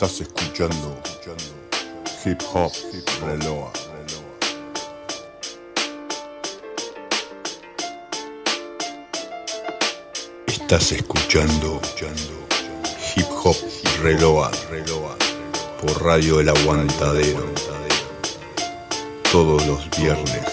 [0.00, 0.96] Estás escuchando
[2.24, 2.72] Hip Hop
[3.20, 3.72] Reloa.
[10.46, 11.80] Estás escuchando
[13.16, 13.56] Hip Hop
[14.00, 14.52] Reloa
[15.80, 17.52] por Radio El Aguantadero.
[19.32, 20.44] Todos los viernes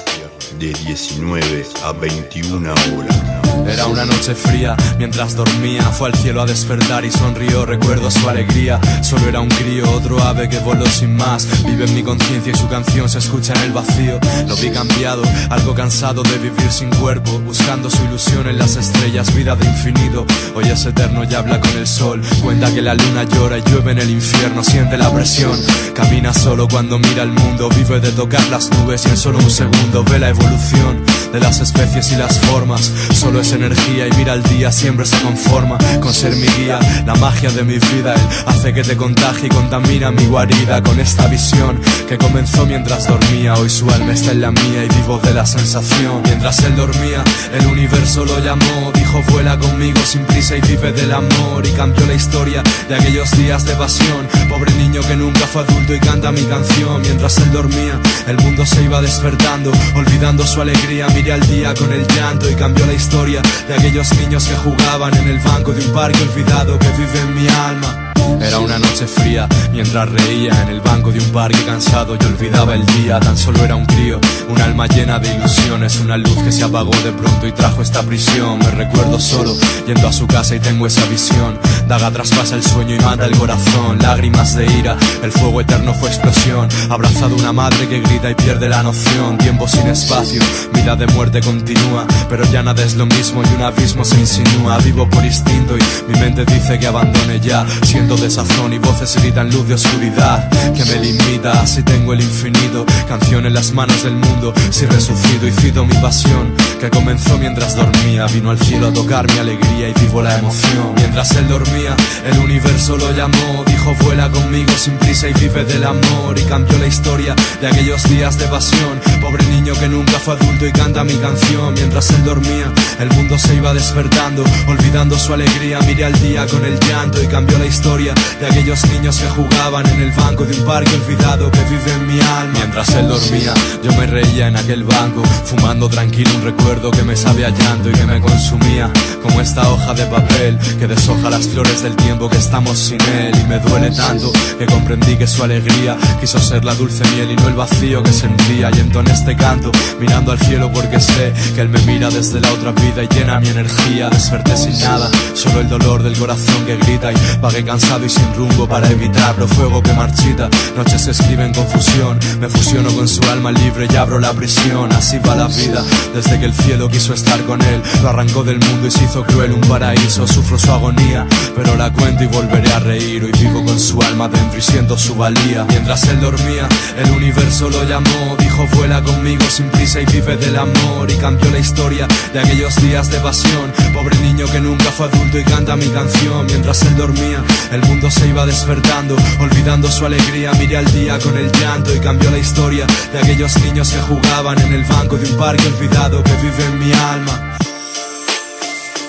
[0.57, 3.44] de 19 a 21 horas.
[3.67, 8.27] Era una noche fría, mientras dormía Fue al cielo a despertar y sonrió Recuerdo su
[8.29, 11.47] alegría, solo era un crío Otro ave que voló sin más.
[11.65, 14.19] Vive en mi conciencia y su canción se escucha en el vacío.
[14.47, 19.33] Lo vi cambiado, algo cansado de vivir sin cuerpo Buscando su ilusión en las estrellas,
[19.35, 20.25] vida de infinito.
[20.55, 22.21] Hoy es eterno y habla con el sol.
[22.43, 25.59] Cuenta que la luna llora y llueve en el infierno Siente la presión,
[25.93, 29.51] camina solo cuando mira el mundo Vive de tocar las nubes y en solo un
[29.51, 34.33] segundo ve la evolución De las especies y las formas Solo es energía y mira
[34.33, 38.13] el día, siempre se conforma con ser mi guía, la magia de mi vida.
[38.13, 43.07] Él hace que te contagie y contamina mi guarida con esta visión que comenzó mientras
[43.07, 43.55] dormía.
[43.55, 46.21] Hoy su alma está en la mía y vivo de la sensación.
[46.23, 47.23] Mientras él dormía,
[47.53, 52.05] el universo lo llamó, dijo vuela conmigo sin prisa y vive del amor y cambió
[52.05, 54.27] la historia de aquellos días de pasión.
[54.49, 57.01] Pobre niño que nunca fue adulto y canta mi canción.
[57.01, 61.07] Mientras él dormía, el mundo se iba despertando, olvidando su alegría.
[61.15, 65.15] Miré al día con el llanto y cambió la historia de aquellos niños que jugaban
[65.15, 68.04] en el banco de un parque olvidado que vive en mi alma.
[68.41, 72.75] Era una noche fría mientras reía en el banco de un parque cansado y olvidaba
[72.75, 73.19] el día.
[73.19, 74.19] Tan solo era un crío,
[74.49, 78.01] un alma llena de ilusiones, una luz que se apagó de pronto y trajo esta
[78.03, 78.59] prisión.
[78.59, 79.53] Me recuerdo solo
[79.87, 81.59] yendo a su casa y tengo esa visión.
[81.87, 83.99] Daga traspasa el sueño y mata el corazón.
[83.99, 86.67] Lágrimas de ira, el fuego eterno fue explosión.
[86.89, 89.37] Abrazado una madre que grita y pierde la noción.
[89.37, 90.41] Tiempo sin espacio,
[90.73, 94.77] vida de muerte continúa, pero ya nada es lo mismo y un abismo se insinúa.
[94.79, 97.65] Vivo por instinto y mi mente dice que abandone ya.
[97.83, 101.65] Siento de sazón y voces gritan luz de oscuridad que me limita.
[101.67, 104.53] Si tengo el infinito canción en las manos del mundo.
[104.69, 106.53] Si resucito y cito mi pasión
[106.85, 110.93] que comenzó mientras dormía vino al cielo a tocar mi alegría y vivo la emoción.
[110.95, 115.83] Mientras él dormía el universo lo llamó dijo vuela conmigo sin prisa y vive del
[115.83, 118.99] amor y cambió la historia de aquellos días de pasión.
[119.21, 121.73] Pobre niño que nunca fue adulto y canta mi canción.
[121.73, 125.79] Mientras él dormía el mundo se iba despertando olvidando su alegría.
[125.81, 129.87] Miré al día con el llanto y cambió la historia de aquellos niños que jugaban
[129.87, 132.53] en el banco de un parque olvidado que vive en mi alma.
[132.53, 133.53] Mientras él dormía,
[133.83, 137.93] yo me reía en aquel banco, fumando tranquilo un recuerdo que me sabía llanto y
[137.93, 138.91] que me consumía,
[139.23, 143.33] como esta hoja de papel que deshoja las flores del tiempo que estamos sin él.
[143.39, 147.35] Y me duele tanto que comprendí que su alegría quiso ser la dulce miel y
[147.35, 148.69] no el vacío que sentía.
[148.75, 152.51] Y entoné este canto, mirando al cielo porque sé que él me mira desde la
[152.51, 154.09] otra vida y llena mi energía.
[154.09, 158.33] Desperté sin nada, solo el dolor del corazón que grita y pagué cansado y sin
[158.35, 163.23] rumbo para evitarlo Fuego que marchita, noches se escribe en confusión Me fusiono con su
[163.23, 167.13] alma libre y abro la prisión Así va la vida, desde que el cielo quiso
[167.13, 167.81] estar con él.
[168.01, 170.27] Lo arrancó del mundo y se hizo cruel un paraíso.
[170.27, 173.23] Sufro su agonía, pero la cuento y volveré a reír.
[173.23, 175.65] Hoy vivo con su alma dentro y siento su valía.
[175.69, 176.67] Mientras él dormía,
[176.97, 178.35] el universo lo llamó.
[178.39, 182.75] Dijo vuela conmigo sin prisa y vive del amor Y cambió la historia de aquellos
[182.81, 183.71] días de pasión.
[183.93, 186.47] Pobre niño que nunca fue adulto y canta mi canción.
[186.47, 190.51] Mientras él dormía, el mundo se iba despertando, olvidando su alegría.
[190.53, 194.59] Miré al día con el llanto y cambió la historia de aquellos niños que jugaban
[194.59, 197.57] en el banco de un parque olvidado que vive en mi alma.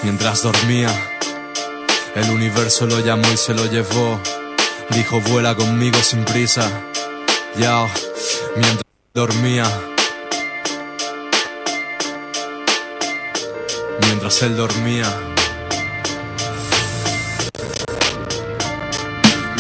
[0.03, 0.91] Mientras dormía,
[2.15, 4.21] el universo lo llamó y se lo llevó.
[4.91, 6.71] Dijo vuela conmigo sin prisa.
[7.59, 7.87] Ya,
[8.57, 9.67] mientras dormía.
[14.01, 15.36] Mientras él dormía.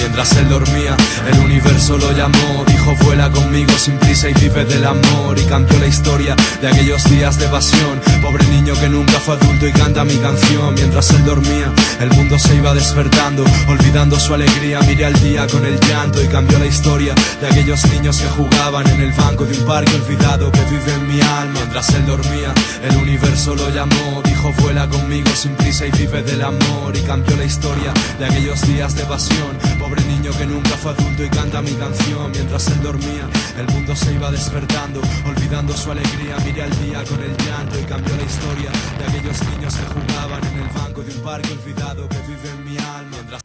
[0.07, 0.97] Mientras él dormía,
[1.33, 5.77] el universo lo llamó, dijo vuela conmigo sin prisa y vive del amor y cambió
[5.81, 8.01] la historia de aquellos días de pasión.
[8.23, 10.75] Pobre niño que nunca fue adulto y canta mi canción.
[10.75, 14.81] Mientras él dormía, el mundo se iba despertando, olvidando su alegría.
[14.83, 18.87] Miré al día con el llanto y cambió la historia de aquellos niños que jugaban
[18.89, 21.55] en el banco de un parque olvidado que vive en mi alma.
[21.55, 22.55] Mientras él dormía,
[22.89, 27.37] el universo lo llamó, dijo vuela conmigo sin prisa y vive del amor y cambió
[27.37, 29.59] la historia de aquellos días de pasión.
[30.07, 33.29] Niño que nunca fue adulto y canta mi canción mientras él dormía.
[33.59, 36.37] El mundo se iba despertando, olvidando su alegría.
[36.45, 40.45] Miré al día con el llanto y cambió la historia de aquellos niños que jugaban
[40.47, 43.11] en el banco de un parque olvidado que vive en mi alma.
[43.11, 43.43] Mientras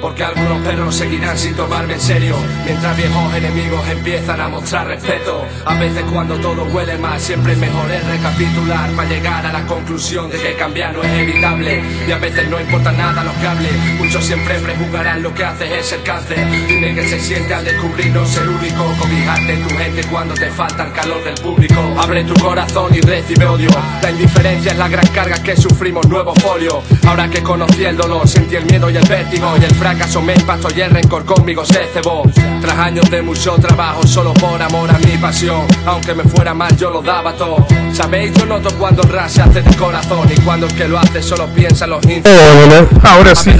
[0.00, 2.36] Porque algunos perros seguirán sin tomarme en serio.
[2.64, 5.44] Mientras viejos enemigos empiezan a mostrar respeto.
[5.66, 10.30] A veces cuando todo huele mal Siempre mejor es recapitular Para llegar a la conclusión
[10.30, 11.82] de que cambiar no es evitable.
[12.08, 13.68] Y a veces no importa nada lo que hable
[13.98, 16.38] Muchos siempre prejuzgarán lo que haces es el cáncer.
[16.66, 18.94] Dime que se siente al descubrir no ser único.
[18.98, 21.94] Cobijarte en tu gente cuando te falta el calor del público.
[21.98, 23.70] Abre tu corazón y recibe odio.
[24.02, 28.26] La indiferencia es la gran carga que sufrimos nuevo folio Ahora que conocí el dolor
[28.26, 29.89] Sentí el miedo y el vértigo y el fracaso
[30.22, 32.22] me impactó y el rencor conmigo se cebó.
[32.60, 35.66] Tras años de mucho trabajo solo por amor a mi pasión.
[35.84, 37.66] Aunque me fuera mal yo lo daba todo.
[37.92, 40.28] Sabéis yo noto cuando el rap se hace de corazón.
[40.30, 43.50] Y cuando el que lo hace solo piensa en los Hola, ahora sí.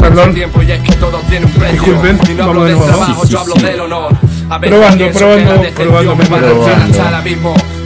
[0.00, 0.34] Perdón.
[0.34, 1.82] tiempo y es que todo tiene un precio.
[1.82, 4.16] Disculpen, Y no hablo del trabajo, yo hablo del honor.
[4.48, 6.24] A veces Probando, probando, probando, me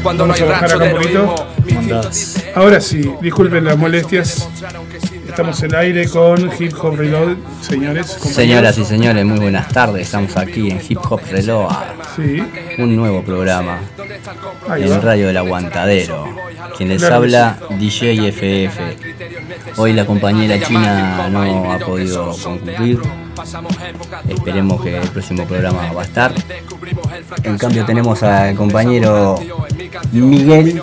[0.03, 1.29] Cuando no hay de
[2.55, 4.49] Ahora sí, disculpen las molestias.
[5.31, 8.07] Estamos en aire con Hip Hop Reload, señores.
[8.09, 8.35] compañeros.
[8.35, 10.03] Señoras y señores, muy buenas tardes.
[10.03, 11.71] Estamos aquí en Hip Hop Reload,
[12.17, 12.43] Sí,
[12.79, 13.79] un nuevo programa
[14.69, 15.01] en.
[15.01, 16.27] Radio del Aguantadero.
[16.77, 18.81] Quien les Claro habla, DJ FF.
[19.77, 23.01] Hoy la compañera china no ha podido concluir.
[24.29, 26.35] Esperemos que el próximo programa va a estar.
[27.45, 29.39] En cambio tenemos al compañero
[30.13, 30.83] Miguel.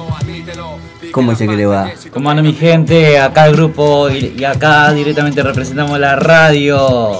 [1.17, 1.89] ¿Cómo dice que le va?
[2.13, 3.17] ¿Cómo anda mi gente?
[3.17, 7.19] Acá el grupo y, acá directamente representamos la radio.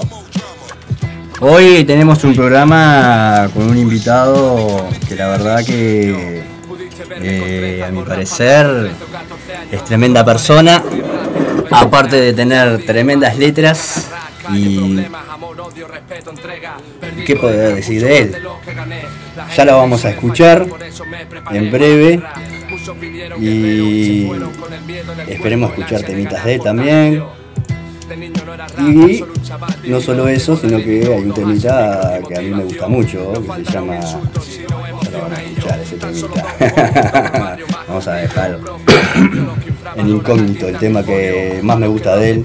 [1.40, 6.44] Hoy tenemos un programa con un invitado que la verdad que
[7.20, 8.92] eh, a mi parecer
[9.72, 10.80] es tremenda persona,
[11.72, 14.06] aparte de tener tremendas letras
[14.54, 15.00] y
[17.26, 18.36] qué poder decir de él.
[19.56, 20.64] Ya lo vamos a escuchar
[21.50, 22.22] en breve
[23.40, 24.30] y
[25.28, 27.22] esperemos escuchar temitas de también.
[29.84, 33.32] Y no solo eso, sino que hay un temita que a mí me gusta mucho,
[33.32, 34.00] que se llama...
[34.00, 37.56] Ya lo van a escuchar ese temita.
[37.88, 38.58] Vamos a dejar
[39.96, 42.44] en incógnito el tema que más me gusta de él.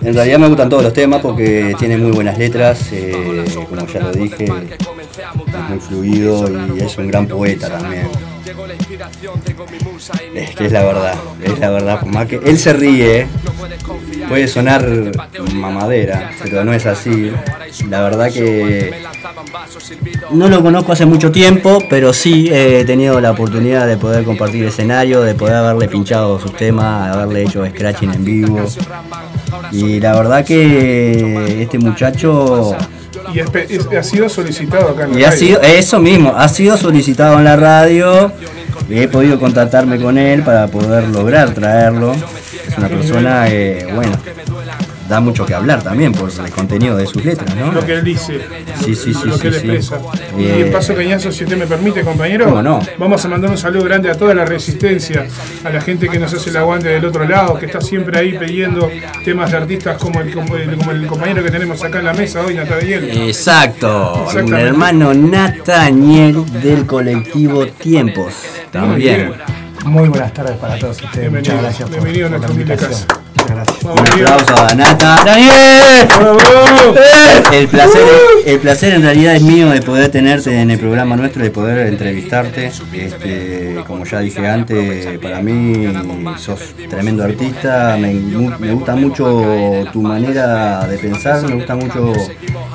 [0.00, 4.00] En realidad me gustan todos los temas porque tiene muy buenas letras, eh, como ya
[4.00, 8.08] lo dije, es muy fluido y es un gran poeta también.
[10.34, 13.26] Es que es la verdad, es la verdad, por más que él se ríe,
[14.28, 14.84] puede sonar
[15.54, 17.32] mamadera, pero no es así.
[17.88, 18.92] La verdad que
[20.30, 24.64] no lo conozco hace mucho tiempo, pero sí he tenido la oportunidad de poder compartir
[24.64, 28.60] escenario, de poder haberle pinchado sus temas, haberle hecho scratching en vivo.
[29.70, 32.76] Y la verdad que este muchacho
[33.32, 35.38] Y es pe- es- ha sido solicitado acá en la y ha radio.
[35.46, 38.32] sido eso mismo, ha sido solicitado en la radio.
[38.90, 42.12] He podido contactarme con él para poder lograr traerlo.
[42.12, 44.12] Es una persona que, bueno,
[45.12, 47.70] da mucho que hablar también por el contenido de sus letras, ¿no?
[47.70, 48.40] Lo que él dice,
[48.82, 49.96] Sí, sí, sí, lo que él sí, expresa.
[50.38, 52.80] Eh, Y en paso cañazo, si usted me permite, compañero, ¿Cómo no?
[52.96, 55.26] vamos a mandar un saludo grande a toda la resistencia,
[55.64, 58.38] a la gente que nos hace el aguante del otro lado, que está siempre ahí
[58.38, 58.90] pidiendo
[59.22, 62.14] temas de artistas como el, como el, como el compañero que tenemos acá en la
[62.14, 63.10] mesa hoy, Nataniel.
[63.28, 68.32] Exacto, un hermano Nataniel del colectivo Tiempos.
[68.70, 69.34] También.
[69.84, 71.30] Muy buenas tardes para todos ustedes.
[71.30, 72.90] Bienvenido, Muchas gracias por, bienvenido a por la invitación.
[72.90, 73.21] casa.
[73.84, 75.22] Un aplauso a Nata.
[75.24, 76.08] ¡Daniel!
[77.52, 78.02] El placer,
[78.46, 81.88] el placer en realidad es mío de poder tenerte en el programa nuestro, de poder
[81.88, 82.70] entrevistarte.
[82.92, 85.92] Este, como ya dije antes, para mí
[86.38, 92.12] sos tremendo artista, me gusta mucho tu manera de pensar, me gusta mucho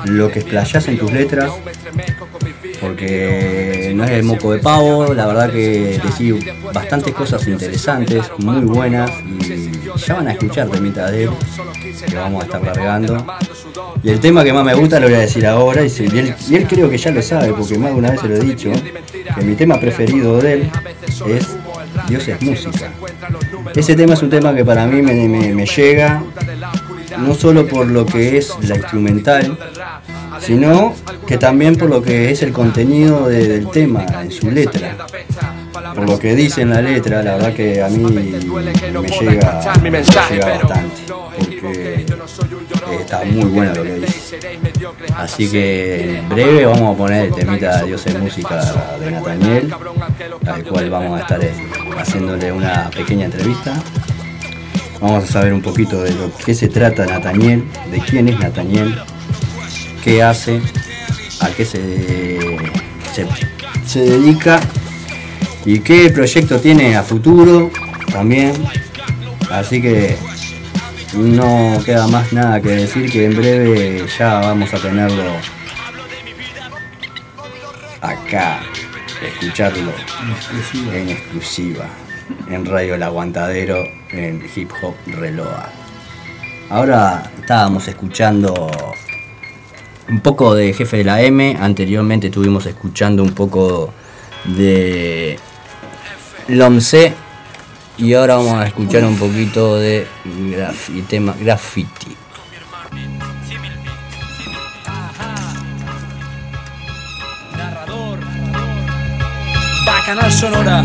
[0.04, 1.50] lo que explayás en tus letras,
[2.80, 6.34] porque no es el moco de pavo, la verdad que decís
[6.72, 9.67] bastantes cosas interesantes, muy buenas, y
[10.06, 11.30] ya van a escuchar temitas de él,
[12.06, 13.26] que vamos a estar largando.
[14.02, 15.86] Y el tema que más me gusta lo voy a decir ahora, y,
[16.54, 18.70] él, creo que ya lo sabe, porque más de una vez se lo he dicho,
[19.34, 20.70] que mi tema preferido de él
[21.28, 21.48] es
[22.08, 22.90] Dios es música.
[23.74, 26.22] Ese tema es un tema que para mí me, llega,
[27.18, 29.58] no solo por lo que es la instrumental,
[30.40, 30.94] sino
[31.26, 34.96] que también por lo que es el contenido de- del tema en su letra.
[35.94, 39.08] Por lo que dice en la letra, la verdad que a mí me llega, me
[39.08, 40.02] llega bastante,
[41.60, 42.06] porque
[43.00, 44.38] está muy bueno lo que dice.
[45.16, 48.60] Así que en breve vamos a poner el temita Dios en Música
[48.98, 49.74] de Nathaniel,
[50.46, 51.40] al cual vamos a estar
[51.98, 53.74] haciéndole una pequeña entrevista.
[55.00, 59.00] Vamos a saber un poquito de lo que se trata Nathaniel, de quién es Nathaniel,
[60.02, 60.60] qué hace,
[61.40, 62.38] a qué se,
[63.86, 64.58] se dedica
[65.64, 67.70] y qué proyecto tiene a futuro
[68.12, 68.52] también.
[69.50, 70.16] Así que
[71.14, 75.32] no queda más nada que decir que en breve ya vamos a tenerlo
[78.00, 78.60] acá,
[79.22, 79.92] escucharlo
[80.92, 81.86] en exclusiva,
[82.48, 85.70] en Radio El Aguantadero, en Hip Hop Reloa.
[86.70, 88.70] Ahora estábamos escuchando
[90.08, 93.92] un poco de Jefe de la M, anteriormente estuvimos escuchando un poco
[94.44, 95.38] de
[96.48, 97.14] Lomce
[97.98, 102.16] y ahora vamos a escuchar un poquito de grafi- tema graffiti.
[109.86, 110.84] Bacanal Sonora.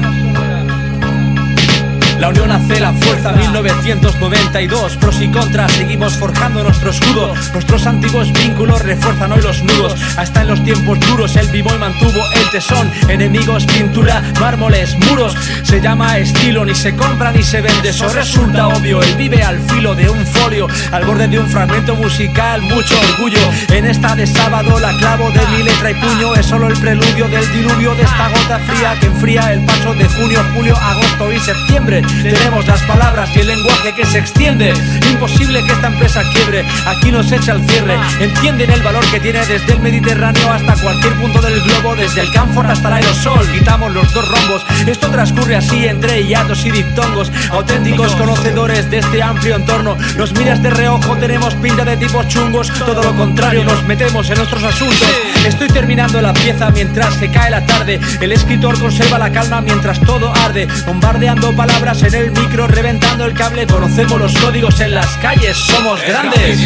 [2.23, 7.33] La unión hace la fuerza 1992 Pros y contras seguimos forjando nuestro escudo.
[7.51, 7.85] Nuestros.
[7.85, 9.93] Antiguos vínculos refuerzan hoy los nudos.
[10.17, 12.89] Hasta en los tiempos duros el b-boy mantuvo el tesón.
[13.09, 15.35] Enemigos, pintura, mármoles, muros.
[15.63, 17.89] Se llama estilo, ni se compra ni se vende.
[17.89, 21.93] Eso resulta obvio, él vive al filo de un folio Al borde de un fragmento
[21.95, 23.41] musical, mucho orgullo.
[23.67, 27.27] En esta de sábado la clavo de mi letra y puño Es solo el preludio
[27.27, 31.39] del diluvio de esta gota fría Que enfría el paso de junio, julio, agosto y
[31.41, 34.73] septiembre tenemos las palabras y el lenguaje que se extiende.
[35.09, 37.95] Imposible que esta empresa quiebre, aquí nos echa el cierre.
[38.19, 42.31] Entienden el valor que tiene desde el Mediterráneo hasta cualquier punto del globo, desde el
[42.31, 43.47] Camfort hasta el aerosol.
[43.51, 47.31] Quitamos los dos rombos, esto transcurre así entre hiatos y diptongos.
[47.51, 49.97] Auténticos conocedores de este amplio entorno.
[50.17, 52.71] Nos miras de reojo, tenemos pinta de tipos chungos.
[52.85, 55.07] Todo lo contrario, nos metemos en nuestros asuntos.
[55.45, 57.99] Estoy terminando la pieza mientras se cae la tarde.
[58.21, 63.33] El escritor conserva la calma mientras todo arde, bombardeando palabras en el micro, reventando el
[63.33, 63.65] cable.
[63.67, 66.59] Conocemos los códigos en las calles, somos grandes.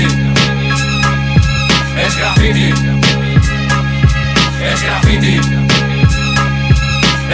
[2.05, 2.73] Es graffiti.
[4.63, 5.39] Es graffiti.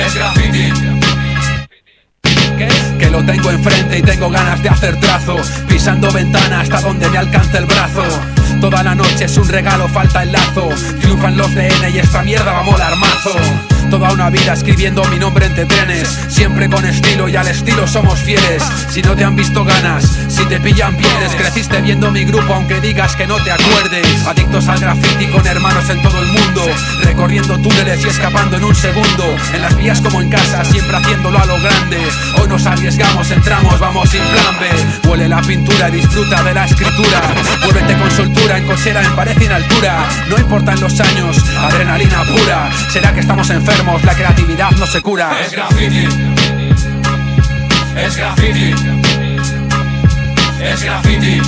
[0.06, 0.74] Es graffiti.
[2.58, 2.84] ¿Qué es?
[3.00, 7.18] Que lo tengo enfrente y tengo ganas de hacer trazo Pisando ventana hasta donde me
[7.18, 8.04] alcance el brazo
[8.62, 10.70] Toda la noche es un regalo, falta el lazo
[11.02, 15.20] Triunfan los DN y esta mierda va a molar mazo Toda una vida escribiendo mi
[15.20, 16.10] nombre entre trenes.
[16.28, 18.64] Siempre con estilo y al estilo somos fieles.
[18.90, 21.36] Si no te han visto ganas, si te pillan pierdes.
[21.36, 24.26] Creciste viendo mi grupo aunque digas que no te acuerdes.
[24.26, 26.66] Adictos al graffiti con hermanos en todo el mundo.
[27.04, 29.36] Recorriendo túneles y escapando en un segundo.
[29.54, 32.00] En las vías como en casa, siempre haciéndolo a lo grande.
[32.42, 35.08] Hoy nos arriesgamos, entramos, vamos sin plan B.
[35.08, 37.22] Huele la pintura, disfruta de la escritura.
[37.62, 40.10] Muévete con soltura, en cochera, en pared y en altura.
[40.30, 42.72] No importan los años, adrenalina pura.
[42.90, 45.38] Será que estamos enfermos, la creatividad no se cura.
[45.42, 46.08] Es graffiti.
[47.98, 48.74] Es graffiti.
[50.62, 51.42] Es graffiti.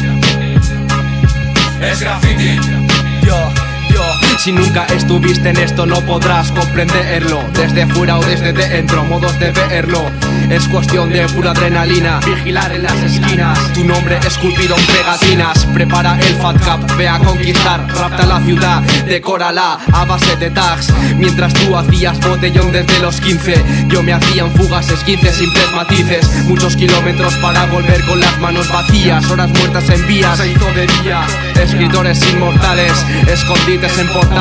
[1.81, 2.59] Es graffiti.
[3.25, 3.64] Yo, yo,
[4.45, 7.43] si nunca estuviste en esto no podrás comprenderlo.
[7.53, 10.11] Desde fuera o desde dentro, modos de verlo.
[10.51, 13.57] Es cuestión de pura adrenalina, vigilar en las esquinas.
[13.73, 15.65] Tu nombre esculpido en pegatinas.
[15.73, 17.87] Prepara el Fat Cup, ve a conquistar.
[17.91, 20.93] Rapta la ciudad, decórala a base de tags.
[21.15, 26.29] Mientras tú hacías botellón desde los 15 Yo me hacía en fugas esquinces simples matices.
[26.43, 29.27] Muchos kilómetros para volver con las manos vacías.
[29.31, 31.25] Horas muertas en vías, se hizo de día
[31.59, 32.93] Escritores inmortales,
[33.27, 34.34] escondites en portales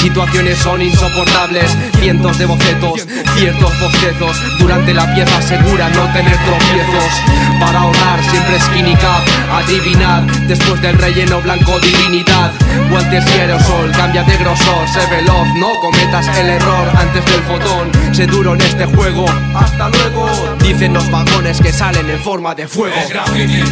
[0.00, 1.76] Situaciones son insoportables.
[1.98, 3.06] Cientos de bocetos,
[3.36, 4.36] ciertos bostezos.
[4.58, 7.12] Durante la pieza asegura no tener tropiezos.
[7.58, 12.52] Para ahorrar siempre skinny cap Adivinad, después del relleno blanco divinidad.
[12.90, 14.88] Guantes y aerosol, cambia de grosor.
[14.88, 16.88] Sé veloz, no cometas el error.
[16.98, 19.24] Antes del fotón, sé duro en este juego.
[19.54, 20.28] Hasta luego.
[20.60, 22.94] Dicen los vagones que salen en forma de fuego.
[22.96, 23.62] Es graffiti.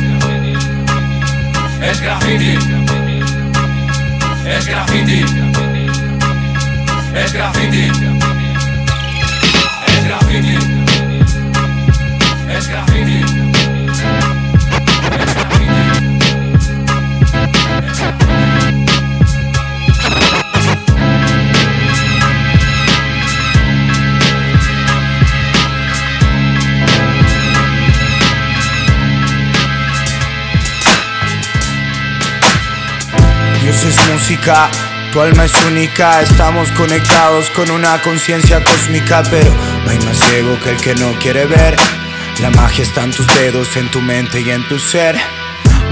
[1.83, 2.59] Es graffiti.
[4.47, 5.48] Es graffiti
[7.25, 7.91] Es graffiti
[9.87, 10.57] Es graffiti
[12.57, 13.49] Es graffiti Es graffiti
[33.61, 34.71] Dios es música,
[35.19, 39.53] tu alma es única, estamos conectados con una conciencia cósmica, pero
[39.85, 41.75] no hay más ciego que el que no quiere ver.
[42.41, 45.17] La magia está en tus dedos, en tu mente y en tu ser.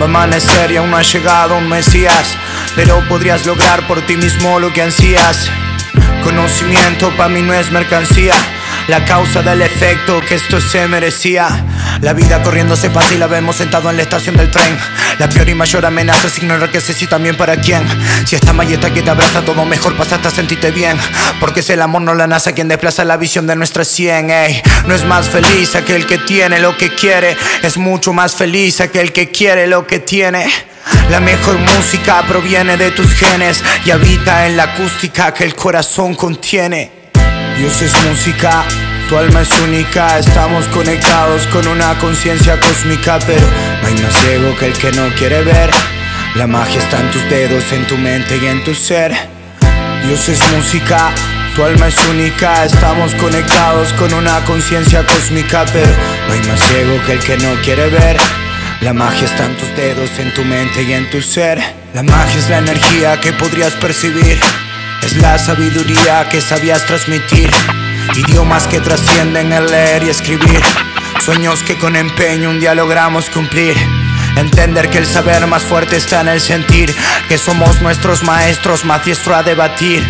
[0.01, 2.37] Va a amanecer y aún ha llegado un Mesías,
[2.77, 5.51] pero podrías lograr por ti mismo lo que ansías.
[6.23, 8.35] Conocimiento para mí no es mercancía,
[8.87, 11.49] la causa del efecto que esto se merecía.
[12.01, 14.79] La vida corriendo se pasa y la vemos sentado en la estación del tren.
[15.19, 17.83] La peor y mayor amenaza es ignorar que sé si también para quién.
[18.27, 20.99] Si esta malleta que te abraza, todo mejor pasa hasta sentirte bien.
[21.41, 24.31] Porque es el amor, no la NASA, quien desplaza la visión de nuestra 100.
[24.31, 24.63] Ey.
[24.87, 29.13] No es más feliz aquel que tiene lo que quiere, es mucho más feliz aquel
[29.13, 30.47] que quiere lo que tiene.
[31.11, 36.15] La mejor música proviene de tus genes y habita en la acústica que el corazón
[36.15, 36.91] contiene.
[37.57, 38.65] Dios es música,
[39.09, 43.47] tu alma es única, estamos conectados con una conciencia cósmica, pero
[43.83, 45.71] no hay más ciego que el que no quiere ver.
[46.35, 49.13] La magia está en tus dedos, en tu mente y en tu ser.
[50.05, 51.11] Dios es música,
[51.55, 55.93] tu alma es única, estamos conectados con una conciencia cósmica, pero
[56.27, 58.17] no hay más ciego que el que no quiere ver.
[58.81, 61.63] La magia está en tus dedos, en tu mente y en tu ser.
[61.95, 64.39] La magia es la energía que podrías percibir.
[65.03, 67.51] Es la sabiduría que sabías transmitir.
[68.15, 70.61] Idiomas que trascienden el leer y escribir.
[71.25, 73.77] Sueños que con empeño un día logramos cumplir.
[74.37, 76.95] Entender que el saber más fuerte está en el sentir.
[77.29, 80.05] Que somos nuestros maestros, maestro a debatir.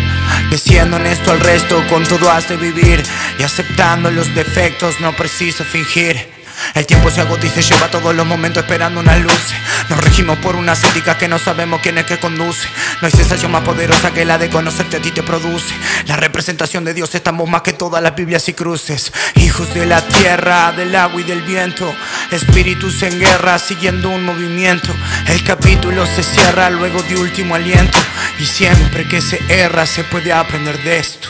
[0.49, 3.03] Que siendo honesto al resto, con todo has de vivir.
[3.39, 6.36] Y aceptando los defectos, no preciso fingir.
[6.73, 9.53] El tiempo se agota y se lleva todos los momentos esperando una luz.
[9.89, 12.67] Nos regimos por unas éticas que no sabemos quién es que conduce.
[13.01, 15.73] No hay sensación más poderosa que la de conocerte a ti te produce.
[16.05, 19.11] La representación de Dios estamos más que todas las Biblias y cruces.
[19.35, 21.93] Hijos de la tierra, del agua y del viento.
[22.31, 24.93] Espíritus en guerra siguiendo un movimiento.
[25.27, 27.97] El capítulo se cierra luego de último aliento.
[28.39, 31.29] Y siempre que se erra se puede aprender de esto.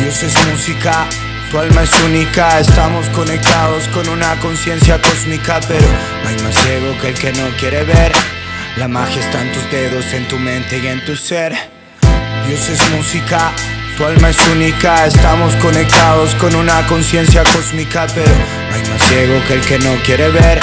[0.00, 1.06] Dios es música.
[1.50, 5.86] Tu alma es única, estamos conectados con una conciencia cósmica, pero
[6.22, 8.12] no hay más ciego que el que no quiere ver.
[8.76, 11.56] La magia está en tus dedos, en tu mente y en tu ser.
[12.46, 13.50] Dios es música,
[13.96, 18.30] tu alma es única, estamos conectados con una conciencia cósmica, pero
[18.68, 20.60] no hay más ciego que el que no quiere ver.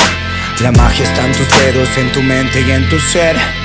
[0.61, 3.64] La magia está en tus dedos, en tu mente y en tu ser.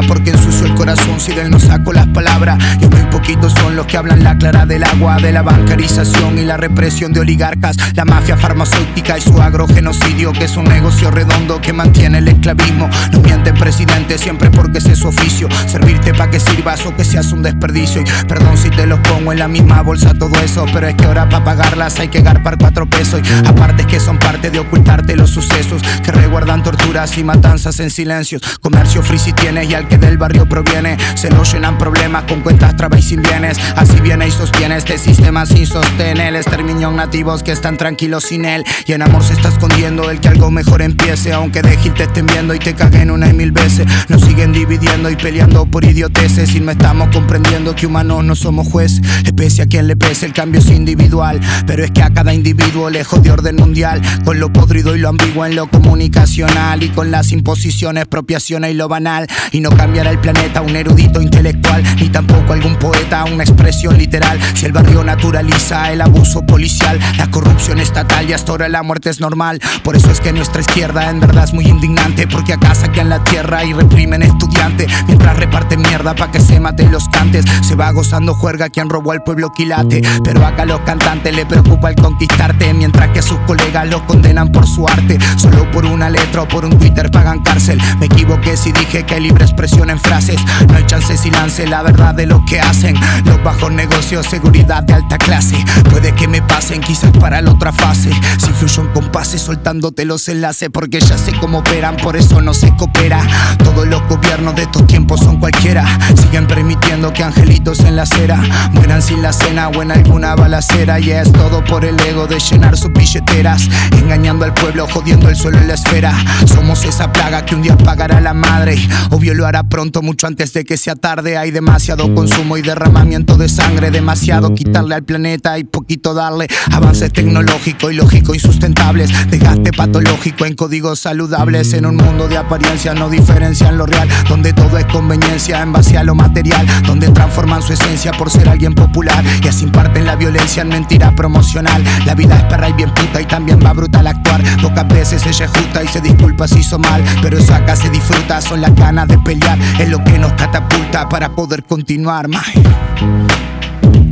[0.00, 2.58] Porque ensucio el corazón si de él no saco las palabras.
[2.80, 6.44] Y muy poquitos son los que hablan la clara del agua De la bancarización y
[6.44, 7.76] la represión de oligarcas.
[7.94, 12.90] La mafia farmacéutica y su agrogenocidio Que es un negocio redondo que mantiene el esclavismo.
[13.12, 15.48] No miente presidente siempre porque ese es su oficio.
[15.68, 18.02] Servirte pa' que sirvas o que seas un desperdicio.
[18.02, 21.04] Y perdón si te los pongo en la misma bolsa todo eso Pero es que
[21.04, 23.20] ahora para pagarlas hay que garpar cuatro pesos.
[23.22, 27.78] Y aparte es que son parte de ocultarte los sucesos Que reguardan torturas y matanzas
[27.78, 28.42] en silencios.
[28.60, 30.71] Comercio free si tienes y al que del barrio proviene.
[31.16, 33.58] Se lo llenan problemas con cuentas trabas y sin bienes.
[33.76, 36.34] Así viene y sostiene este sistema sin sostener.
[36.34, 38.64] Exterminión nativos que están tranquilos sin él.
[38.86, 41.34] Y en amor se está escondiendo el que algo mejor empiece.
[41.34, 43.86] Aunque de te estén viendo y te caguen una y mil veces.
[44.08, 46.54] Nos siguen dividiendo y peleando por idioteces.
[46.54, 49.02] Y no estamos comprendiendo que humanos no somos jueces.
[49.26, 51.38] Especie a quien le pese el cambio es individual.
[51.66, 54.00] Pero es que a cada individuo lejos de orden mundial.
[54.24, 58.74] Con lo podrido y lo ambiguo en lo comunicacional y con las imposiciones, expropiaciones y
[58.74, 59.26] lo banal.
[59.50, 64.38] Y no cambiará el planeta un erudito intelectual, ni tampoco algún poeta una expresión literal.
[64.54, 69.10] Si el barrio naturaliza el abuso policial, la corrupción estatal y hasta ahora la muerte
[69.10, 69.60] es normal.
[69.84, 73.22] Por eso es que nuestra izquierda en verdad es muy indignante, porque acá saquean la
[73.24, 77.44] tierra y reprimen estudiantes, mientras reparten mierda pa' que se maten los cantes.
[77.62, 81.90] Se va gozando juerga quien robó al pueblo quilate, pero acá los cantantes le preocupa
[81.90, 86.42] el conquistarte, mientras que sus colegas lo condenan por su arte, solo por una letra
[86.42, 87.80] o por un Twitter pagan cárcel.
[87.98, 90.40] Me equivoqué si dije que libre expresión en frases.
[90.68, 92.94] No hay chance si lance la verdad de lo que hacen.
[93.24, 95.56] Los bajos negocios, seguridad de alta clase.
[95.90, 98.10] Puede que me pasen, quizás para la otra fase.
[98.38, 100.70] Si fluyo en compases, soltándote los enlaces.
[100.72, 103.20] Porque ya sé cómo operan, por eso no se coopera.
[103.62, 105.84] Todos los gobiernos de estos tiempos son cualquiera.
[106.20, 108.40] Siguen permitiendo que angelitos en la acera
[108.72, 111.00] mueran sin la cena o en alguna balacera.
[111.00, 113.68] Y es todo por el ego de llenar sus billeteras.
[113.92, 116.12] Engañando al pueblo, jodiendo el suelo en la esfera.
[116.46, 118.76] Somos esa plaga que un día pagará la madre.
[119.10, 121.36] Obvio lo hará pronto, mucho antes de que sea tarde.
[121.36, 123.90] Hay demasiado consumo y derramamiento de sangre.
[123.90, 126.48] Demasiado quitarle al planeta y poquito darle.
[126.72, 129.10] Avance tecnológico y lógico insustentables.
[129.30, 131.72] Desgaste patológico en códigos saludables.
[131.74, 134.08] En un mundo de apariencia no diferencian lo real.
[134.28, 136.66] Donde todo es conveniencia en base a lo material.
[136.86, 139.22] Donde transforman su esencia por ser alguien popular.
[139.42, 141.84] Y así imparten la violencia en mentira promocional.
[142.06, 144.42] La vida es perra y bien puta y también va brutal actuar.
[144.62, 147.04] Pocas veces ella es justa y se disculpa si hizo mal.
[147.20, 149.58] Pero eso acá se disfruta, son las ganas de pelear.
[149.78, 152.46] Es lo que nos catapulta para poder continuar, más.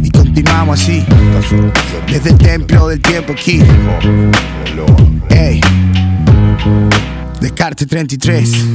[0.03, 1.05] Y continuamos así,
[2.09, 3.62] desde el templo del tiempo aquí.
[5.31, 5.61] Ey,
[7.40, 8.66] Descarte 33.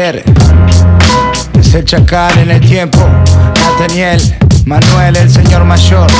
[0.00, 3.06] Es el chacal en el tiempo.
[3.54, 4.34] Nathaniel,
[4.64, 6.10] Manuel, el señor mayor.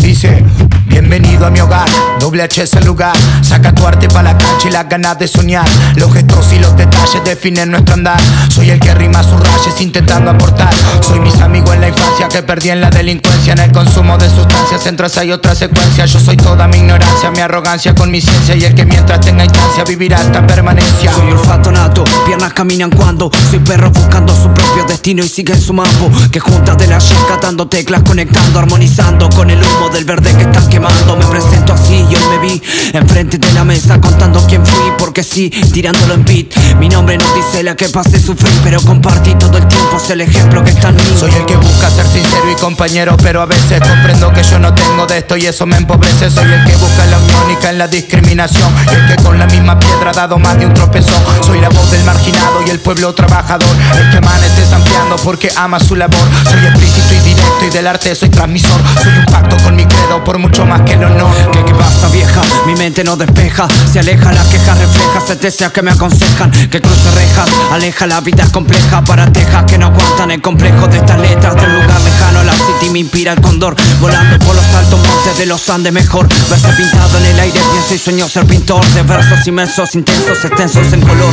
[0.00, 0.44] Dice,
[0.86, 1.88] bienvenido a mi hogar,
[2.20, 3.16] doble H es el lugar.
[3.42, 5.66] Saca tu arte para la cancha y las ganas de soñar.
[5.96, 8.20] Los gestos y los detalles definen nuestro andar.
[8.56, 10.72] Soy el que rima sus rayes intentando aportar.
[11.06, 13.52] Soy mis amigos en la infancia que perdí en la delincuencia.
[13.52, 16.06] En el consumo de sustancias, entras hay otra secuencia.
[16.06, 18.56] Yo soy toda mi ignorancia, mi arrogancia con mi ciencia.
[18.56, 21.12] Y el que mientras tenga instancia vivirá hasta permanencia.
[21.12, 25.60] Soy olfato nato, piernas caminan cuando Soy perro buscando su propio destino y sigue en
[25.60, 30.04] su mambo Que junta de la chica dando teclas, conectando, armonizando Con el humo del
[30.04, 34.00] verde que están quemando Me presento así y hoy me vi enfrente de la mesa
[34.00, 38.18] Contando quién fui, porque sí, tirándolo en beat Mi nombre no dice la que pasé
[38.62, 41.56] Pero compartí todo el tiempo, es el ejemplo que está en mí Soy el que
[41.56, 45.36] busca ser sincero y compañero, pero a veces comprendo que yo no tengo de esto
[45.36, 46.30] y eso me empobrece.
[46.30, 48.72] Soy el que busca la unión y cae en la discriminación.
[48.90, 51.22] Y el que con la misma piedra ha dado más de un tropezón.
[51.44, 53.68] Soy la voz del marginado y el pueblo trabajador.
[53.98, 56.28] El que amanece ampliando porque ama su labor.
[56.44, 58.80] Soy explícito y directo y del arte soy transmisor.
[59.02, 61.30] Soy un pacto con mi credo por mucho más que el honor.
[61.52, 62.42] ¿Qué, qué pasa vieja?
[62.66, 67.10] Mi mente no despeja Se aleja la queja, refleja sentencias que me aconsejan Que cruce
[67.12, 71.18] rejas, aleja la vida es compleja Para tejas que no aguantan el complejo de estas
[71.18, 75.38] letras Del lugar lejano la city me inspira el condor Volando por los altos montes
[75.38, 79.02] de los Andes mejor Verse pintado en el aire, pienso y sueño ser pintor De
[79.02, 81.32] versos inmensos, intensos, extensos en color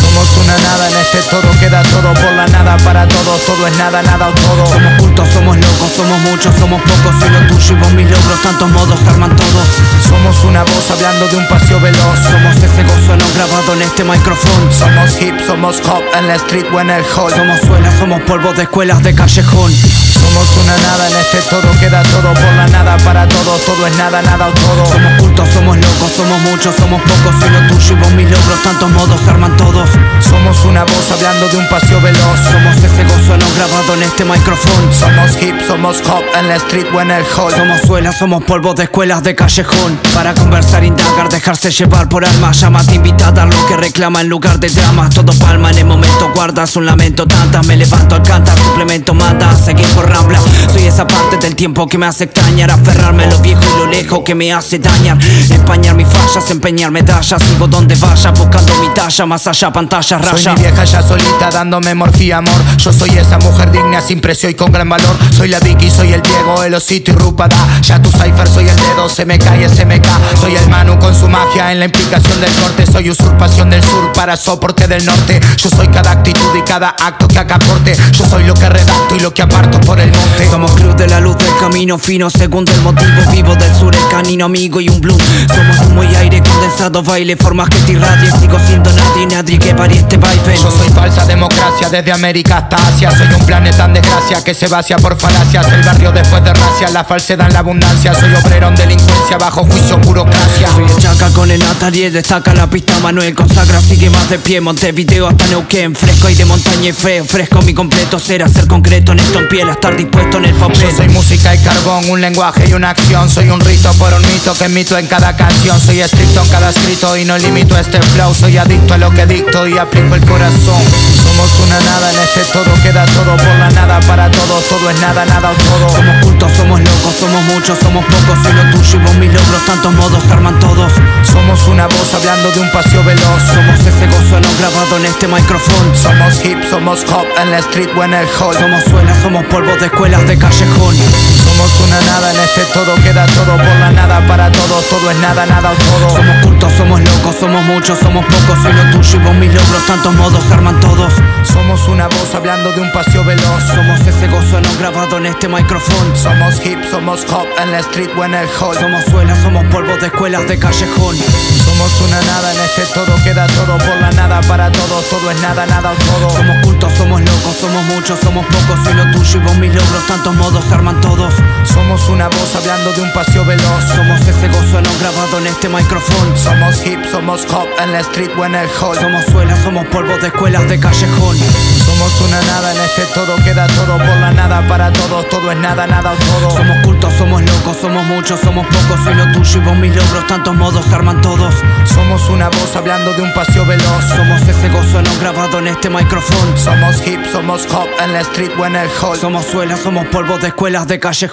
[0.00, 3.40] Somos una nada en este todo, queda todo por la nada para todos.
[3.46, 4.66] Todo es nada, nada o todo.
[4.66, 8.42] Somos cultos, somos locos, somos muchos, somos pocos Soy lo tuyo y vos mis logros,
[8.42, 9.68] tantos modos arman todos
[10.08, 12.18] Somos una voz hablando de un paseo veloz.
[12.30, 16.66] Somos ese gozo no grabado en este micrófono Somos hip, somos hop en la street
[16.72, 17.30] o en el hall.
[17.32, 22.02] Somos suelas, somos polvo de escuelas de callejón Somos una nada en este todo, queda
[22.02, 23.64] todo por la nada para todos.
[23.64, 24.86] Todo es nada, nada o todo.
[24.86, 28.62] Somos cultos, somos locos, somos muchos, somos pocos Soy lo tuyo y vos mis logros,
[28.62, 29.88] tantos modos arman todos
[30.20, 32.40] Somos una voz hablando de un paseo veloz.
[32.50, 36.86] Somos ese gozo no grabado en este micrófono Somos hip, somos hop en la street
[36.94, 37.52] o en el hall.
[37.52, 42.60] Somos suelas, somos polvo de escuelas de callejón Para conversar, indagar, dejarse llevar por almas
[42.60, 46.76] Llámate invitada, lo que reclama en lugar de dramas Todo palma en el momento, guardas
[46.76, 50.38] un lamento Tantas, me levanto al cantar, suplemento mata Seguir por rambla,
[50.72, 53.86] soy esa parte del tiempo que me hace extrañar Aferrarme a lo viejo y lo
[53.86, 55.18] lejos que me hace dañar.
[55.50, 60.32] Empañar mis fallas, empeñar medallas Sigo donde vaya, buscando mi talla Más allá, pantalla, Soy
[60.32, 60.54] raya.
[60.54, 62.54] mi vieja ya solita dándome morfía amor.
[62.78, 65.16] Yo soy esa mujer digna sin precio y con gran valor.
[65.36, 67.56] Soy la Vicky, soy el Diego, el osito y Rupada.
[67.82, 70.36] Ya tu cipher, soy el dedo, se me cae, se me cae.
[70.40, 72.86] Soy el Manu con su magia en la implicación del corte.
[72.86, 75.40] Soy usurpación del sur para soporte del norte.
[75.56, 77.96] Yo soy cada actitud y cada acto que acá aporte.
[78.12, 80.50] Yo soy lo que redacto y lo que aparto por el monte.
[80.50, 83.10] Somos cruz de la luz del camino fino Segundo el motivo.
[83.30, 85.16] Vivo del sur El canino amigo y un blue
[85.54, 88.30] Somos humo y aire condensado Baile formas que te irradie.
[88.40, 92.76] Sigo siendo nadie, nadie que pare este vaivén Yo soy falsa democracia desde América hasta
[92.76, 93.10] Asia.
[93.10, 95.70] Soy un planeta en desgracia que se vacía por falacias.
[95.72, 98.14] El barrio después de racia, la falsedad en la abundancia.
[98.14, 100.68] Soy obrero en delincuencia, bajo juicio, burocracia.
[100.74, 104.60] Soy el chaca con el Nataliel Destaca la pista Manuel Consagra sigue más de pie.
[104.60, 109.12] Montevideo hasta Neuquén Fresco y de montaña y feo Fresco mi completo Será ser concreto
[109.12, 112.20] en esto en piel Estar dispuesto en el papel Yo soy música y carbón, un
[112.20, 115.80] lenguaje y una acción Soy un rito por un mito que emito en cada canción
[115.80, 119.26] Soy estricto en cada escrito y no limito este flow Soy adicto a lo que
[119.26, 120.82] dicto y aplico el corazón.
[121.22, 124.64] Somos una nada en este todo, queda todo por la nada para todos.
[124.68, 125.88] Todo es nada, nada o todo.
[125.88, 128.38] Somos cultos, somos locos, somos muchos, somos pocos.
[128.42, 130.92] Soy lo tuyo y vos mis logros, tantos modos arman todos.
[131.22, 133.42] Somos una voz hablando de un paseo veloz.
[133.52, 135.73] Somos ese gozo no grabado en este micrófono.
[135.94, 138.54] Somos hip, somos hop en la street o en el hall.
[138.54, 140.96] Somos suelas, somos polvo de escuelas de callejón.
[141.44, 144.88] Somos una nada en este todo, queda todo por la nada para todos.
[144.88, 146.10] Todo es nada, nada o todo.
[146.16, 148.58] Somos cultos, somos locos, somos muchos, somos pocos.
[148.62, 151.12] Soy lo tuyo y vos mis logros, tantos modos arman todos.
[151.52, 153.62] Somos una voz hablando de un paseo veloz.
[153.74, 156.16] Somos ese gozo no grabado en este micrófono.
[156.16, 158.74] Somos hip, somos hop en la street o en el hall.
[158.78, 161.16] Somos suelas, somos polvo de escuelas de callejón.
[161.16, 165.04] Somos una nada en este todo, queda todo por la nada para todos.
[165.10, 166.30] Todo es nada, nada o todo.
[166.30, 168.82] Somos cultos, somos locos, somos muchos, somos pocos.
[168.82, 171.33] Soy lo tuyo y vos mis logros, tantos modos se arman todos.
[171.74, 173.84] Somos una voz hablando de un paseo veloz.
[173.94, 176.36] Somos ese gozo no grabado en este micrófono.
[176.36, 178.96] Somos hip, somos hop en la street o en el hall.
[178.96, 181.36] Somos suelas, somos polvo de escuelas de callejón.
[181.36, 185.28] Somos una nada en este todo, queda todo por la nada para todos.
[185.28, 186.50] Todo es nada, nada o todo.
[186.56, 189.00] Somos cultos, somos locos, somos muchos, somos pocos.
[189.02, 191.54] Soy lo tuyo y vos mis logros, tantos modos arman todos.
[191.92, 194.04] Somos una voz hablando de un paseo veloz.
[194.14, 196.56] Somos ese gozo no grabado en este micrófono.
[196.56, 199.18] Somos hip, somos hop en la street o en el hall.
[199.18, 201.23] Somos suelas, somos polvo de escuelas de callejón.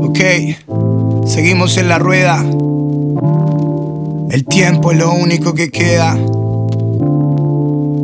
[0.00, 0.18] Ok,
[1.26, 2.42] seguimos en la rueda.
[4.30, 6.16] El tiempo es lo único que queda.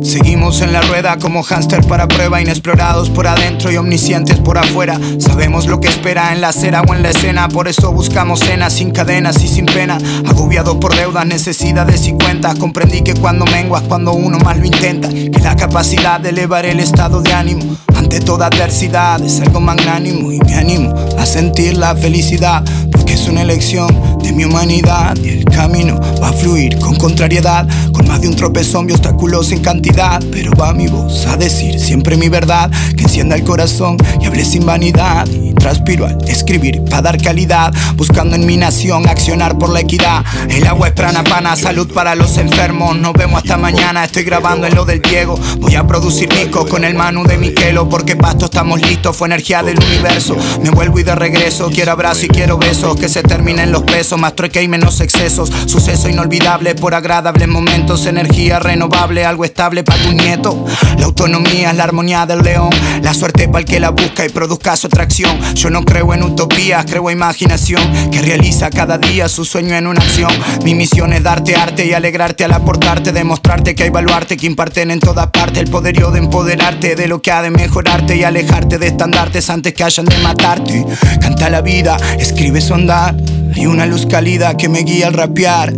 [0.03, 4.99] Seguimos en la rueda como hámster para prueba, inexplorados por adentro y omniscientes por afuera.
[5.17, 8.73] Sabemos lo que espera en la acera o en la escena, por eso buscamos cenas
[8.73, 9.97] sin cadenas y sin pena.
[10.27, 15.09] Agobiado por deudas, necesidades y cuentas, comprendí que cuando menguas, cuando uno más lo intenta,
[15.09, 17.75] que la capacidad de elevar el estado de ánimo
[18.15, 23.27] ante toda adversidad es algo magnánimo y me animo a sentir la felicidad, porque es
[23.27, 23.89] una elección
[24.23, 28.35] de mi humanidad y el camino va a fluir con contrariedad, con más de un
[28.35, 33.03] tropezón y obstáculos en cantidad, pero va mi voz a decir siempre mi verdad, que
[33.03, 38.35] encienda el corazón y hable sin vanidad y transpiro al escribir para dar calidad, buscando
[38.35, 40.23] en mi nación accionar por la equidad.
[40.47, 42.95] El agua es prana pana, salud para los enfermos.
[42.95, 45.39] Nos vemos hasta mañana, estoy grabando en lo del Diego.
[45.59, 49.63] Voy a producir discos con el Manu de Miquelo, porque pasto estamos listos, fue energía
[49.63, 50.35] del universo.
[50.61, 54.19] Me vuelvo y de regreso, quiero abrazo y quiero besos, que se terminen los pesos,
[54.19, 55.51] más trueque y menos excesos.
[55.65, 60.65] Suceso inolvidable por agradables momentos, energía renovable, algo estable para tu nieto.
[60.97, 62.69] La autonomía es la armonía del león,
[63.01, 65.39] la suerte para el que la busca y produzca su atracción.
[65.55, 69.87] Yo no creo en utopías, creo en imaginación que realiza cada día su sueño en
[69.87, 70.31] una acción.
[70.63, 74.91] Mi misión es darte arte y alegrarte al aportarte, demostrarte que hay baluarte que imparten
[74.91, 77.49] en todas partes el poderío de empoderarte de lo que ha de
[77.95, 80.85] y alejarte de estandartes antes que hayan de matarte.
[81.21, 83.15] Canta la vida, escribe su andar.
[83.55, 85.73] Hay una luz cálida que me guía al rapear.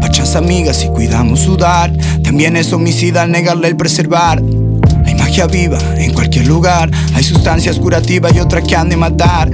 [0.00, 1.92] Pachas amigas y cuidamos sudar.
[2.22, 4.40] También es homicida al negarle el preservar.
[5.36, 6.90] Magia viva en cualquier lugar.
[7.14, 9.50] Hay sustancias curativas y otras que han de matar.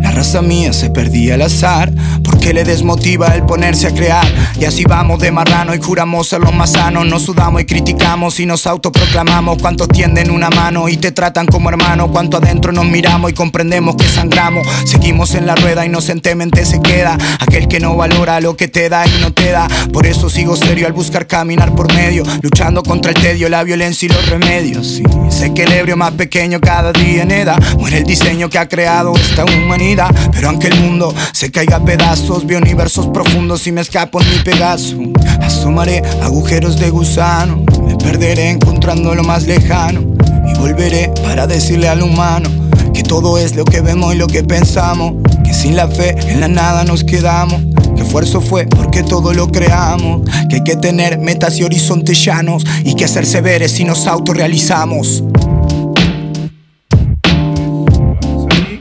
[0.00, 1.92] La raza mía se perdía al azar,
[2.24, 4.26] porque le desmotiva el ponerse a crear.
[4.58, 7.04] Y así vamos de marrano y juramos ser los más sanos.
[7.06, 9.58] Nos sudamos y criticamos y nos autoproclamamos.
[9.60, 12.10] Cuántos tienden una mano y te tratan como hermano.
[12.10, 14.66] Cuánto adentro nos miramos y comprendemos que sangramos.
[14.86, 17.18] Seguimos en la rueda, inocentemente se queda.
[17.38, 19.68] Aquel que no valora lo que te da y no te da.
[19.92, 22.22] Por eso sigo serio al buscar caminar por medio.
[22.40, 25.02] Luchando contra el tedio, la violencia y los remedios.
[25.30, 27.58] Sé que el ebrio más pequeño cada día en edad.
[27.78, 30.14] Muere el diseño que ha creado esta humanidad.
[30.32, 34.30] Pero aunque el mundo se caiga a pedazos, veo universos profundos y me escapo en
[34.30, 34.96] mi pegaso.
[35.40, 40.00] Asomaré agujeros de gusano, me perderé encontrando lo más lejano.
[40.46, 42.48] Y volveré para decirle al humano
[42.94, 45.14] que todo es lo que vemos y lo que pensamos.
[45.44, 47.62] Que sin la fe en la nada nos quedamos.
[47.98, 50.22] Que esfuerzo fue porque todo lo creamos.
[50.48, 52.64] Que hay que tener metas y horizontes llanos.
[52.84, 55.24] Y que hacerse veres si nos autorrealizamos.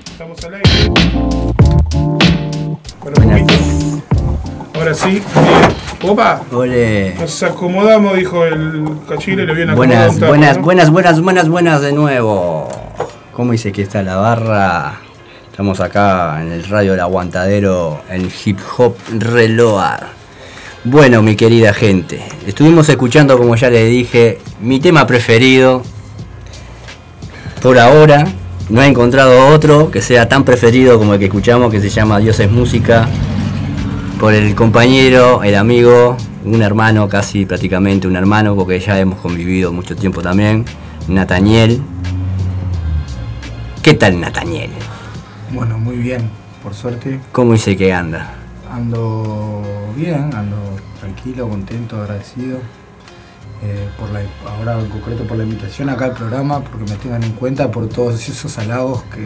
[0.06, 0.92] Estamos al aire.
[3.02, 3.54] Bueno, un poquito.
[4.76, 6.12] Ahora sí, bien.
[6.12, 7.16] Opa, Ole.
[7.20, 12.68] nos acomodamos, dijo el cachile, le viene Buenas, buenas, buenas, buenas, buenas, buenas de nuevo.
[13.34, 15.07] ¿Cómo dice que está la barra?
[15.58, 20.02] Estamos acá en el radio del aguantadero, en hip hop reload.
[20.84, 25.82] Bueno, mi querida gente, estuvimos escuchando, como ya les dije, mi tema preferido.
[27.60, 28.28] Por ahora,
[28.70, 32.20] no he encontrado otro que sea tan preferido como el que escuchamos, que se llama
[32.20, 33.08] Dios es Música,
[34.20, 39.74] por el compañero, el amigo, un hermano, casi prácticamente un hermano, porque ya hemos convivido
[39.74, 40.65] mucho tiempo también,
[41.08, 41.82] Nataniel.
[43.82, 44.70] ¿Qué tal Nataniel?
[45.52, 46.30] Bueno, muy bien,
[46.64, 47.20] por suerte.
[47.32, 48.34] ¿Cómo dice que anda?
[48.72, 49.64] Ando
[49.96, 50.58] bien, ando
[51.00, 52.60] tranquilo, contento, agradecido.
[53.64, 57.24] eh, por la, ahora en concreto por la invitación acá al programa, porque me tengan
[57.24, 59.26] en cuenta por todos esos halagos que,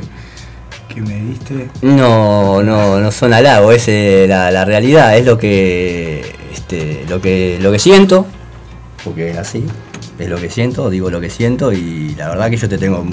[0.93, 1.69] que me diste.
[1.81, 7.19] No, no, no son halagos, es eh, la, la realidad, es lo que, este, lo
[7.19, 8.25] que, lo que siento,
[9.03, 9.65] porque es así,
[10.21, 13.05] es lo que siento, digo lo que siento y la verdad que yo te tengo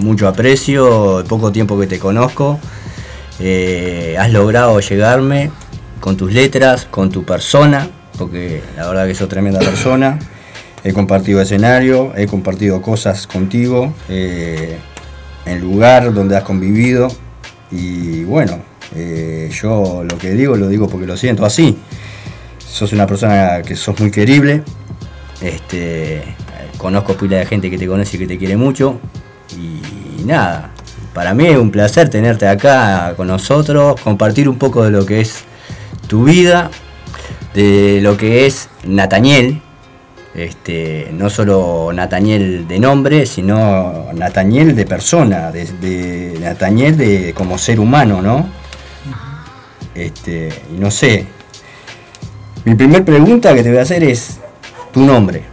[0.00, 2.58] mucho aprecio, el poco tiempo que te conozco,
[3.40, 5.50] eh, has logrado llegarme
[6.00, 10.18] con tus letras, con tu persona, porque la verdad que sos tremenda persona.
[10.84, 14.78] He compartido escenario, he compartido cosas contigo, eh,
[15.46, 17.08] en lugar donde has convivido.
[17.70, 18.60] Y bueno,
[18.94, 21.78] eh, yo lo que digo, lo digo porque lo siento así.
[22.58, 24.62] Sos una persona que sos muy querible.
[25.40, 26.22] Este,
[26.82, 28.98] conozco pila de gente que te conoce y que te quiere mucho.
[29.56, 30.70] Y nada,
[31.14, 35.20] para mí es un placer tenerte acá con nosotros, compartir un poco de lo que
[35.20, 35.44] es
[36.08, 36.70] tu vida,
[37.54, 39.62] de lo que es Nataniel,
[40.34, 47.78] este, no solo Nataniel de nombre, sino Nataniel de persona, de, Nataniel de, como ser
[47.78, 48.48] humano, ¿no?
[49.94, 51.26] Este, no sé.
[52.64, 54.38] Mi primer pregunta que te voy a hacer es
[54.92, 55.51] tu nombre.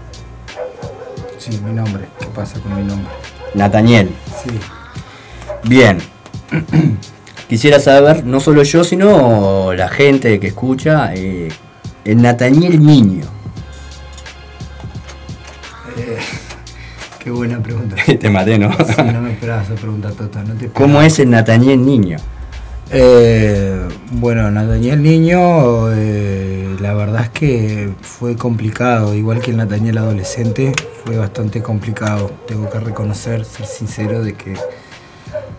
[1.49, 2.05] Sí, mi nombre.
[2.19, 3.12] ¿Qué pasa con mi nombre?
[3.55, 4.09] Nataniel.
[4.43, 4.51] Sí.
[5.67, 5.97] Bien.
[7.49, 11.49] Quisiera saber, no solo yo, sino la gente que escucha, eh,
[12.05, 13.25] el Nataniel niño.
[15.97, 16.17] Eh,
[17.17, 17.95] qué buena pregunta.
[18.19, 18.71] Te maté, ¿no?
[18.71, 20.43] Sí, no me esperaba esa pregunta tota.
[20.43, 20.67] No te.
[20.67, 22.17] ¿Cómo es el Nataniel niño?
[22.91, 29.99] Eh, bueno, Nataniel Niño, eh, la verdad es que fue complicado, igual que el Nataniel
[29.99, 32.31] adolescente, fue bastante complicado.
[32.47, 34.55] Tengo que reconocer, ser sincero, de que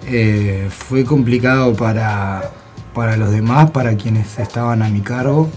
[0.07, 2.51] eh, fue complicado para,
[2.95, 5.49] para los demás, para quienes estaban a mi cargo,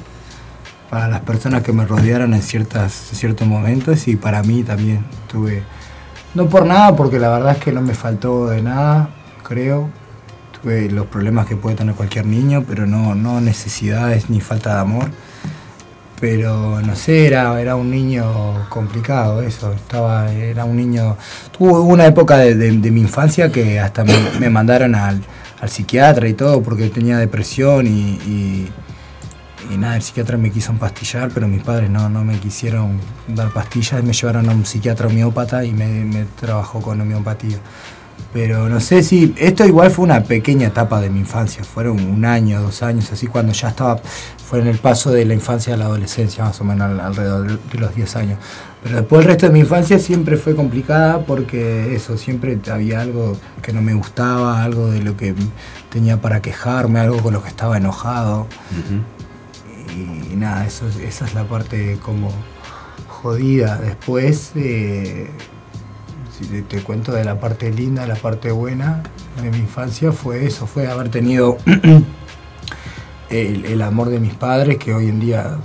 [0.89, 5.05] para las personas que me rodearon en, ciertas, ciertos momentos y para mí también.
[5.27, 5.63] Tuve,
[6.35, 9.09] no por nada, porque la verdad es que no me faltó de nada,
[9.43, 9.89] creo.
[10.61, 14.81] Tuve los problemas que puede tener cualquier niño, pero no, no necesidades ni falta de
[14.81, 15.09] amor.
[16.19, 19.73] Pero no sé, era, era un niño complicado eso.
[19.73, 21.17] Estaba, era un niño.
[21.57, 25.21] Tuve una época de, mi infancia que hasta me, me mandaron al,
[25.63, 28.69] al psiquiatra y todo porque tenía depresión y,
[29.77, 32.99] nada, el psiquiatra me quiso empastillar, pero mis padres no, no me quisieron
[33.29, 37.57] dar pastillas me llevaron a un psiquiatra homeópata y me, me trabajó con homeopatía.
[38.33, 39.33] Pero no sé si.
[39.37, 41.63] Esto igual fue una pequeña etapa de mi infancia.
[41.63, 43.97] Fueron un año, dos años, así cuando ya estaba.
[44.43, 47.59] Fue en el paso de la infancia a la adolescencia, más o menos al- alrededor
[47.59, 48.39] de los 10 años.
[48.83, 53.37] Pero después el resto de mi infancia siempre fue complicada porque eso, siempre había algo
[53.61, 55.33] que no me gustaba, algo de lo que
[55.89, 58.47] tenía para quejarme, algo con lo que estaba enojado.
[59.95, 62.31] Y, nada, eso, es- esa es la parte como
[63.07, 63.77] jodida.
[63.77, 65.29] Después, eh,
[66.43, 69.03] si te, cuento de la parte linda, la parte buena
[69.41, 71.57] de mi infancia, fue eso, fue haber tenido
[73.29, 75.57] el, amor de mis padres, que hoy en día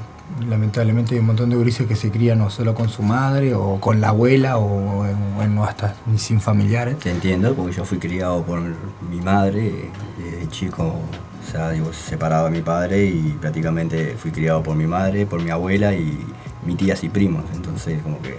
[0.48, 3.80] lamentablemente hay un montón de gurises que se crían o solo con su madre o
[3.80, 5.04] con la abuela o
[5.36, 6.98] bueno, hasta sin familiares.
[6.98, 12.46] Te entiendo, porque yo fui criado por mi madre, desde chico, o sea, digo, separado
[12.46, 16.18] de mi padre y prácticamente fui criado por mi madre, por mi abuela y
[16.64, 18.38] mis tías y primos, entonces como que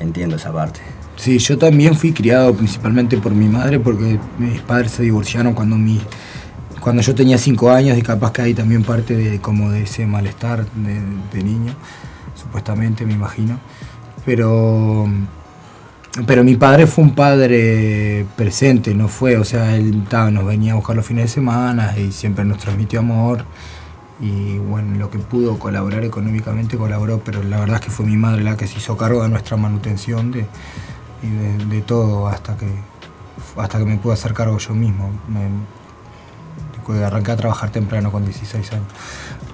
[0.00, 0.80] entiendo esa parte.
[1.16, 5.76] Sí, yo también fui criado principalmente por mi madre porque mis padres se divorciaron cuando
[5.76, 6.00] mi
[6.82, 10.04] cuando yo tenía cinco años y capaz que hay también parte de como de ese
[10.04, 11.74] malestar de, niño,
[12.34, 13.60] supuestamente me imagino.
[14.26, 15.08] Pero
[16.26, 20.74] pero mi padre fue un padre presente, no fue, o sea, él nos venía a
[20.74, 23.44] buscar los fines de semana y siempre nos transmitió amor.
[24.20, 28.16] Y bueno, lo que pudo colaborar económicamente colaboró, pero la verdad es que fue mi
[28.16, 30.46] madre la que se hizo cargo de nuestra manutención de,
[31.22, 32.66] y de, de todo hasta que
[33.56, 35.10] hasta que me pude hacer cargo yo mismo.
[35.28, 35.48] Me,
[37.04, 38.84] arranqué a trabajar temprano con 16 años.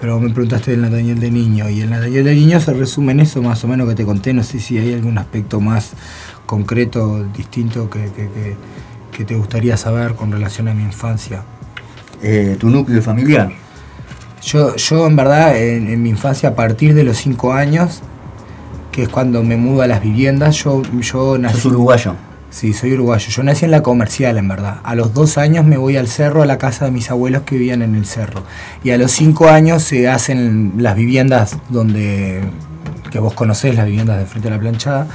[0.01, 3.21] Pero me preguntaste del Nataniel de niño y el Nataniel de niño se resume en
[3.21, 4.33] eso más o menos que te conté.
[4.33, 5.93] No sé si hay algún aspecto más
[6.47, 8.57] concreto, distinto que, que- que-
[9.13, 11.43] que te gustaría saber con relación a mi infancia.
[12.23, 13.51] Eh, ¿Tu núcleo familiar?
[14.43, 18.01] Yo, yo en verdad, en, en mi infancia, a partir de los 5 años,
[18.99, 21.61] que es cuando me mudo a las viviendas, yo, yo nací...
[21.61, 22.17] ¿Sos uruguayo?
[22.51, 23.29] Sí, soy uruguayo.
[23.31, 24.79] Yo nací en la comercial, en verdad.
[24.83, 27.55] A los dos años me voy al cerro, a la casa de mis abuelos que
[27.55, 28.43] vivían en el cerro.
[28.83, 32.41] Y a los cinco años se hacen las viviendas donde
[33.13, 35.07] que vos conocés, las viviendas de frente a la planchada,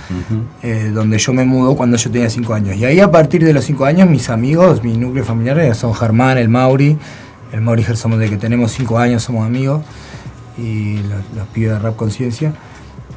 [0.62, 2.78] eh, donde yo me mudo cuando yo tenía cinco años.
[2.78, 6.38] Y ahí a partir de los cinco años, mis amigos, mi núcleo familiar son Germán,
[6.38, 6.98] el Mauri,
[7.52, 9.84] el Mauri somos de que tenemos cinco años, somos amigos,
[10.58, 12.54] y los, los pibes de Rap Conciencia.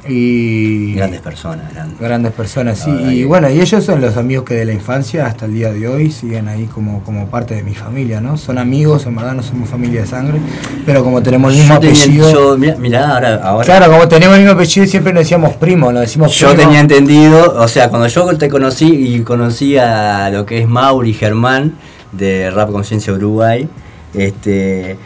[0.09, 1.99] Y Grandes personas, grandes.
[1.99, 2.89] grandes personas, sí.
[2.91, 5.87] Y bueno, y ellos son los amigos que de la infancia hasta el día de
[5.87, 8.37] hoy siguen ahí como, como parte de mi familia, ¿no?
[8.37, 10.39] Son amigos, en verdad no somos familia de sangre,
[10.85, 12.31] pero como tenemos el mismo Yo tenía- apellido.
[12.33, 15.91] yo- mirá, mirá, ahora, ahora Claro, como tenemos el mismo apellido siempre nos decíamos primo,
[15.91, 16.63] nos decimos Yo primo.
[16.63, 21.13] tenía entendido, o sea, cuando yo te conocí y conocí a lo que es Mauri
[21.13, 21.73] Germán
[22.11, 23.67] de Rap Conciencia Uruguay,
[24.13, 24.97] este,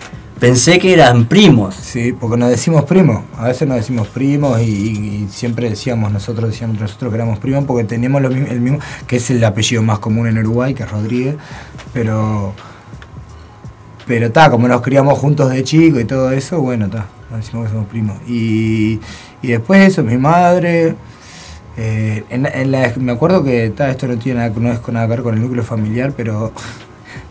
[0.41, 1.75] pensé que eran primos.
[1.75, 6.79] Sí, porque nos decimos primos, a veces nos decimos primos y, siempre decíamos, nosotros decíamos
[6.79, 9.99] nosotros que éramos primos porque teníamos lo mismo, el mismo, que es el apellido más
[9.99, 11.35] común en Uruguay, que es Rodríguez,
[11.93, 12.53] pero
[14.07, 17.67] pero está, como nos criamos juntos de chico y todo eso, bueno, está, nos decimos
[17.67, 18.17] que somos primos.
[18.27, 18.99] Y,
[19.43, 20.95] y después eso, mi madre,
[21.77, 22.23] eh,
[22.99, 25.41] me acuerdo que ta, esto no tiene nada, no es nada que ver con el
[25.41, 26.51] núcleo familiar, pero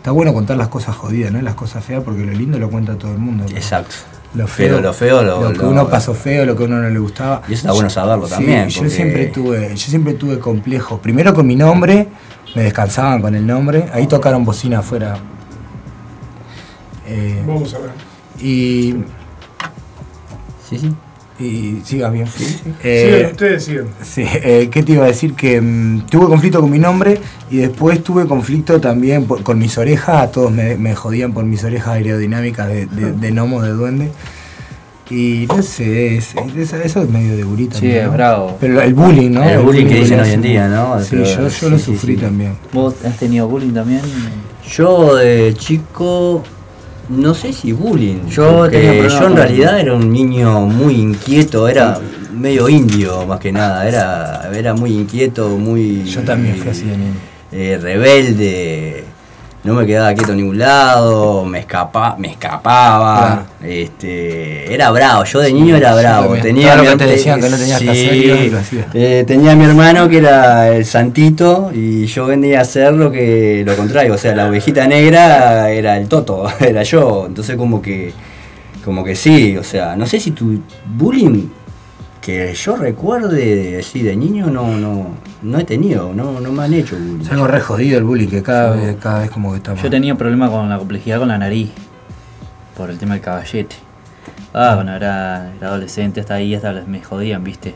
[0.01, 1.39] está bueno contar las cosas jodidas, ¿no?
[1.43, 3.45] Las cosas feas, porque lo lindo lo cuenta todo el mundo.
[3.47, 3.55] ¿no?
[3.55, 3.95] Exacto.
[4.33, 6.81] Lo feo, Pero lo feo lo- que lo- uno pasó feo, lo que a uno
[6.81, 7.41] no le gustaba.
[7.47, 10.99] Y eso está bueno saberlo Sí, también, Yo porque- siempre tuve, yo siempre tuve complejos.
[11.01, 12.07] Primero con mi nombre,
[12.55, 13.89] me descansaban con el nombre.
[13.93, 15.17] Ahí tocaron bocina afuera.
[17.07, 17.91] Eh, Vamos a ver.
[18.39, 18.95] y.
[20.67, 20.95] Sí, sí.
[21.41, 22.27] Y sigas bien.
[22.27, 23.85] Sigan Eh, ustedes, sigan.
[24.03, 25.33] Sí, eh, ¿qué te iba a decir?
[25.33, 27.19] Que mm, tuve conflicto con mi nombre
[27.49, 30.21] y después tuve conflicto también por- con mis orejas.
[30.21, 34.11] A todos me, me jodían por mis orejas aerodinámicas de, de, de gnomo, de duende.
[35.09, 37.77] Y no sé, es- es- eso es medio de gurita.
[37.77, 38.57] Sí, es bravo.
[38.61, 39.43] Pero el bullying, ¿no?
[39.43, 40.99] El bullying que dicen hoy en día, ¿no?
[41.01, 42.21] Sí, Pero- yo, yo sí, lo sí, sufrí sí.
[42.21, 42.53] también.
[42.71, 44.01] ¿Vos has tenido bullying también?
[44.71, 46.43] Yo de chico,
[47.11, 48.27] no sé si bullying.
[48.29, 51.99] Yo tenía yo en realidad era un niño muy inquieto, era
[52.33, 56.03] medio indio más que nada, era, era muy inquieto, muy...
[56.05, 57.13] Yo también fui así de niño.
[57.51, 59.03] eh, rebelde,
[59.63, 65.39] no me quedaba quieto en ningún lado, me escapa, me escapaba, este, era bravo, yo
[65.39, 67.79] de niño era bravo, tenía Todo lo mi que te her- decían que no tenías
[67.79, 68.85] que hacer, sí, ibas y lo hacías.
[68.95, 73.11] eh, tenía a mi hermano que era el santito y yo venía a hacer lo
[73.11, 77.81] que lo contrario, o sea, la ovejita negra era el toto, era yo, entonces como
[77.81, 78.13] que
[78.83, 81.43] como que sí, o sea, no sé si tu bullying
[82.21, 85.07] que yo recuerde así de niño no no
[85.41, 87.21] no he tenido, no no me han hecho bullying.
[87.21, 89.81] Es algo re jodido el bullying, que cada, vez, cada vez como que está más.
[89.81, 91.71] Yo tenía problemas con la complejidad con la nariz.
[92.77, 93.75] Por el tema del caballete.
[94.53, 97.75] Ah, cuando era, era adolescente, hasta ahí hasta me jodían, viste.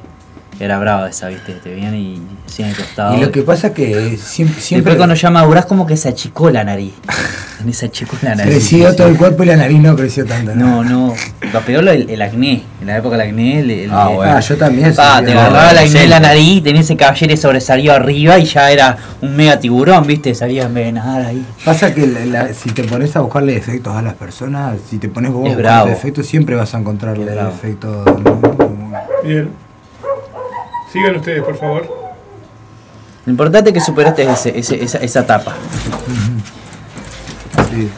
[0.59, 1.53] Era brava esa, viste.
[1.53, 3.15] Te veían y hacían el costado.
[3.17, 6.09] Y lo que pasa es que siempre, siempre Después cuando ya madurás como que se
[6.09, 6.93] achicó la nariz.
[7.61, 8.53] En esa achicó la nariz.
[8.53, 10.53] creció todo el cuerpo y la nariz no creció tanto.
[10.53, 11.13] No, no.
[11.53, 12.63] Lo peor el, el acné.
[12.81, 13.59] En la época del acné.
[13.61, 14.33] El, el- Ah, el- bueno.
[14.35, 14.91] Ah, yo también.
[14.91, 15.03] Te no,
[15.39, 19.35] agarraba el acné en la nariz, tenía ese caballete sobresalió arriba y ya era un
[19.37, 21.45] mega tiburón, viste, salía en vez de nadar ahí.
[21.63, 25.07] Pasa que la- la- si te pones a buscarle defectos a las personas, si te
[25.07, 25.87] pones vos a buscarle bravo.
[25.87, 28.05] defectos, siempre vas a encontrarle defectos.
[28.05, 28.41] ¿no?
[29.23, 29.49] Bien.
[30.95, 31.87] Sigan ustedes, por favor.
[33.25, 35.53] Lo importante es que superaste ese- ese- esa, esa etapa.
[37.69, 37.89] Sí.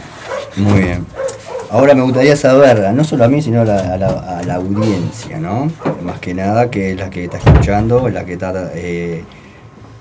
[0.62, 1.06] Muy bien.
[1.70, 4.56] Ahora me gustaría saber, no solo a mí, sino a la, a la- a la
[4.56, 5.70] audiencia, ¿no?
[6.02, 9.24] Más que nada, que es la que está escuchando, la que está eh,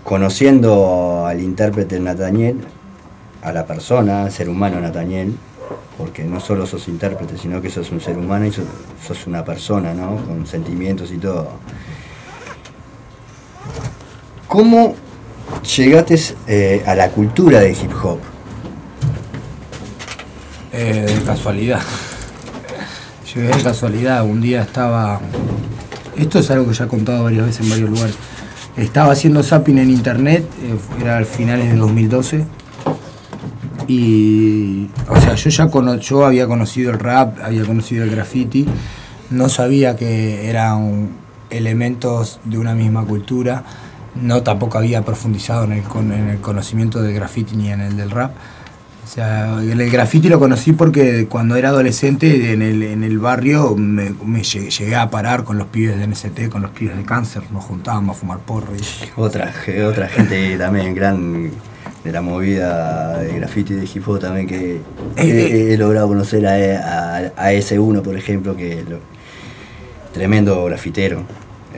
[0.04, 2.60] conociendo al intérprete Nathaniel,
[3.42, 5.36] a la persona, al ser humano Nathaniel,
[5.98, 8.64] porque no solo sos intérprete, sino que sos un ser humano y sos,
[9.06, 10.16] sos una persona, ¿no?
[10.24, 11.48] Con sentimientos y todo.
[14.48, 14.94] ¿Cómo
[15.76, 18.18] llegaste eh, a la cultura de hip hop?
[20.72, 21.80] Eh, de casualidad.
[23.34, 24.24] Llegué de casualidad.
[24.24, 25.20] Un día estaba.
[26.16, 28.14] Esto es algo que ya he contado varias veces en varios lugares.
[28.76, 32.44] Estaba haciendo zapping en internet, eh, era al finales de 2012.
[33.88, 34.88] Y.
[35.08, 38.66] O sea, yo ya cono- yo había conocido el rap, había conocido el graffiti.
[39.30, 41.10] No sabía que eran
[41.50, 43.64] elementos de una misma cultura.
[44.20, 45.82] No tampoco había profundizado en el,
[46.12, 48.32] en el conocimiento del graffiti ni en el del rap.
[49.04, 53.76] O sea, el, graffiti lo conocí porque cuando era adolescente en el, en el barrio
[53.76, 57.04] me, me lle- llegué a parar con los pibes de NST, con los pibes de
[57.04, 58.72] cáncer, nos juntábamos a fumar porro.
[58.74, 59.52] y- Otra,
[59.88, 61.50] otra gente también gran
[62.02, 64.80] de la movida de graffiti de hip hop también que
[65.16, 68.98] he, he logrado conocer a, a, a S1 por ejemplo que lo-
[70.16, 71.24] tremendo grafitero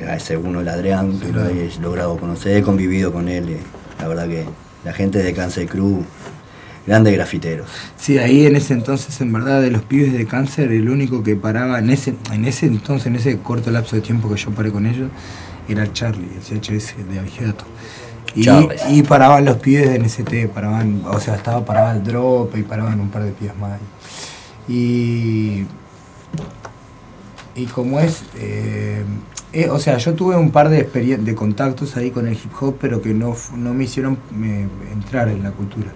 [0.06, 3.58] a S1 el Adrián que lo he logrado conocer he convivido con él eh,
[3.98, 4.44] la verdad que
[4.84, 6.06] la gente de Cáncer Cruz
[6.86, 10.88] grandes grafiteros Sí, ahí en ese entonces, en verdad, de los pibes de cáncer, el
[10.88, 14.36] único que paraba en ese, en ese entonces, en ese corto lapso de tiempo que
[14.36, 15.10] yo paré con ellos,
[15.68, 17.64] era el Charlie, el CHS de Abigeato.
[18.34, 18.80] Y, Charles.
[18.88, 22.98] y paraban los pibes de NST, paraban, o sea, estaba paraba el drop y paraban
[23.00, 23.78] un par de pibes más.
[24.68, 25.64] Y,
[27.58, 29.04] y como es, eh,
[29.52, 32.76] Eh, o sea, yo tuve un par de, de contactos ahí con el hip hop,
[32.78, 35.90] pero que no, no me hicieron eh, entrar en la cultura.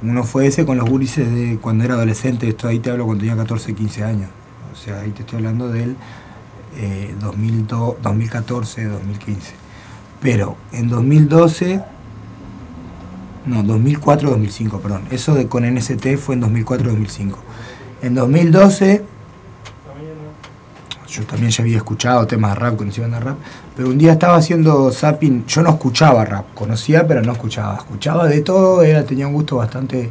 [0.00, 3.22] Uno fue ese con los gurises de cuando era adolescente, esto ahí te hablo cuando
[3.22, 4.30] tenía 14, 15 años.
[4.72, 5.96] O sea, ahí te estoy hablando del
[6.76, 9.52] eh, 2002, 2014, 2015.
[10.22, 11.82] Pero en 2012,
[13.46, 15.02] no, 2004, 2005, perdón.
[15.10, 17.38] Eso de con NST fue en 2004, 2005.
[18.02, 19.04] En 2012
[21.08, 23.38] yo también ya había escuchado temas de rap, conocía banda de rap,
[23.76, 28.26] pero un día estaba haciendo zapping, yo no escuchaba rap, conocía pero no escuchaba, escuchaba
[28.26, 30.10] de todo, era, tenía un gusto bastante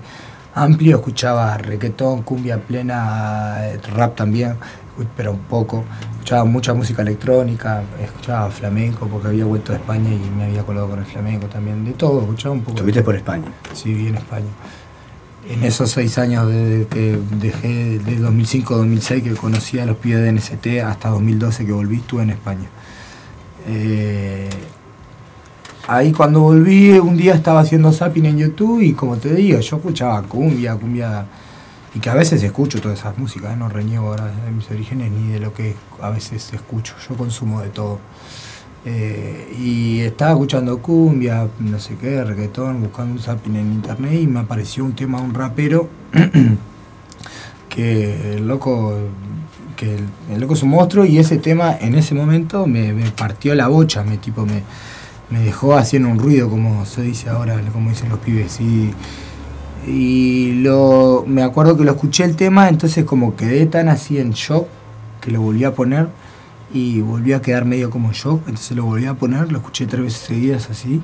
[0.56, 4.56] amplio, escuchaba reggaetón, cumbia plena, eh, rap también,
[5.16, 5.84] pero un poco,
[6.14, 10.90] escuchaba mucha música electrónica, escuchaba flamenco porque había vuelto a España y me había colado
[10.90, 12.78] con el flamenco también, de todo, escuchaba un poco.
[12.78, 13.46] Estuviste por España.
[13.74, 14.50] Sí, viví en España.
[15.50, 20.32] En esos seis años desde que dejé, de 2005-2006 que conocí a los pibes de
[20.34, 22.68] NST hasta 2012 que volví, estuve en España.
[23.68, 24.50] Eh,
[25.88, 29.78] ahí cuando volví, un día estaba haciendo zapping en YouTube y como te digo, yo
[29.78, 31.26] escuchaba cumbia, cumbia,
[31.96, 33.58] y que a veces escucho todas esas músicas, ¿eh?
[33.58, 37.62] no reniego ahora de mis orígenes ni de lo que a veces escucho, yo consumo
[37.62, 38.00] de todo.
[38.90, 44.28] Eh, y estaba escuchando cumbia, no sé qué, reggaetón, buscando un zapping en internet y
[44.28, 45.90] me apareció un tema de un rapero
[47.70, 48.98] que el loco
[49.76, 49.98] que
[50.32, 54.06] el, loco es un monstruo y ese tema en ese momento me, partió la bocha,
[54.06, 54.64] me tipo me,
[55.32, 58.62] me dejó haciendo un ruido como se dice ahora, como dicen los pibes.
[58.62, 58.94] Y,
[59.86, 64.32] y lo me acuerdo que lo escuché el tema, entonces como quedé tan así en
[64.32, 64.66] shock
[65.20, 66.08] que lo volví a poner
[66.74, 69.86] y volví a quedar medio como en shock, entonces lo volví a poner, lo escuché
[69.86, 71.02] tres veces seguidas así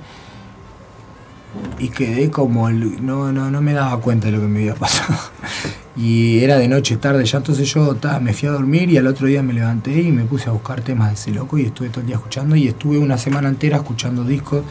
[1.79, 4.75] y quedé como el, no, no, no me daba cuenta de lo que me había
[4.75, 5.19] pasado.
[5.95, 9.05] Y era de noche, tarde ya, entonces yo ta, me fui a dormir y al
[9.05, 11.89] otro día me levanté y me puse a buscar temas de ese loco y estuve
[11.89, 14.63] todo el día escuchando y estuve una semana entera escuchando discos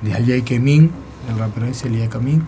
[0.00, 0.90] de Aliay Kemin,
[1.30, 2.42] el rapero ese Aliay Kemin.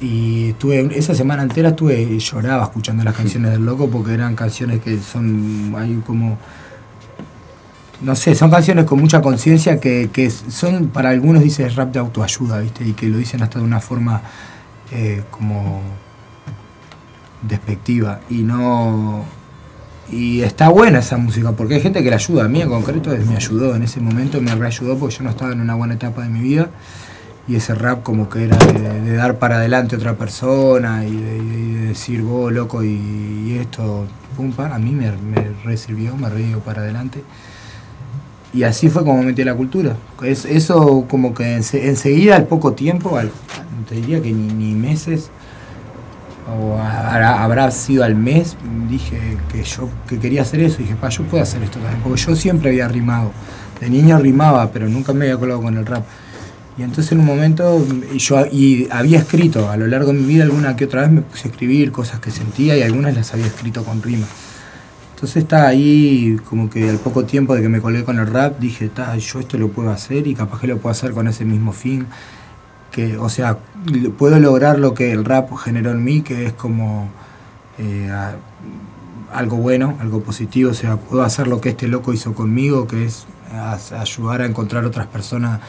[0.00, 4.80] Y estuve, esa semana entera estuve, lloraba escuchando las canciones del loco porque eran canciones
[4.80, 6.36] que son, hay como,
[8.02, 11.98] no sé, son canciones con mucha conciencia que, que son, para algunos dice rap de
[11.98, 12.86] autoayuda, ¿viste?
[12.86, 14.22] Y que lo dicen hasta de una forma
[14.92, 15.82] eh, como
[17.42, 18.20] despectiva.
[18.30, 19.24] Y no.
[20.10, 22.44] Y está buena esa música, porque hay gente que la ayuda.
[22.44, 25.52] A mí en concreto me ayudó, en ese momento me reayudó porque yo no estaba
[25.52, 26.70] en una buena etapa de mi vida.
[27.46, 31.86] Y ese rap como que era de, dar para adelante a otra persona y de,
[31.88, 37.22] decir, vos loco y, esto, pum, pam, a mí me, me me re para adelante.
[38.52, 39.96] Y así fue como metí la cultura.
[40.24, 43.30] Es, eso como que ense- enseguida, al poco tiempo, al,
[43.88, 45.30] te diría que ni, ni meses,
[46.52, 48.56] o habrá, habrá sido al mes,
[48.88, 49.20] dije
[49.52, 50.78] que yo que quería hacer eso.
[50.78, 52.02] Dije, pa, yo puedo hacer esto también.
[52.02, 53.30] Porque yo siempre había rimado.
[53.80, 56.04] De niño rimaba, pero nunca me había colado con el rap.
[56.76, 57.84] Y entonces en un momento,
[58.16, 61.20] yo y había escrito a lo largo de mi vida alguna que otra vez me
[61.20, 64.26] puse a escribir cosas que sentía y algunas las había escrito con rima.
[65.20, 68.58] Entonces está ahí como que al poco tiempo de que me colgué con el rap
[68.58, 71.44] dije, "Ta, yo esto lo puedo hacer y capaz que lo puedo hacer con ese
[71.44, 72.06] mismo fin.
[72.90, 73.58] Que, o sea,
[74.16, 77.10] puedo lograr lo que el rap generó en mí, que es como
[77.78, 78.36] eh, a-
[79.34, 80.70] algo bueno, algo positivo.
[80.70, 84.46] O sea, puedo hacer lo que este loco hizo conmigo, que es a- ayudar a
[84.46, 85.60] encontrar otras personas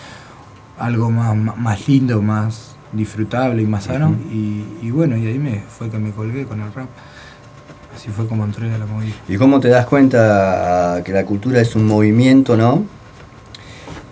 [0.80, 4.16] algo más, más- más lindo, más disfrutable y más sano.
[4.32, 6.88] y, y bueno, y ahí me fue que me colgué con el rap.
[7.96, 9.14] Así fue como entré a la movida.
[9.28, 12.84] ¿Y cómo te das cuenta que la cultura es un movimiento, ¿no?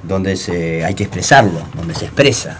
[0.03, 2.59] Donde se, hay que expresarlo, donde se expresa.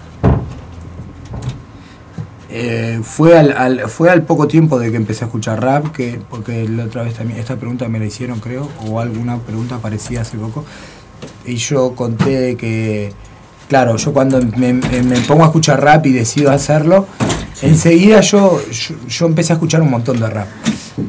[2.51, 6.19] Eh, fue, al, al- fue al poco tiempo de que empecé a escuchar rap, que,
[6.29, 10.21] porque la otra vez también, esta pregunta me la hicieron creo, o alguna pregunta parecida
[10.21, 10.65] hace poco,
[11.45, 13.13] y yo conté que,
[13.67, 17.05] claro, yo cuando me, me- me pongo a escuchar rap y decido hacerlo,
[17.61, 20.47] enseguida yo, yo, yo empecé a escuchar un montón de rap,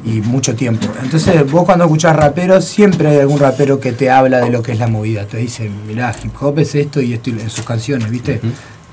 [0.04, 0.86] y mucho tiempo.
[1.02, 4.72] Entonces vos cuando escuchás raperos, siempre hay algún rapero que te habla de lo que
[4.72, 7.64] es la movida, te dice, mirá, hip hop es esto y esto y- en sus
[7.64, 8.40] canciones, ¿viste?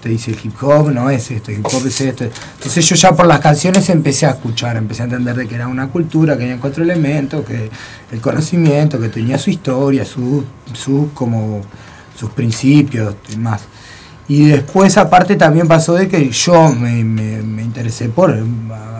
[0.01, 2.23] te dice el hip hop no es esto, el hip hop es esto.
[2.57, 5.67] Entonces yo ya por las canciones empecé a escuchar, empecé a entender de que era
[5.67, 7.69] una cultura, que había cuatro elementos, que
[8.11, 10.43] el conocimiento, que tenía su historia, sus
[10.73, 11.61] su, como
[12.15, 13.61] sus principios y más.
[14.29, 18.43] Y después aparte también pasó de que yo me, me- me interesé por eh,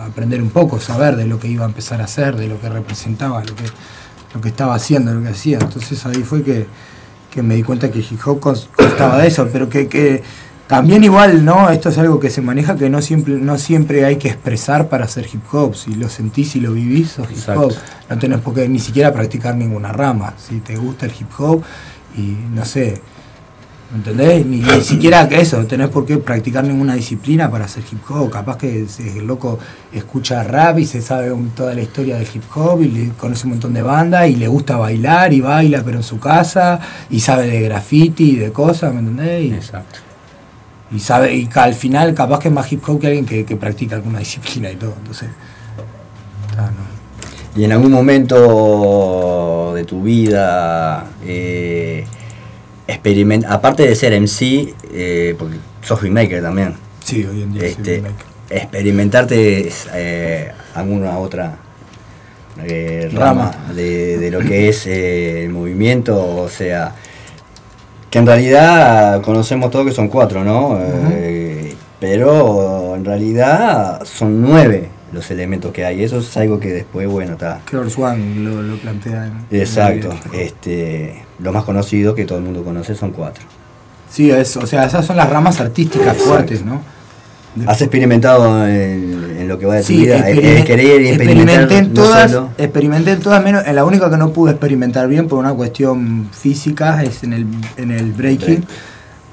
[0.06, 2.68] aprender un poco, saber de lo que iba a empezar a hacer, de lo que
[2.68, 3.64] representaba, lo que,
[4.34, 5.58] lo que estaba haciendo, lo que hacía.
[5.60, 6.66] Entonces ahí fue que,
[7.30, 10.22] que me di cuenta que hip hop cons- constaba de eso, pero que, que
[10.66, 11.68] También igual, ¿no?
[11.70, 15.04] Esto es algo que se maneja que no siempre, no siempre hay que expresar para
[15.06, 15.74] hacer hip hop.
[15.74, 17.72] Si lo sentís y lo vivís, sos hip hop.
[18.10, 20.34] No tenés por qué ni siquiera practicar ninguna rama.
[20.38, 21.62] Si te gusta el hip hop
[22.16, 23.17] y no sé, ¿me
[23.96, 24.44] entendés?
[24.44, 28.00] Ni, ni siquiera que eso, no tenés por qué practicar ninguna disciplina para hacer hip
[28.10, 28.30] hop.
[28.30, 29.58] Capaz que el loco
[29.92, 33.52] escucha rap y se sabe toda la historia del hip hop y le conoce un
[33.52, 37.46] montón de bandas y le gusta bailar y baila pero en su casa y sabe
[37.46, 39.52] de graffiti y de cosas, ¿me entendés?
[39.52, 40.00] Exacto.
[40.90, 43.56] y sabe y al final capaz que es más hip hop que alguien que, que
[43.56, 45.30] practica alguna disciplina y todo entonces
[46.50, 46.98] está, no.
[47.56, 52.06] Y en algún momento de tu vida, eh,
[52.88, 56.74] experiment- aparte de ser MC, eh, porque sos filmmaker también,
[57.04, 58.02] sí hoy en día este,
[58.50, 61.56] experimentarte eh, alguna otra
[62.64, 63.72] eh, rama, Rama.
[63.74, 66.94] de, de lo que es eh, el movimiento, o sea,
[68.10, 70.80] que en realidad conocemos todos que son cuatro, ¿no?
[72.00, 76.02] Pero en realidad son nueve los elementos que hay.
[76.02, 77.60] Eso es algo que después, bueno, está.
[77.68, 80.08] Killer Swan lo, lo plantea en- en Exacto.
[80.08, 80.40] video.
[80.40, 83.44] Este, lo más conocido que todo el mundo conoce son cuatro.
[84.10, 86.24] sí es, o sea esas son las ramas artísticas Exacto.
[86.24, 86.80] fuertes no
[87.66, 90.18] ¿Has experimentado en, en lo que va de tu Sí, vida?
[90.18, 91.10] Experimen- querer experimentar
[91.64, 94.52] experimenté en no todas, solo- experimenté en todas menos, en la única que no pude
[94.52, 97.46] experimentar bien por una cuestión física es en el,
[97.76, 98.64] en el breaking,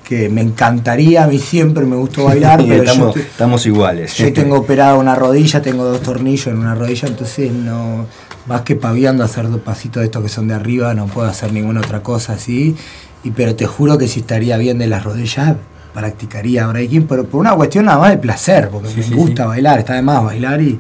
[0.07, 4.13] que me encantaría, a mí siempre me gustó bailar, pero yo, estamos, te- estamos iguales.
[4.15, 8.05] yo tengo operada una rodilla, tengo dos tornillos en una rodilla, entonces no,
[8.45, 11.27] más que paviando a hacer dos pasitos de estos que son de arriba, no puedo
[11.27, 12.75] hacer ninguna otra cosa así,
[13.23, 15.55] y pero te juro que si estaría bien de las rodillas,
[15.95, 19.43] practicaría breaking, pero por una cuestión nada más de placer, porque Sí, me sí, gusta
[19.43, 19.47] sí.
[19.49, 20.77] bailar, está de más bailar y,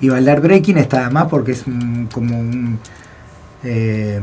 [0.00, 2.78] y bailar breaking está de más porque es un- como un
[3.64, 4.20] eh,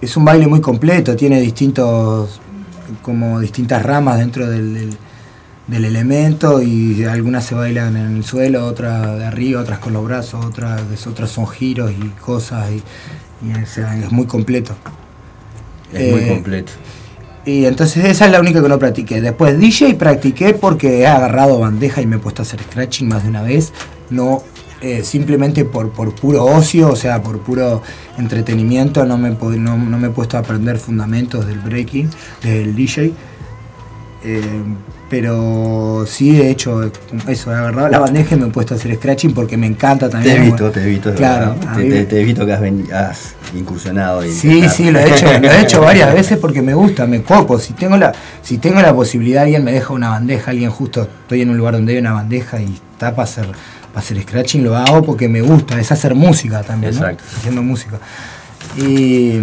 [0.00, 2.40] es un baile muy completo, tiene distintos
[3.02, 4.96] como distintas ramas dentro del, del-
[5.66, 10.04] del elemento y algunas se bailan en el suelo, otras de arriba, otras con los
[10.04, 12.82] brazos, otras, otras son giros y cosas y,
[13.48, 14.74] y, o sea, es muy completo.
[15.92, 16.72] Es muy Eh, completo.
[17.46, 19.20] Y entonces esa es la única que no practiqué.
[19.20, 23.22] Después DJ practiqué porque he agarrado bandeja y me he puesto a hacer scratching más
[23.22, 23.72] de una vez.
[24.10, 24.42] No
[24.84, 27.80] eh, simplemente por, por puro ocio, o sea, por puro
[28.18, 32.10] entretenimiento, no me, no, no me he puesto a aprender fundamentos del breaking,
[32.42, 33.14] del DJ.
[34.24, 34.62] Eh,
[35.24, 36.90] pero sí he hecho
[37.28, 40.06] eso, he agarrado la bandeja y me he puesto a hacer scratching porque me encanta
[40.06, 40.36] Te también.
[40.38, 41.10] he visto, te he visto.
[41.10, 41.76] es Claro, verdad.
[41.76, 44.24] te, te- te he visto que has, ven- has incursionado.
[44.24, 47.22] y Sí, sí, lo he hecho, lo he hecho varias veces porque me gusta, me
[47.22, 47.60] copo.
[47.60, 48.12] Si tengo la,
[48.42, 51.74] si tengo la posibilidad, alguien me deja una bandeja, alguien justo estoy en un lugar
[51.74, 53.46] donde hay una bandeja y está para hacer,
[53.92, 57.02] para hacer scratching, lo hago porque me gusta, es hacer música también, ¿no?
[57.02, 57.22] Exacto.
[57.38, 58.00] Haciendo música.
[58.76, 59.38] Y,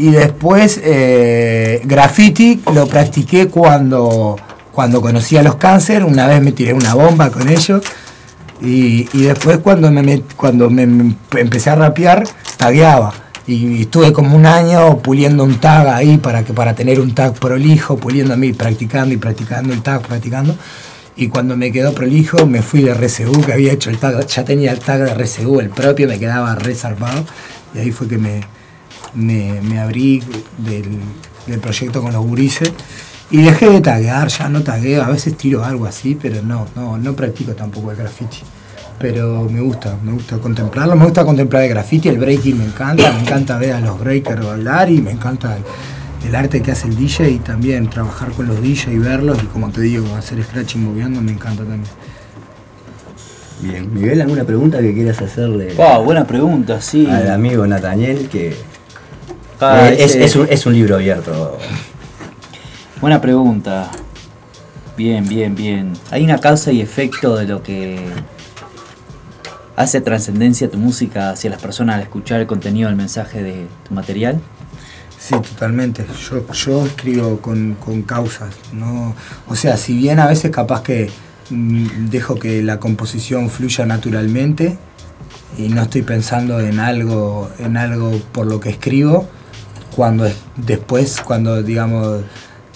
[0.00, 4.34] y después eh, graffiti lo practiqué cuando,
[4.72, 7.82] cuando conocí a los cáncer, una vez me tiré una bomba con ellos.
[8.62, 12.24] Y, y después cuando me, cuando me, empecé a rapear,
[12.56, 13.12] tagueaba.
[13.46, 17.34] Y, estuve como un año puliendo un tag ahí para, que, para tener un tag
[17.34, 20.56] prolijo, puliendo a mí, practicando y practicando el tag, practicando.
[21.14, 24.44] Y cuando me quedó prolijo, me fui de RCU, que había hecho el tag, ya
[24.46, 27.22] tenía el tag de RCU, el propio, me quedaba reservado.
[27.74, 28.40] Y ahí fue que me,
[29.14, 30.22] me, me abrí
[30.58, 30.98] del,
[31.46, 32.72] del proyecto con los gurises.
[33.32, 36.98] Y dejé de taguear, ya no tagueo, a veces tiro algo así, pero no, no,
[36.98, 38.38] no practico tampoco el graffiti.
[38.98, 43.12] Pero me gusta, me gusta contemplarlo, me gusta contemplar el graffiti, el breaking me encanta,
[43.12, 45.62] me encanta ver a los breakers bailar y me encanta el,
[46.28, 49.46] el arte que hace el DJ y también trabajar con los DJ y verlos y
[49.46, 51.84] como te digo, hacer scratching moviendo me encanta también.
[53.62, 57.06] Bien, Miguel, ¿alguna pregunta que quieras hacerle Wow, buena pregunta, sí.
[57.06, 58.28] al amigo Nathaniel?
[58.28, 58.56] Que
[59.60, 61.58] Ah, eh, es, ese- es un, es un libro abierto.
[63.00, 63.90] Buena pregunta.
[64.96, 65.92] Bien, bien, bien.
[66.10, 67.98] ¿Hay una causa y efecto de lo que
[69.76, 73.94] hace trascendencia tu música hacia las personas al escuchar el contenido, el mensaje de tu
[73.94, 74.40] material?
[75.18, 76.04] Sí, totalmente.
[76.30, 79.14] Yo, yo escribo con, con causas, ¿no?
[79.48, 81.10] O sea, si bien a veces capaz que
[81.50, 84.78] mm, dejo que la composición fluya naturalmente
[85.58, 89.28] y no estoy pensando en algo, en algo por lo que escribo,
[89.94, 92.22] cuando es- después, cuando digamos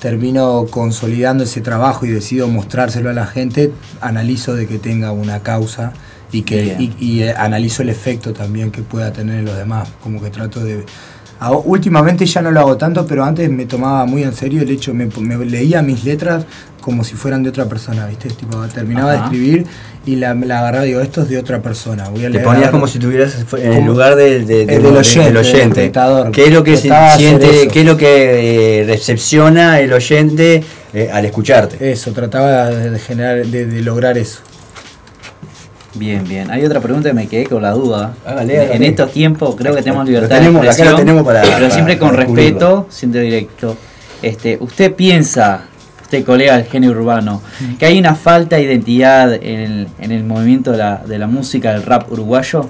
[0.01, 5.41] termino consolidando ese trabajo y decido mostrárselo a la gente, analizo de que tenga una
[5.41, 5.93] causa
[6.31, 9.89] y que y, y, eh, analizo el efecto también que pueda tener en los demás,
[10.03, 10.85] como que trato de,
[11.41, 14.71] A- últimamente ya no lo hago tanto, pero antes me tomaba muy en serio el
[14.71, 16.45] hecho, me, me leía mis letras
[16.81, 18.29] como si fueran de otra persona, ¿viste?
[18.29, 19.19] Tipo, terminaba Ajá.
[19.21, 19.67] de escribir
[20.07, 22.11] y la, la agarraba y digo, esto es de otra persona.
[22.11, 24.83] Voy a Te ponías como si estuvieras en el Como- lugar de- de- de- el
[24.83, 25.81] del de- oyente, del oyente.
[25.81, 26.31] espectador.
[26.31, 30.63] ¿Qué es lo que siente, qué es lo que eh, recepciona el oyente
[30.93, 31.91] eh, al escucharte?
[31.91, 34.41] Eso, trataba de, generar, de lograr eso.
[35.95, 36.51] Bien, bien.
[36.51, 38.15] Hay otra pregunta que me quedé con la duda.
[38.27, 38.87] Hágale, En hágale.
[38.89, 42.15] estos tiempos creo que tenemos libertad tenemos, de expresión, tenemos para- pero para- siempre con
[42.15, 43.77] respeto, siendo directo.
[44.23, 45.65] Este, ¿Usted piensa,
[46.03, 47.43] usted colega del género urbano,
[47.79, 51.27] que hay una falta de identidad en el, en el movimiento de la, de la
[51.29, 52.69] música del rap uruguayo?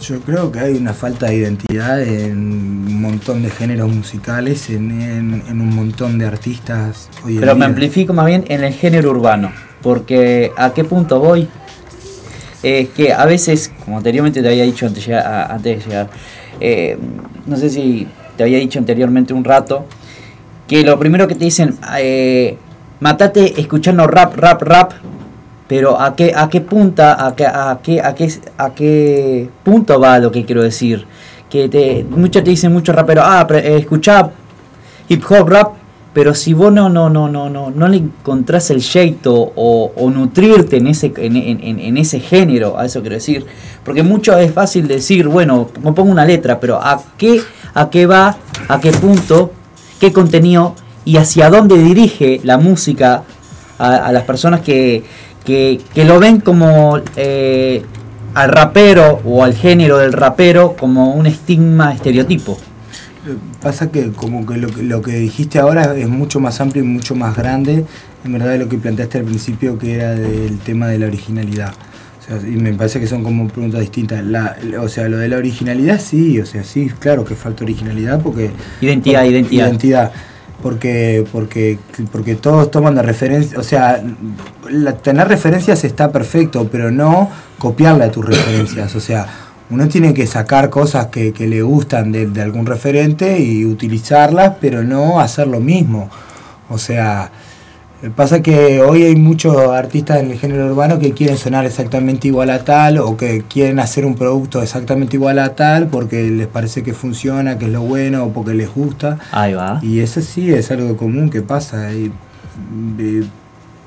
[0.00, 5.00] Yo creo que hay una falta de identidad en un montón de géneros musicales, en,
[5.00, 7.66] en- en un montón de artistas hoy en Pero me día.
[7.66, 11.48] amplifico más bien en el género urbano, porque ¿a qué punto voy?
[12.62, 16.08] Es que a veces, como anteriormente te había dicho antes, antes de llegar,
[16.60, 16.96] eh,
[17.46, 18.06] no sé si
[18.36, 19.86] te había dicho anteriormente un rato,
[20.68, 22.56] que lo primero que te dicen, eh,
[23.00, 24.92] matate escuchando rap, rap, rap,
[25.66, 29.98] pero ¿a qué, a qué punta, a qué, a qué, a qué, a qué punto
[29.98, 31.06] va lo que quiero decir?
[31.50, 34.30] Que te, muchos te dicen, muchos raperos, ah, eh, escuchá
[35.08, 35.72] hip hop rap,
[36.14, 40.76] pero si vos no, no, no, no, no, no le encontrás el jeito o, nutrirte
[40.76, 43.46] en ese, en, en- en- ese género, a eso quiero decir,
[43.84, 47.40] porque mucho es fácil decir, bueno, pongo una letra, pero ¿a qué,
[47.74, 48.36] a qué va,
[48.68, 49.52] a qué punto,
[50.00, 53.22] qué contenido y hacia dónde dirige la música
[53.78, 55.02] a, a las personas que,
[55.44, 57.82] que, que lo ven como eh,
[58.34, 62.58] al rapero o al género del rapero como un estigma estereotipo?
[63.62, 66.86] Pasa que como que lo, que lo que dijiste ahora es mucho más amplio y
[66.86, 67.84] mucho más grande,
[68.24, 71.72] en verdad de lo que planteaste al principio que era del tema de la originalidad.
[72.20, 74.24] O sea, y me parece que son como preguntas distintas.
[74.24, 78.20] La, o sea, lo de la originalidad sí, o sea, sí, claro que falta originalidad
[78.20, 78.50] porque...
[78.80, 79.66] Identidad, identidad.
[79.68, 80.12] Identidad.
[80.62, 81.78] Porque, porque,
[82.12, 84.00] porque todos toman de referencia, o sea,
[84.70, 88.94] la- tener referencias está perfecto, pero no copiarle a tus referencias.
[88.94, 89.26] O sea,
[89.72, 94.52] uno tiene que sacar cosas que, que le gustan de, de algún referente y utilizarlas,
[94.60, 96.10] pero no hacer lo mismo.
[96.68, 97.30] O sea,
[98.16, 102.50] pasa que hoy hay muchos artistas en el género urbano que quieren sonar exactamente igual
[102.50, 106.82] a tal o que quieren hacer un producto exactamente igual a tal porque les parece
[106.82, 109.18] que funciona, que es lo bueno o porque les gusta.
[109.30, 109.78] Ahí va.
[109.82, 111.92] Y eso sí es algo común que pasa.
[111.92, 112.10] Y,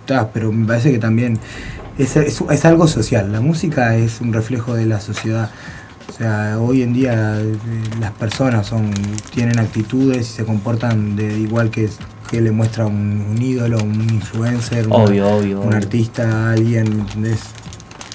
[0.06, 1.40] ta, pero me parece que también
[1.98, 3.32] es, es- es algo social.
[3.32, 5.50] La música es un reflejo de la sociedad.
[6.10, 7.56] O sea, hoy en día eh,
[7.99, 8.91] las personas son
[9.34, 11.89] tienen actitudes y se comportan de igual que,
[12.30, 15.78] que le muestra un, un ídolo, un influencer, una- Obvio, obvio, un obvio.
[15.78, 17.06] artista, alguien.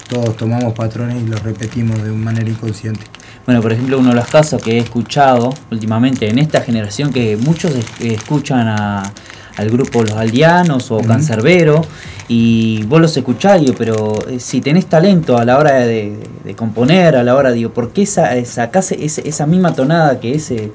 [0.08, 3.02] Todos tomamos patrones y los repetimos de manera inconsciente.
[3.46, 7.36] Bueno, por ejemplo, uno de los casos que he escuchado últimamente en esta generación, que
[7.36, 9.02] muchos es- escuchan a-
[9.56, 11.06] al grupo Los Aldeanos o Ujú.
[11.06, 11.82] Cancerbero,
[12.32, 16.54] y vos los escuchás, digo, pero eh, si tenés talento a la hora de, de
[16.54, 20.70] componer, a la hora, digo, ¿por qué esa, sacás ese- esa misma tonada que ese,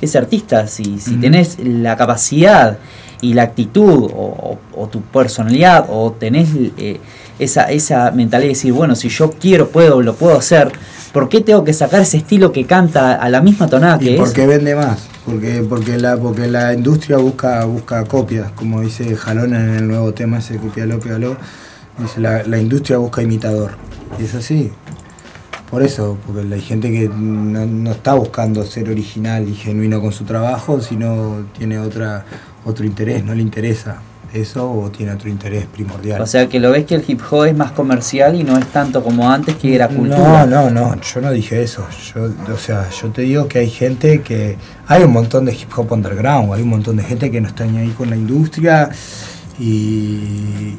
[0.00, 0.68] ese artista?
[0.68, 2.78] Si, si tenés la capacidad
[3.20, 6.48] y la actitud o, o- o tu personalidad o tenés
[6.78, 7.00] eh,
[7.40, 10.70] esa, esa mentalidad de decir, bueno, si yo quiero, puedo, lo puedo hacer,
[11.12, 14.14] ¿por qué tengo que sacar ese estilo que canta a la misma tonada que ¿Y
[14.14, 14.16] es?
[14.20, 15.08] por qué vende más?
[15.24, 20.12] Porque, porque, la, porque la industria busca, busca copias, como dice Jalón en el nuevo
[20.14, 21.36] tema ese, copialo, pégalo.
[21.98, 23.72] Dice, la, la industria busca imitador.
[24.18, 24.72] Y es así.
[25.70, 30.12] Por eso, porque hay gente que no, no está buscando ser original y genuino con
[30.12, 32.24] su trabajo, sino tiene otra,
[32.64, 34.00] otro interés, no le interesa
[34.32, 36.20] eso o tiene otro interés primordial.
[36.20, 38.66] O sea, que lo ves que el hip hop es más comercial y no es
[38.66, 40.46] tanto como antes que era No, cultura.
[40.46, 41.86] no, no, yo no dije eso.
[42.14, 44.56] Yo, o sea, yo te digo que hay gente que.
[44.86, 47.64] Hay un montón de hip hop underground, hay un montón de gente que no está
[47.64, 48.90] ni ahí con la industria
[49.58, 50.74] y.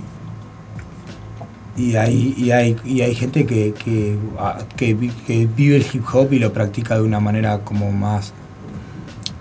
[1.77, 6.31] Y hay, y hay, y hay gente que, que, ah, que vive el hip hop
[6.33, 8.33] y lo practica de una manera como más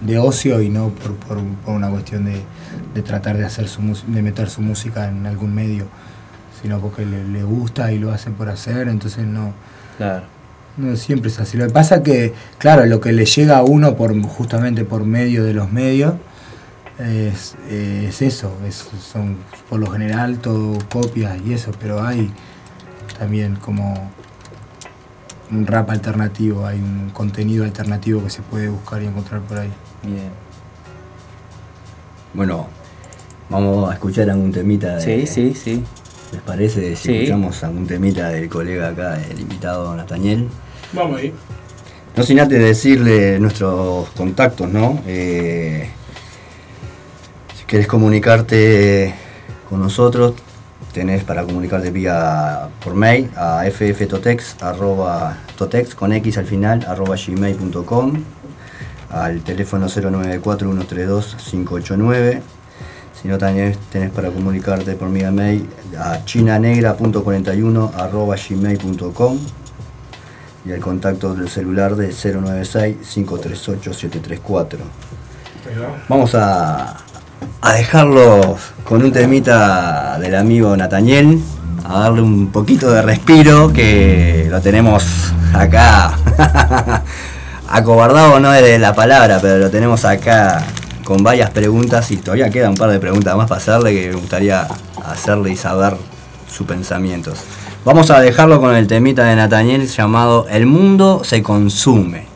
[0.01, 2.41] de ocio y no por, por, por una cuestión de,
[2.95, 5.87] de tratar de hacer su de meter su música en algún medio,
[6.63, 9.53] sino porque le, le gusta y lo hace por hacer, entonces no,
[9.99, 10.25] Claro.
[10.77, 11.57] no siempre es así.
[11.57, 15.05] Lo que pasa es que, claro, lo que le llega a uno por justamente por
[15.05, 16.15] medio de los medios
[16.99, 19.37] es, es eso, es- son
[19.69, 22.31] por lo general todo copias y eso, pero hay
[23.19, 24.11] también como
[25.51, 29.71] un rap alternativo, hay un contenido alternativo que se puede buscar y encontrar por ahí.
[30.03, 30.31] Bien.
[32.35, 32.69] Bueno,
[33.49, 34.97] vamos a escuchar algún temita.
[34.97, 35.85] De, Sí, sí, sí.
[36.33, 37.15] ¿Les parece si Sí.
[37.17, 40.49] escuchamos algún temita del colega acá, el invitado Nataniel?
[40.93, 41.33] Vamos ahí.
[42.17, 45.01] No sin antes decirle nuestros contactos, ¿no?
[45.07, 45.89] Eh,
[47.57, 49.15] si quieres comunicarte
[49.69, 50.35] con nosotros,
[50.93, 57.17] tenés para comunicarte vía por mail a fftotex, arroba, totex con x al final, arroba
[57.17, 58.25] gmail.com,
[59.11, 62.41] al teléfono 094-132-589.
[63.21, 69.39] Si no, también tenés para comunicarte por mi mail a chinanegra.41 arroba gmail.com
[70.65, 74.77] y el contacto del celular de 096-538-734.
[76.09, 76.97] Vamos a,
[77.61, 81.41] a dejarlo con un temita del amigo Nataniel,
[81.85, 86.19] a darle un poquito de respiro, que lo tenemos acá,
[87.71, 90.65] acobardado no es de la palabra, pero lo tenemos acá
[91.05, 94.17] con varias preguntas y todavía queda un par de preguntas más para hacerle que me
[94.17, 94.67] gustaría
[95.05, 95.97] hacerle y saber
[96.49, 97.41] sus pensamientos.
[97.85, 102.27] Vamos a dejarlo con el temita de Nataniel llamado El mundo se consume.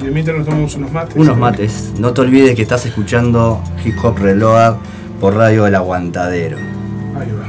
[0.00, 1.16] Y mientras nos tomamos unos mates.
[1.16, 1.92] Unos mates.
[1.98, 4.76] No te olvides que estás escuchando Hip Hop Reload
[5.20, 6.56] por Radio El Aguantadero.
[6.56, 7.46] Ahí va.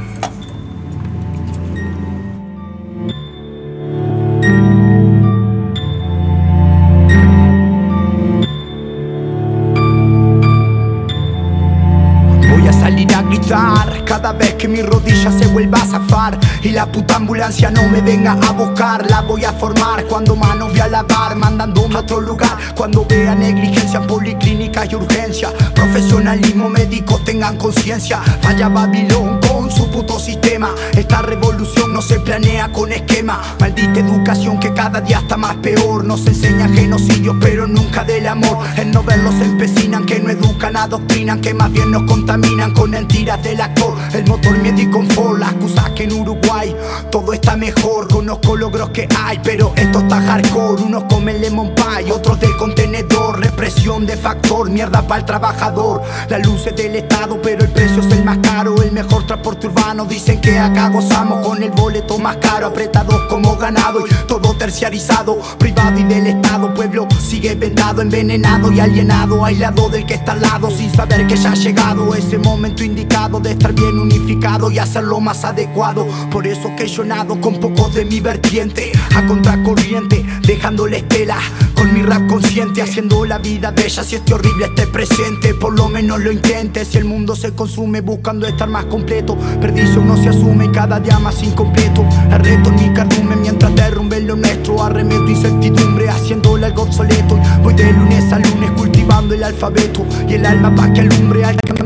[14.04, 18.00] Cada vez que mi rodilla se vuelva a zafar y la puta ambulancia no me
[18.00, 19.08] venga a buscar.
[19.10, 22.56] La voy a formar cuando manos voy a lavar, mandándome a otro lugar.
[22.76, 28.20] Cuando vea negligencia en policlínicas y urgencia, profesionalismo médico tengan conciencia.
[28.40, 30.70] Falla Babilón con su puto sistema.
[30.92, 33.40] Esta revolución no se planea con esquema.
[33.60, 36.04] Maldita educación que cada día está más peor.
[36.04, 38.58] Nos enseña genocidio, pero nunca del amor.
[38.76, 43.42] En no verlos empecinan, que no educan, adoctrinan, que más bien nos contaminan con mentiras
[43.42, 43.94] del actor.
[44.14, 46.74] El motor miedo y confort, la excusa que en Uruguay
[47.10, 48.08] todo está mejor.
[48.08, 50.82] Conozco logros que hay, pero esto está hardcore.
[50.82, 53.40] Unos comen lemon pie, otros del contenedor.
[53.40, 56.02] Represión de factor, mierda para el trabajador.
[56.28, 58.80] La luz es del Estado, pero el precio es el más caro.
[58.82, 62.66] El mejor transporte urbano, dicen que acá gozamos con el boleto más caro.
[62.66, 66.74] Apretados como ganado y todo terciarizado, privado y del Estado.
[66.74, 69.44] Pueblo sigue vendado, envenenado y alienado.
[69.44, 73.40] Aislado del que está al lado, sin saber que ya ha llegado ese momento indicado
[73.40, 76.06] de estar bien unificado y hacerlo más adecuado.
[76.30, 81.38] Por eso que yo nado con poco de mi vertiente, a contracorriente, dejando la estela.
[81.74, 84.04] Con mi rap consciente, haciendo la vida bella.
[84.04, 86.84] Si este horrible esté presente, por lo menos lo intente.
[86.84, 91.18] Si el mundo se consume buscando estar más completo, perdicio uno se asume cada día
[91.18, 92.04] más incompleto.
[92.30, 94.82] El reto en mi cardume mientras derrumbe lo nuestro.
[94.82, 97.38] Arremeto incertidumbre, haciéndole algo obsoleto.
[97.62, 101.56] Voy de lunes a lunes cultivando el alfabeto y el alma pa' que alumbre al
[101.80, 101.81] un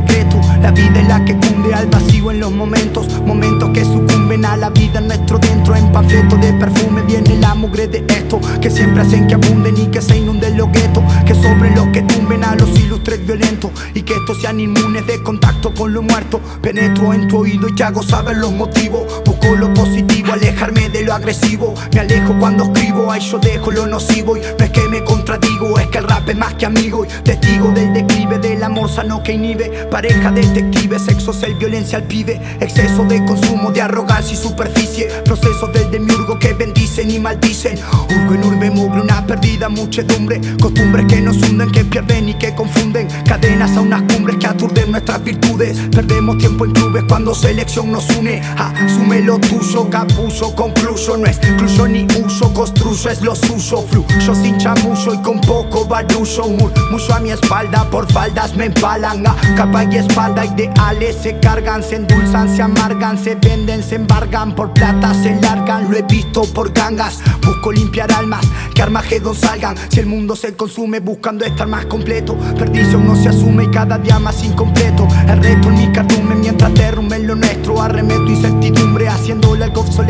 [0.00, 0.40] decreto.
[0.60, 4.56] La vida es la que cunde al vacío en los momentos, momentos que sucumben a
[4.56, 5.74] la vida en nuestro dentro.
[5.74, 9.86] En panfleto de perfume viene la mugre de esto, que siempre hacen que abunden y
[9.86, 14.02] que se inunden los guetos, que sobre los que tumben a los ilustres violentos y
[14.02, 16.40] que estos sean inmunes de contacto con lo muerto.
[16.60, 19.02] Penetro en tu oído y hago saber los motivos.
[19.24, 21.74] Busco lo positivo, alejarme de lo agresivo.
[21.92, 24.36] Me alejo cuando escribo, ahí yo dejo lo nocivo.
[24.36, 27.04] Y no es que me contradigo, es que el rap es más que amigo.
[27.04, 29.88] Y testigo del declive del amor sano que inhibe.
[29.90, 32.40] Pareja detective, sexo, ser violencia al pibe.
[32.60, 35.06] Exceso de consumo, de arrogancia y superficie.
[35.24, 37.78] Procesos del demiurgo que bendicen y maldicen.
[38.08, 40.40] Urgo en urbe mugre, una perdida muchedumbre.
[40.60, 43.08] Costumbres que nos hunden, que pierden y que confunden.
[43.26, 45.78] Cadenas a unas cumbres que aturden nuestras virtudes.
[45.90, 48.40] Perdemos tiempo en clubes cuando selección nos une.
[48.56, 51.16] Asume lo tuyo, capullo, concluyo.
[51.16, 53.84] No excluyo ni uso, construyo, es lo suyo.
[53.88, 56.48] Fluyo sin chamullo y con poco barullo.
[56.48, 59.26] Murmullo a mi espalda, por faldas me empalan.
[59.26, 64.54] A capa y espalda, ideales se cargan, se endulzan, se amargan, se venden, se embargan.
[64.54, 67.20] Por plata se largan, lo he visto por gangas.
[67.44, 69.76] Busco limpiar almas, que Armagedón salgan.
[69.90, 73.98] Si el mundo se consume buscando estar más completo, perdición no se asume y cada
[73.98, 75.06] día más incompleto.
[75.28, 77.80] El reto en mi cardumen mientras derrumben lo nuestro.
[77.80, 80.05] Arremeto incertidumbre haciéndole algo obsoleto.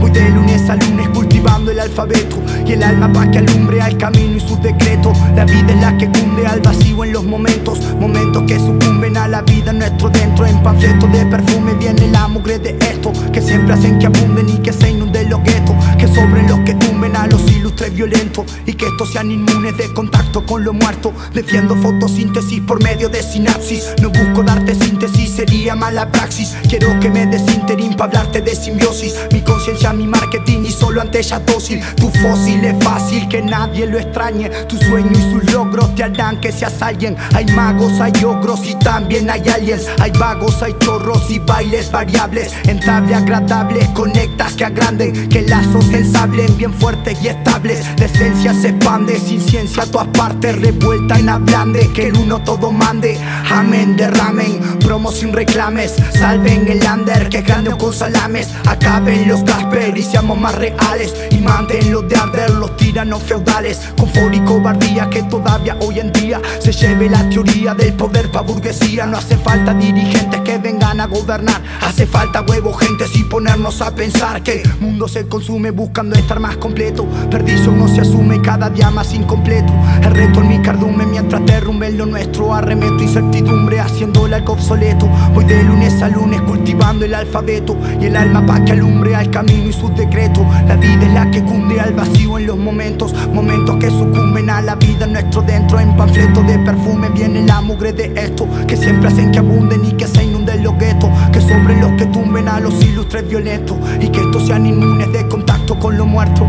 [0.00, 3.96] Voy de lunes a lunes cultivando el alfabeto y el alma pa' que alumbre al
[3.96, 5.16] camino y sus decretos.
[5.34, 9.28] La vida es la que cunde al vacío en los momentos, momentos que sucumben a
[9.28, 10.46] la vida nuestro dentro.
[10.46, 14.58] En panfletos de perfume viene la mugre de esto, que siempre hacen que abunden y
[14.58, 14.90] que se
[15.28, 19.76] los que sobren los que tumben a los ilustres violentos y que estos sean inmunes
[19.76, 21.12] de contacto con lo muerto.
[21.32, 26.56] Defiendo fotosíntesis por medio de sinapsis, no busco darte síntesis, sería mala praxis.
[26.68, 29.14] Quiero que me des interín pa' hablarte de simbiosis.
[29.32, 31.80] Mi conciencia, mi marketing y solo ante ella dócil.
[31.96, 34.50] Tu fósil es fácil que nadie lo extrañe.
[34.68, 37.16] Tu sueño y sus logros te harán que seas alguien.
[37.34, 39.86] Hay magos, hay ogros y también hay aliens.
[40.00, 42.52] Hay vagos, hay chorros y bailes variables.
[42.66, 45.13] Entable, agradables, conectas que agranden.
[45.28, 47.84] Que lazos se ensablen bien fuertes y estables.
[47.98, 50.60] La esencia se expande sin ciencia a todas partes.
[50.60, 53.18] Revuelta en ablande, que el uno todo mande.
[53.50, 55.94] Amén, derramen, promo sin reclames.
[56.12, 58.48] Salven el under, que grande con salames.
[58.66, 61.14] Acaben los Casper y seamos más reales.
[61.30, 63.80] Y manden los de arder los tiranos feudales.
[63.96, 68.42] Con y cobardía que todavía hoy en día se lleve la teoría del poder pa'
[68.42, 69.06] burguesía.
[69.06, 71.60] No hace falta dirigentes que vengan a gobernar.
[71.82, 74.70] Hace falta huevo, gente, y ponernos a pensar que el
[75.04, 77.06] mundo se consume buscando estar más completo.
[77.30, 79.72] Perdicio no se asume cada día más incompleto.
[80.02, 82.54] El reto en mi cardume mientras derrumbe lo nuestro.
[82.54, 85.06] Arremeto incertidumbre haciéndole algo obsoleto.
[85.34, 89.30] Voy de lunes a lunes cultivando el alfabeto y el alma pa' que alumbre al
[89.30, 90.44] camino y sus decretos.
[90.66, 94.62] La vida es la que cunde al vacío en los momentos, momentos que sucumben a
[94.62, 95.80] la vida nuestro dentro.
[95.80, 99.92] En panfleto de perfume viene la mugre de esto que siempre hacen que abunden y
[99.92, 101.10] que se inunden los guetos.
[101.32, 105.28] Que sobre los que tumben a los ilustres violentos y que estos sean inmunes de
[105.28, 106.44] contacto con lo muerto.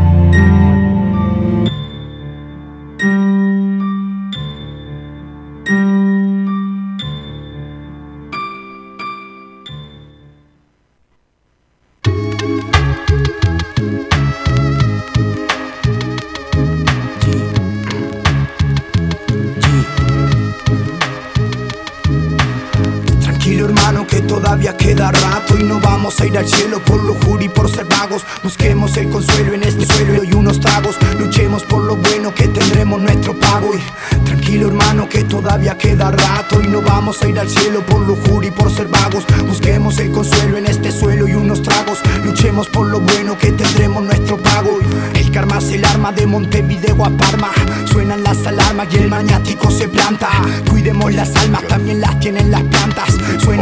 [28.44, 30.96] Busquemos el consuelo en este suelo y unos tragos.
[31.20, 33.72] Luchemos por lo bueno que tendremos nuestro pago.
[33.76, 38.02] Y tranquilo hermano que todavía queda rato y no vamos a ir al cielo por
[38.02, 39.26] lujuria y por ser vagos.
[39.48, 42.00] Busquemos el consuelo en este suelo y unos tragos.
[42.24, 44.80] Luchemos por lo bueno que tendremos nuestro pago.
[45.14, 47.52] El karma es el arma de Montevideo a Parma.
[47.92, 50.30] Suenan las alarmas y el maniático se planta.
[50.70, 53.15] Cuidemos las almas, también las tienen las plantas.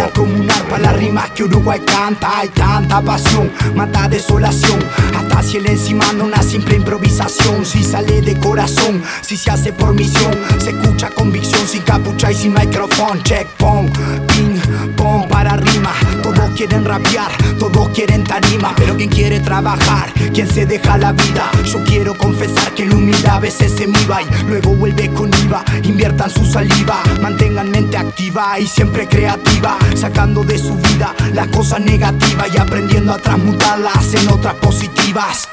[0.03, 0.47] Suena como un
[0.81, 2.39] las rimas que Uruguay canta.
[2.39, 4.79] Hay tanta pasión, mata desolación.
[5.15, 7.65] Hasta si el encimando una simple improvisación.
[7.65, 10.33] Si sale de corazón, si se hace por misión.
[10.59, 13.21] Se escucha convicción sin capucha y sin micrófono.
[13.23, 13.89] Check, pong,
[14.27, 14.52] ping,
[15.29, 15.93] para rima.
[16.21, 18.73] Todos quieren rapear, todos quieren tarima.
[18.75, 20.11] Pero ¿quién quiere trabajar?
[20.33, 21.49] ¿Quién se deja la vida?
[21.65, 25.29] Yo quiero confesar que la humildad a veces se me va y luego vuelve con
[25.45, 25.63] IVA.
[25.83, 29.77] Inviertan su saliva, mantengan mente activa y siempre creativa.
[29.95, 35.47] Sacando de su vida las cosas negativas y aprendiendo a transmutarlas en otras positivas.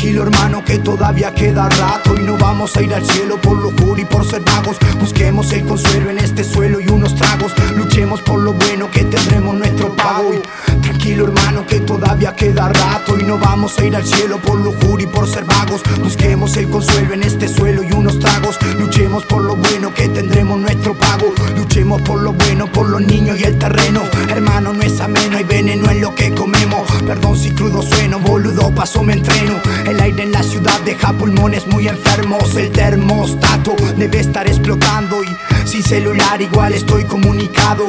[0.00, 4.00] Tranquilo hermano que todavía queda rato y no vamos a ir al cielo por locura
[4.00, 4.78] y por ser vagos.
[4.98, 7.52] Busquemos el consuelo en este suelo y unos tragos.
[7.76, 10.32] Luchemos por lo bueno que tendremos nuestro pago.
[10.32, 14.58] Y tranquilo hermano que todavía queda rato y no vamos a ir al cielo por
[14.58, 15.82] lujuria y por ser vagos.
[16.02, 18.56] Busquemos el consuelo en este suelo y unos tragos.
[18.78, 21.26] Luchemos por lo bueno que tendremos nuestro pago.
[21.54, 24.00] Luchemos por lo bueno, por los niños y el terreno.
[24.30, 26.90] Hermano, no es ameno, hay veneno en lo que comemos.
[27.06, 29.60] Perdón si crudo sueno, boludo, paso me entreno.
[29.90, 32.54] El aire en la ciudad deja pulmones muy enfermos.
[32.54, 35.36] El termostato debe estar explotando y
[35.66, 37.86] sin celular igual estoy comunicado.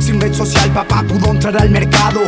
[0.00, 2.20] Sin red social papá pudo entrar al mercado.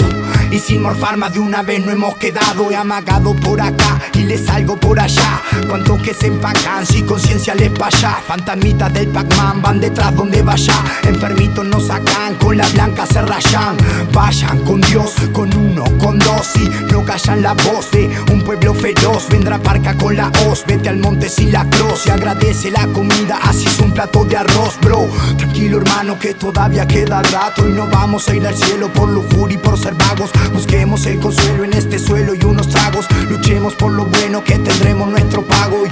[0.50, 2.70] Y sin morfar más de una vez no hemos quedado.
[2.70, 5.40] He amagado por acá y le salgo por allá.
[5.68, 10.74] Cuantos que se empacan si conciencia les allá Fantasmitas del Pac-Man van detrás donde vaya.
[11.04, 13.76] Enfermitos nos sacan con la blanca se rayan.
[14.12, 16.56] Vayan con Dios, con uno, con dos.
[16.56, 19.28] Y no callan la voz de un pueblo feroz.
[19.30, 22.06] Vendrá parca con la hoz, vete al monte sin la cruz.
[22.06, 25.08] Y agradece la comida, así es un plato de arroz bro.
[25.38, 29.56] Tranquilo hermano que todavía queda rato y no vamos a ir al cielo por lujuria
[29.56, 30.30] y por ser vagos.
[30.52, 33.06] Busquemos el consuelo en este suelo y unos tragos.
[33.28, 35.84] Luchemos por lo bueno que tendremos nuestro pago.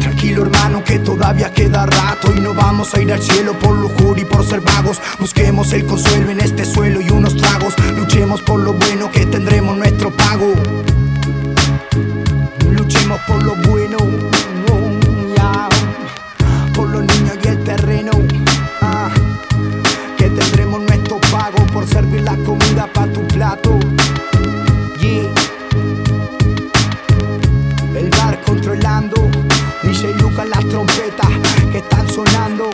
[0.00, 4.22] Tranquilo hermano que todavía queda rato y no vamos a ir al cielo por lujuria
[4.22, 5.00] y por ser vagos.
[5.18, 7.74] Busquemos el consuelo en este suelo y unos tragos.
[7.96, 10.52] Luchemos por lo bueno que tendremos nuestro pago.
[12.70, 13.95] Luchemos por lo bueno.
[23.46, 25.30] Yeah.
[27.94, 29.30] El bar controlando,
[29.84, 31.28] DJ Lucas las trompetas
[31.70, 32.70] que están sonando.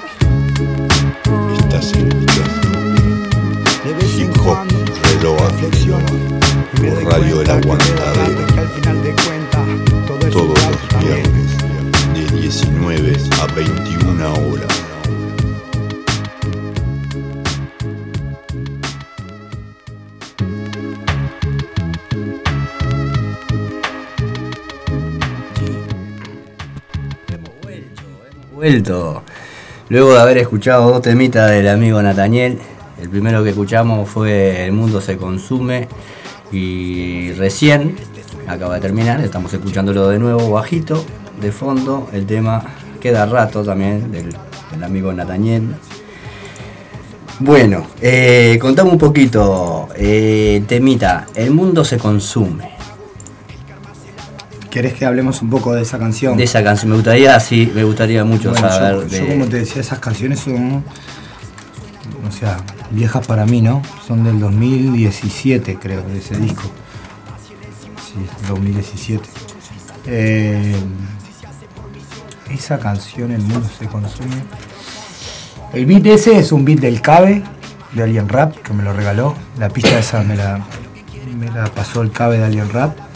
[1.59, 6.07] Estás De vez en cuando reflexiono
[6.77, 8.47] por Radio El Aguantadero.
[8.47, 9.67] que al final de cuentas
[10.07, 11.55] todo todos los viernes
[12.15, 13.13] de 19
[13.43, 14.92] a 21 horas.
[28.63, 29.25] Vuelto.
[29.89, 32.61] Luego de haber escuchado dos temitas del amigo Nataniel,
[33.01, 35.89] el primero que escuchamos fue El mundo se consume
[36.53, 37.97] Y recién,
[38.47, 41.05] acaba de terminar, estamos escuchándolo de nuevo bajito,
[41.41, 42.63] de fondo, el tema
[43.01, 44.29] Queda Rato también, del,
[44.71, 45.75] del amigo Nataniel.
[47.41, 52.72] Bueno, eh, contame un poquito, eh, temita, el mundo se consume.
[54.73, 56.35] ¿Querés que hablemos un poco de esa canción?
[56.35, 59.27] De esa canción, me gustaría, sí, me gustaría mucho Bueno, saber yo, de...
[59.29, 60.83] como te decía, esas canciones son,
[62.27, 62.57] o sea,
[62.91, 63.83] viejas para mí, ¿no?
[64.09, 66.63] Son del 2017, creo, de ese disco.
[68.03, 69.23] Sí, 2017.
[70.07, 70.75] Eh,
[72.49, 74.37] esa canción, El mundo se consume.
[75.75, 77.43] El beat ese es un beat del Cabe,
[77.93, 79.35] de Alien Rap, que me lo regaló.
[79.59, 80.65] La pista esa me la,
[81.39, 83.12] me la pasó el Cabe de Alien Rap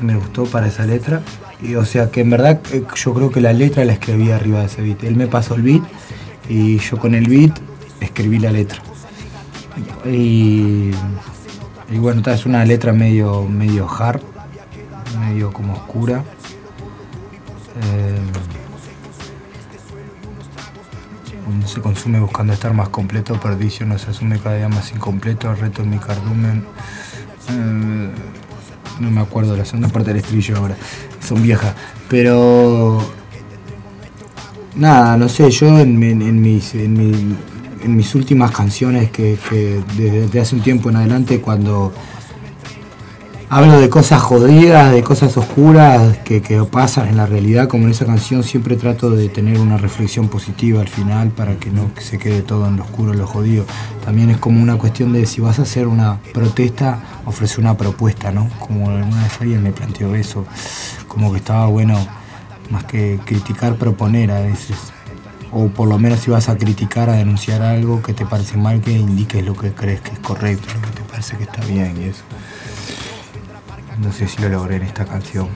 [0.00, 1.22] me gustó para esa letra.
[1.60, 4.60] Y, o sea que en verdad eh, yo creo que la letra la escribí arriba
[4.60, 5.04] de ese beat.
[5.04, 5.82] Él me pasó el beat
[6.48, 7.58] y yo con el beat
[8.00, 8.80] escribí la letra.
[10.04, 10.90] Y,
[11.90, 14.20] y bueno, es una letra medio, medio hard,
[15.20, 16.24] medio como oscura.
[17.82, 18.18] Eh,
[21.68, 25.82] se consume buscando estar más completo, perdicio no se asume cada día más incompleto, reto
[25.82, 26.64] en mi cardumen.
[27.50, 28.10] Eh,
[29.00, 30.76] no me acuerdo la segunda parte del estribillo ahora,
[31.26, 31.74] son viejas.
[32.08, 32.98] Pero
[34.76, 37.36] nada, no sé, yo en, mi- en mis, en, mi-
[37.84, 41.92] en mis últimas canciones que, que desde hace un tiempo en adelante cuando
[43.50, 47.90] hablo de cosas jodidas, de cosas oscuras que, que pasan en la realidad, como en
[47.90, 52.18] esa canción, siempre trato de tener una reflexión positiva al final para que no se
[52.18, 53.64] quede todo en lo oscuro, en lo jodido.
[54.04, 58.30] También es como una cuestión de si vas a hacer una protesta, ofrecer una propuesta,
[58.32, 58.48] ¿no?
[58.58, 60.44] Como alguna vez alguien me planteó eso,
[61.06, 61.98] como que estaba bueno
[62.70, 64.76] más que criticar, proponer a veces.
[65.50, 68.82] O por lo menos si vas a criticar, a denunciar algo que te parece mal,
[68.82, 71.96] que indiques lo que crees que es correcto, lo que te parece que está bien
[71.98, 72.22] y eso.
[74.02, 75.48] No sé si lo logré en esta canción.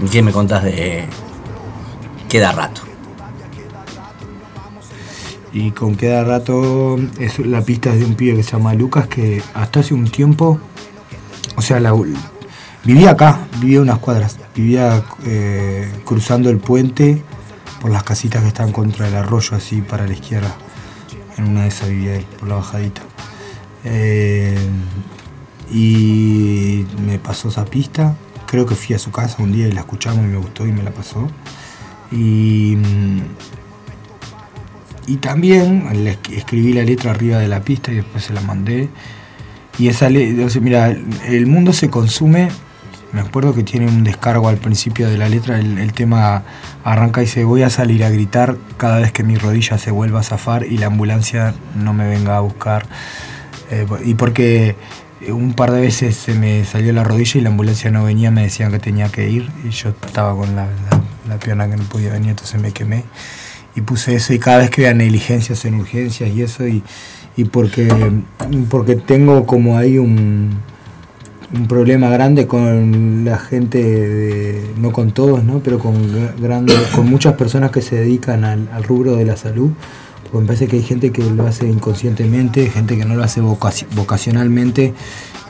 [0.00, 1.06] ¿Y qué me contás de
[2.28, 2.82] Queda Rato?
[5.52, 9.42] Y con queda rato es la pista de un pibe que se llama Lucas que
[9.54, 10.60] hasta hace un tiempo,
[11.56, 11.94] o sea, la-
[12.84, 17.22] vivía acá, vivía unas cuadras, vivía eh, cruzando el puente
[17.80, 20.54] por las casitas que están contra el arroyo así para la izquierda.
[21.38, 23.00] En una de esas vivía él, por la bajadita.
[23.84, 24.58] Eh,
[25.72, 28.14] y me pasó esa pista.
[28.46, 30.72] Creo que fui a su casa un día y la escuchamos y me gustó y
[30.72, 31.28] me la pasó.
[32.10, 33.20] Y, mm,
[35.06, 38.40] y también le esc- escribí la letra arriba de la pista y después se la
[38.42, 38.88] mandé.
[39.78, 40.88] Y esa le- o sea, mira,
[41.26, 42.48] el mundo se consume.
[43.12, 45.58] Me acuerdo que tiene un descargo al principio de la letra.
[45.58, 46.42] El, el tema
[46.84, 50.20] arranca y dice: Voy a salir a gritar cada vez que mi rodilla se vuelva
[50.20, 52.86] a zafar y la ambulancia no me venga a buscar.
[53.70, 54.76] Eh, y porque
[55.32, 58.42] un par de veces se me salió la rodilla y la ambulancia no venía, me
[58.42, 60.66] decían que tenía que ir y yo estaba con la,
[61.28, 63.04] la- pierna que no podía venir, entonces me quemé.
[63.76, 66.82] Y puse eso y cada vez que veía negligencias en urgencias y eso y,
[67.36, 67.88] y porque,
[68.70, 70.50] porque tengo como ahí un,
[71.54, 75.60] un problema grande con la gente, de- no con todos, ¿no?
[75.60, 79.70] pero con, gra- grande, con muchas personas que se dedican al rubro de la salud.
[80.24, 83.40] Porque me parece que hay gente que lo hace inconscientemente, gente que no lo hace
[83.40, 84.94] vocaci- vocacionalmente.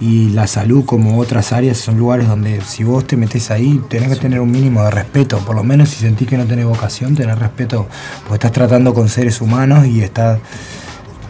[0.01, 4.11] Y la salud, como otras áreas, son lugares donde si vos te metes ahí, tenés
[4.11, 5.39] que tener un mínimo de respeto.
[5.41, 7.89] Por lo menos si sentís que no tenés vocación, tenés respeto.
[8.21, 10.39] Porque estás tratando con seres humanos y estás,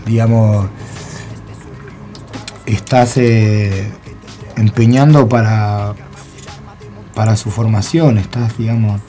[0.05, 0.67] digamos,
[2.67, 3.91] estás eh,
[4.57, 5.95] empeñando para,
[7.15, 9.01] para su formación, estás, digamos,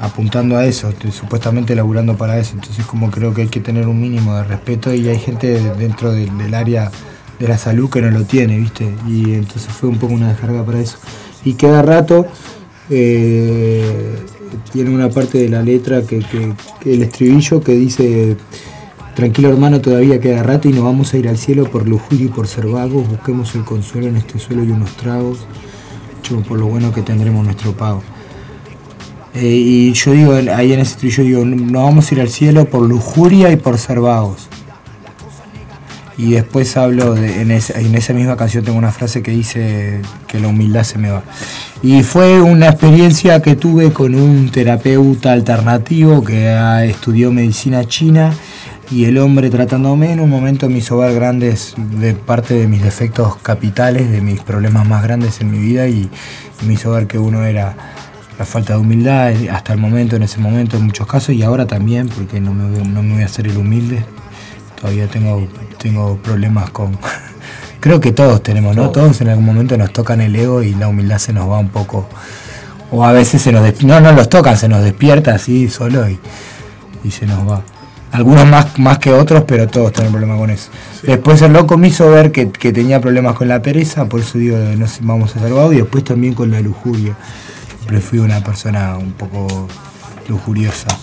[0.00, 2.54] apuntando a eso, te- supuestamente laburando para eso.
[2.54, 6.12] Entonces como creo que hay que tener un mínimo de respeto y hay gente dentro
[6.12, 6.90] del, área
[7.38, 8.92] de la salud que no lo tiene, ¿viste?
[9.06, 10.98] Y entonces fue un poco una descarga para eso.
[11.44, 12.26] Y cada rato
[12.88, 14.16] eh,
[14.72, 16.22] tiene una parte de la letra que,
[16.84, 18.36] el estribillo que dice
[19.14, 22.28] Tranquilo hermano, todavía queda rato y nos vamos a ir al cielo por lujuria y
[22.28, 23.06] por ser vagos.
[23.08, 25.40] Busquemos el consuelo en este suelo y unos tragos.
[26.48, 28.02] Por lo bueno que tendremos nuestro pago.
[29.34, 32.64] Eh, y yo digo, ahí en ese estribillo digo, nos vamos a ir al cielo
[32.64, 34.48] por lujuria y por ser vagos.
[36.18, 40.02] Y después hablo, de, en, esa, en esa misma canción tengo una frase que dice
[40.26, 41.22] que la humildad se me va.
[41.82, 48.34] Y fue una experiencia que tuve con un terapeuta alternativo que ah, estudió medicina china
[48.90, 52.82] y el hombre tratándome en un momento me hizo ver grandes de parte de mis
[52.82, 56.10] defectos capitales, de mis problemas más grandes en mi vida y
[56.66, 57.76] me hizo ver que uno era
[58.40, 61.66] la falta de humildad hasta el momento, en ese momento en muchos casos y ahora
[61.66, 64.02] también porque no me, voy- no me voy a hacer el humilde
[64.80, 65.46] todavía tengo,
[65.78, 66.96] tengo problemas con...
[67.80, 68.88] Creo que todos tenemos, ¿no?
[68.90, 71.68] Todos en algún momento nos tocan el ego y la humildad se nos va un
[71.68, 72.08] poco.
[72.90, 73.62] O a veces se nos...
[73.62, 76.18] des- No, no los tocan, se nos despierta así solo y,
[77.04, 77.62] y se nos va.
[78.12, 80.70] Algunos más, más que otros, pero todos tienen problemas con eso.
[81.02, 84.38] Después el loco me hizo ver que, que tenía problemas con la pereza, por eso
[84.38, 85.52] digo, no sé, vamos a hacer.
[85.72, 87.14] Y después también con la lujuria.
[87.90, 89.66] Siempre fui una persona un poco
[90.28, 90.96] lujuriosa.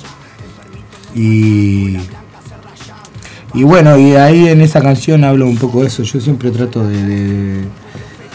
[1.14, 1.98] Y,
[3.54, 6.04] y bueno, y ahí en esa canción hablo un poco de eso.
[6.04, 7.66] Yo siempre trato de,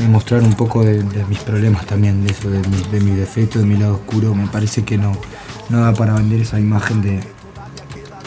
[0.06, 3.64] mostrar un poco de, mis problemas también, de eso, de mi, de mi defecto, de
[3.64, 4.34] mi lado oscuro.
[4.34, 5.12] Me parece que no,
[5.70, 7.20] no da para vender esa imagen de,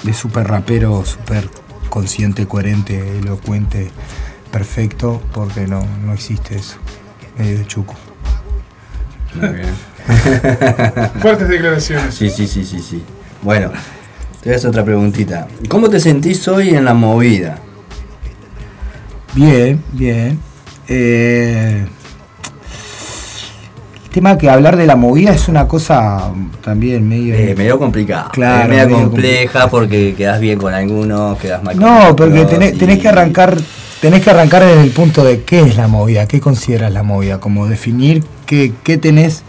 [0.01, 1.47] de súper rapero, súper
[1.89, 3.91] consciente, coherente, elocuente,
[4.51, 6.77] perfecto, porque no, no existe eso.
[7.37, 7.93] Medio chuco.
[9.39, 9.69] Muy bien.
[11.21, 12.13] Fuertes declaraciones.
[12.15, 13.03] Sí, sí, sí, sí, sí.
[13.41, 13.69] Bueno,
[14.41, 15.47] te voy a hacer otra preguntita.
[15.67, 17.57] ¿Cómo te sentís hoy en la movida?
[19.33, 20.39] Bien, bien.
[20.87, 21.85] Eh,
[24.03, 26.31] el tema que hablar de la movida es una cosa
[26.63, 27.35] también medio...
[27.35, 28.29] Eh, medio complicado.
[28.31, 32.75] Claro, medio compleja porque quedas bien con algunos, quedas mal con No, porque otros tenés,
[32.75, 33.57] y- tenés que arrancar,
[34.05, 37.39] tenés que arrancar desde el punto de qué es la movida, qué consideras la movida,
[37.39, 39.41] como definir qué, qué tenés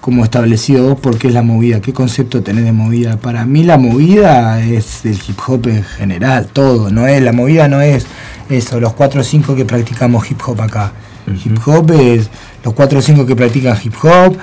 [0.00, 3.18] como establecido vos por qué es la movida, qué concepto tenés de movida.
[3.18, 7.68] Para mí la movida es el hip hop en general, todo, no es, la movida
[7.68, 8.06] no es
[8.48, 10.92] eso, los cuatro o cinco que practicamos hip hop acá.
[11.44, 12.30] Hip hop es
[12.64, 14.38] los cuatro o cinco que practican hip hop,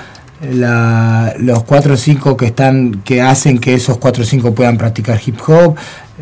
[0.52, 4.78] la- los cuatro o cinco que están, que hacen que esos cuatro o cinco puedan
[4.78, 5.74] practicar hip hop,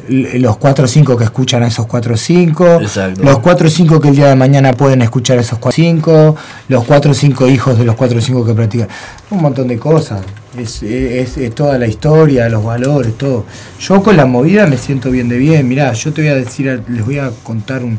[0.09, 3.23] los cuatro o cinco que escuchan a esos cuatro o cinco, Exacto.
[3.25, 5.85] los cuatro o cinco que el día de mañana pueden escuchar a esos cuatro o
[5.87, 6.37] cinco,
[6.69, 8.89] los cuatro o cinco hijos de los cuatro o cinco que practican,
[9.31, 10.23] un montón de cosas.
[10.57, 13.45] Es, es- es toda la historia, los valores, todo.
[13.81, 15.69] Yo con la movida me siento bien de bien.
[15.69, 17.99] Mirá, yo te voy a decir, les voy a contar un,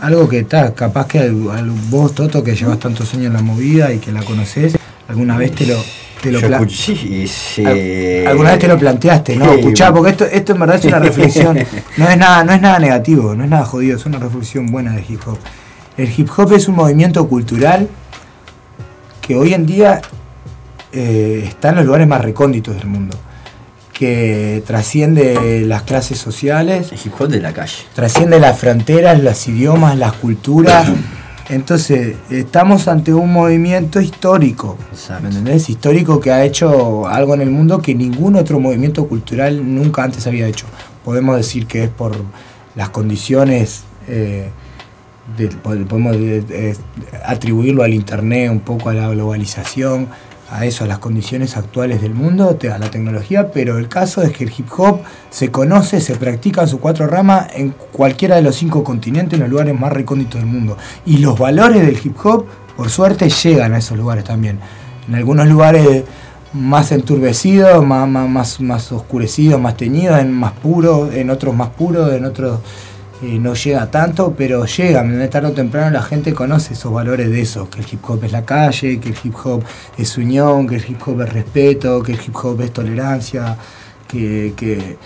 [0.00, 3.42] algo que está, capaz que al- al- vos, Toto, que llevas tantos años en la
[3.42, 4.76] movida y que la conocés,
[5.10, 5.76] alguna vez te lo,
[6.22, 7.64] te lo Yo pla- escuché, sí, sí.
[7.66, 9.52] Al- alguna vez te lo planteaste, ¿no?
[9.52, 9.58] Sí.
[9.60, 11.58] Escuchá, porque esto, esto en verdad es una reflexión,
[11.96, 14.92] no es nada, no es nada negativo, no es nada jodido, es una reflexión buena
[14.94, 15.38] de hip hop.
[15.96, 17.88] El hip hop es un movimiento cultural
[19.20, 20.00] que hoy en día
[20.92, 23.16] eh, está en los lugares más recónditos del mundo,
[23.92, 27.74] que trasciende las clases sociales, El hip hop de la calle.
[27.94, 30.88] trasciende las fronteras, los idiomas, las culturas.
[31.50, 35.22] Entonces, estamos ante un movimiento histórico, Exacto.
[35.24, 35.68] ¿me entendés?
[35.68, 40.26] Histórico que ha hecho algo en el mundo que ningún otro movimiento cultural nunca antes
[40.28, 40.66] había hecho.
[41.04, 42.16] Podemos decir que es por
[42.76, 44.48] las condiciones, eh,
[45.36, 46.76] de- podemos eh, eh,
[47.24, 50.08] atribuirlo al Internet, un poco a la globalización,
[50.50, 54.32] a eso, a las condiciones actuales del mundo, a la tecnología, pero el caso es
[54.32, 55.00] que el hip hop
[55.30, 59.40] se conoce, se practica en sus cuatro ramas en cualquiera de los cinco continentes, en
[59.40, 60.76] los lugares más recónditos del mundo.
[61.06, 62.46] Y los valores del hip hop,
[62.76, 64.58] por suerte, llegan a esos lugares también.
[65.06, 66.04] En algunos lugares
[66.52, 72.24] más enturbecidos, más, más, más, oscurecidos, más teñidos, más puros, en otros más puros, en
[72.24, 72.58] otros
[73.22, 77.40] eh, no llega tanto, pero llega, tarde o temprano la gente conoce esos valores de
[77.42, 79.62] eso, que el hip hop es la calle, que el hip hop
[79.98, 83.56] es unión, que el hip hop es respeto, que el hip hop es tolerancia,
[84.08, 84.96] que, que-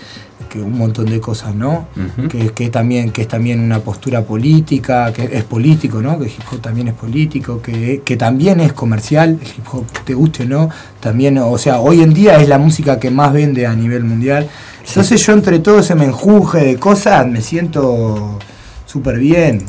[0.49, 1.89] que un montón de cosas, ¿no?
[2.29, 6.17] Que, que también, que es también una postura política, que es político, ¿no?
[6.19, 9.85] Que el hip hop también es político, que, que también es comercial, el hip hop,
[10.05, 10.69] te guste o no,
[11.01, 14.49] también, o sea, hoy en día es la música que más vende a nivel mundial.
[14.87, 18.39] Entonces yo entre todo ese menjuje de cosas me siento
[18.87, 19.65] súper bien.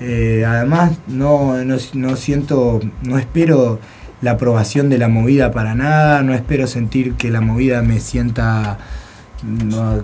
[0.00, 3.78] Eh, además no, no, no siento, no espero
[4.20, 8.78] la aprobación de la movida para nada, no espero sentir que la movida me sienta,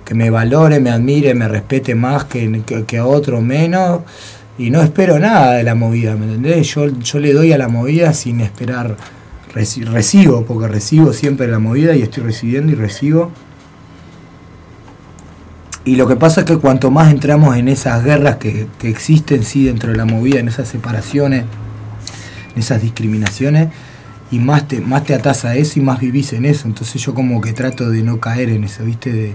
[0.05, 4.01] que me valore, me admire, me respete más que, que, a otro menos.
[4.59, 6.75] Y no espero nada de la movida, ¿me entendés?
[6.75, 8.97] Yo, yo le doy a la movida sin esperar,
[9.55, 13.31] reci- recibo, porque recibo siempre la movida y estoy recibiendo y recibo.
[15.89, 19.43] Y lo que pasa es que cuanto más entramos en esas guerras que, que existen
[19.43, 21.45] sí dentro de la movida, en esas separaciones,
[22.53, 23.69] en esas discriminaciones,
[24.31, 26.69] y más te, más te atás a eso y más vivís en eso.
[26.69, 29.35] Entonces yo como que trato de no caer en eso, ¿viste?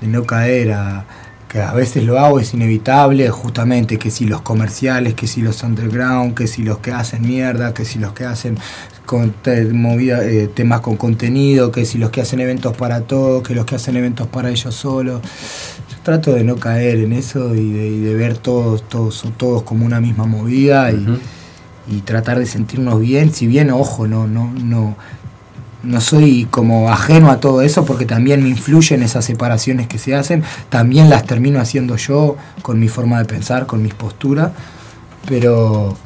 [0.00, 1.06] De no caer a
[1.54, 5.62] que a veces lo hago, es inevitable, justamente que si los comerciales, que si los
[5.62, 8.58] underground, que si los que hacen mierda, que si los que hacen
[9.06, 13.44] con te- movida, eh, temas con contenido, que si los que hacen eventos para todos,
[13.46, 15.22] que los que hacen eventos para ellos solos.
[15.90, 19.62] Yo trato de no caer en eso y de, y de ver todos, todos, todos
[19.62, 21.06] como una misma movida y,
[21.86, 24.96] y tratar de sentirnos bien, si bien, ojo, no, no, no,
[25.84, 30.14] no soy como ajeno a todo eso porque también me influyen esas separaciones que se
[30.14, 34.52] hacen, también las termino haciendo yo con mi forma de pensar, con mis posturas,
[35.26, 35.96] pero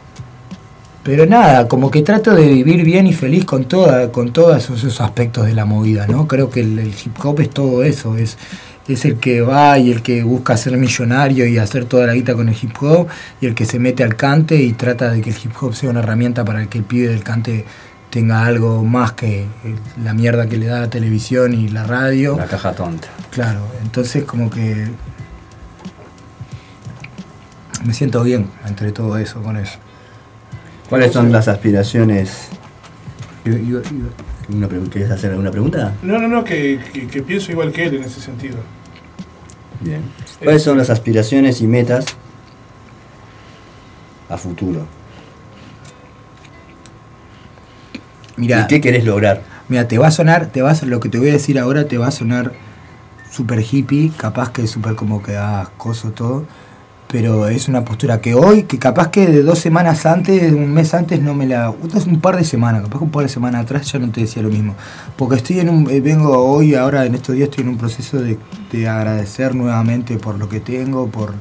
[1.08, 5.00] pero nada, como que trato de vivir bien y feliz con toda, con todos esos
[5.00, 6.28] aspectos de la movida, ¿no?
[6.28, 8.36] Creo que el, hip hop es todo eso, es,
[8.86, 12.34] es el que va y el que busca ser millonario y hacer toda la guita
[12.34, 13.06] con el hip hop,
[13.40, 15.88] y el que se mete al cante y trata de que el hip hop sea
[15.88, 17.64] una herramienta para el que el pibe del cante
[18.10, 19.46] tenga algo más que
[20.02, 22.36] la mierda que le da la televisión y la radio.
[22.36, 23.08] La caja tonta.
[23.30, 24.88] Claro, entonces como que
[27.84, 29.78] me siento bien entre todo eso, con eso.
[30.88, 32.48] ¿Cuáles son las aspiraciones?
[33.44, 35.92] Yo- yo- yo- una pregu- ¿Quieres hacer alguna pregunta?
[36.02, 38.56] No, no, no, que, que- que pienso igual que él en ese sentido.
[39.80, 40.02] Bien.
[40.42, 42.06] ¿Cuáles son las aspiraciones y metas
[44.30, 44.86] a futuro?
[48.38, 49.42] Mira, ¿Y qué querés lograr?
[49.68, 51.86] Mira, te va a sonar, te va a, lo que te voy a decir ahora
[51.86, 52.52] te va a sonar
[53.30, 56.46] súper hippie, capaz que es súper como que ah, coso todo,
[57.10, 60.94] pero es una postura que hoy, que capaz que de dos semanas antes, un mes
[60.94, 63.90] antes no me la, un par de semanas, capaz que un par de semanas atrás
[63.90, 64.74] ya no te decía lo mismo,
[65.16, 68.18] porque estoy en un, eh, vengo hoy, ahora en estos días estoy en un proceso
[68.18, 68.38] de,
[68.70, 71.34] de agradecer nuevamente por lo que tengo, por,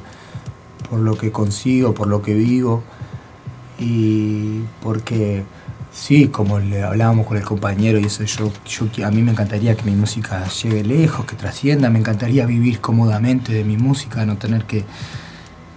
[0.90, 2.82] por lo que consigo, por lo que vivo,
[3.78, 5.44] y porque
[5.98, 9.76] sí, como le hablábamos con el compañero y eso, yo, yo a mí me encantaría
[9.76, 14.36] que mi música llegue lejos, que trascienda, me encantaría vivir cómodamente de mi música, no
[14.36, 14.78] tener que,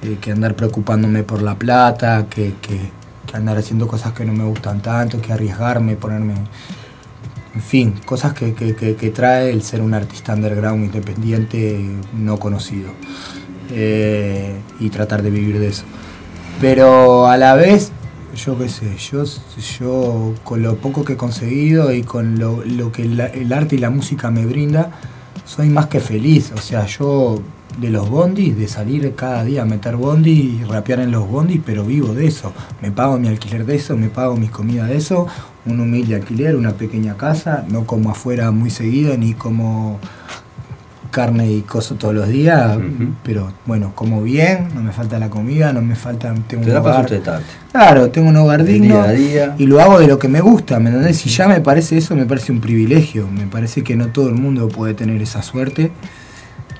[0.03, 3.01] eh, que andar preocupándome por la plata, que, que-
[3.33, 6.33] andar haciendo cosas que no me gustan tanto, que arriesgarme, ponerme...
[7.55, 11.79] En fin, cosas que- que trae el ser un artista underground independiente
[12.17, 12.91] no conocido.
[13.71, 15.83] Eh, y tratar de vivir de eso.
[16.59, 17.91] Pero a la vez,
[18.35, 19.23] yo qué sé, yo,
[19.79, 23.79] yo con lo poco que he conseguido y con lo, lo que el arte y
[23.79, 24.91] la música me brinda,
[25.45, 26.51] soy más que feliz.
[26.55, 27.41] O sea, yo
[27.79, 31.61] de los bondis, de salir cada día a meter bondi y rapear en los bondis,
[31.65, 32.53] pero vivo de eso.
[32.81, 35.27] Me pago mi alquiler de eso, me pago mis comidas de eso,
[35.65, 39.99] un humilde alquiler, una pequeña casa, no como afuera muy seguido ni como
[41.11, 42.77] carne y coso todos los días,
[43.23, 46.77] pero bueno, como bien, no me falta la comida, no me falta, tengo Te un
[46.77, 47.21] hogar.
[47.71, 49.05] Claro, tengo un hogar digno
[49.57, 51.17] y lo hago de lo que me gusta, ¿me entendés?
[51.17, 54.35] Si ya me parece eso, me parece un privilegio, me parece que no todo el
[54.35, 55.91] mundo puede tener esa suerte,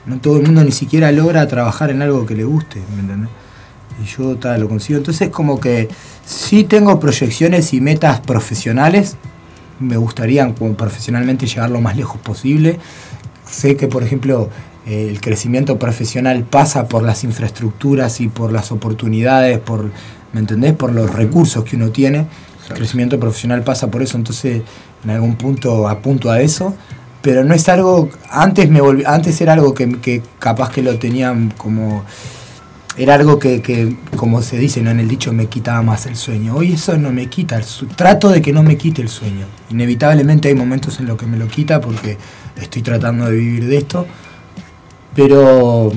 [0.06, 3.30] no todo el mundo ni siquiera logra trabajar en algo que le guste, ¿me entendés?
[4.02, 4.98] Y yo tal, lo consigo.
[4.98, 5.90] Entonces como que
[6.26, 9.18] sí tengo proyecciones y metas profesionales,
[9.82, 12.80] me gustaría como profesionalmente llegar lo más lejos posible.
[13.52, 14.50] Sé que, por ejemplo,
[14.88, 19.92] eh, el crecimiento profesional pasa por las infraestructuras y por las oportunidades, por,
[20.34, 20.74] ¿me entendés?
[20.74, 22.26] Por los recursos que uno tiene.
[22.70, 24.62] El crecimiento profesional pasa por eso, entonces
[25.04, 26.74] en algún punto apunto a eso.
[27.22, 30.98] Pero no es algo, antes me volví- antes era algo que, que capaz que lo
[30.98, 32.04] tenían como,
[32.98, 34.90] era algo que, que, como se dice ¿no?
[34.90, 36.56] en el dicho, me quitaba más el sueño.
[36.56, 37.66] Hoy eso no me quita, el
[37.96, 39.46] trato de que no me quite el sueño.
[39.70, 42.18] Inevitablemente hay momentos en los que me lo quita porque
[42.60, 44.06] estoy tratando de vivir de esto.
[45.16, 45.92] Pero,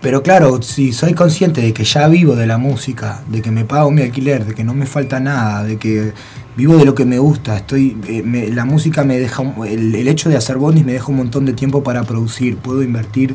[0.00, 3.64] pero claro, si soy consciente de que ya vivo de la música, de que me
[3.64, 6.12] pago mi alquiler, de que no me falta nada, de que
[6.56, 10.28] vivo de lo que me gusta, estoy, eh, me- la música me deja, el, hecho
[10.30, 13.34] de hacer bondis me deja un montón de tiempo para producir, puedo invertir,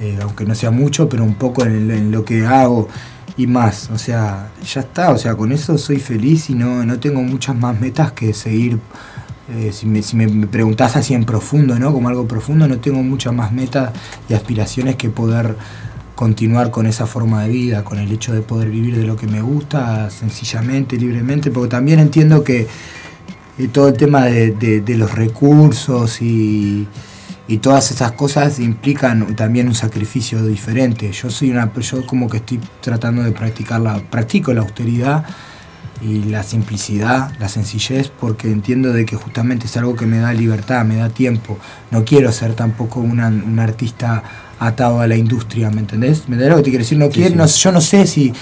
[0.00, 2.88] eh, aunque no sea mucho, pero un poco en, en lo que hago
[3.36, 6.98] y más, o sea, ya está, o sea, con eso soy feliz y no, no
[7.00, 8.78] tengo muchas más metas que seguir
[9.48, 11.92] eh, si, me, si me- preguntás así en profundo, ¿no?
[11.92, 13.92] Como algo profundo, no tengo muchas más metas
[14.28, 15.56] y aspiraciones que poder
[16.14, 19.26] continuar con esa forma de vida, con el hecho de poder vivir de lo que
[19.26, 22.68] me gusta, sencillamente, libremente, porque también entiendo que
[23.58, 26.86] eh, todo el tema de, los recursos y,
[27.48, 31.10] y todas esas cosas implican también un sacrificio diferente.
[31.10, 35.24] Yo soy una, yo como que estoy tratando de practicar la, practico la austeridad
[36.02, 40.32] y la simplicidad, la sencillez, porque entiendo de que justamente es algo que me da
[40.32, 41.58] libertad, me da tiempo.
[41.90, 44.22] No quiero ser tampoco una- un artista
[44.58, 46.28] atado a la industria, ¿me entendés?
[46.28, 46.98] ¿Me entendés lo que te quiero decir?
[46.98, 47.36] No Sí, quiero, sí.
[47.36, 48.32] no- yo no sé si,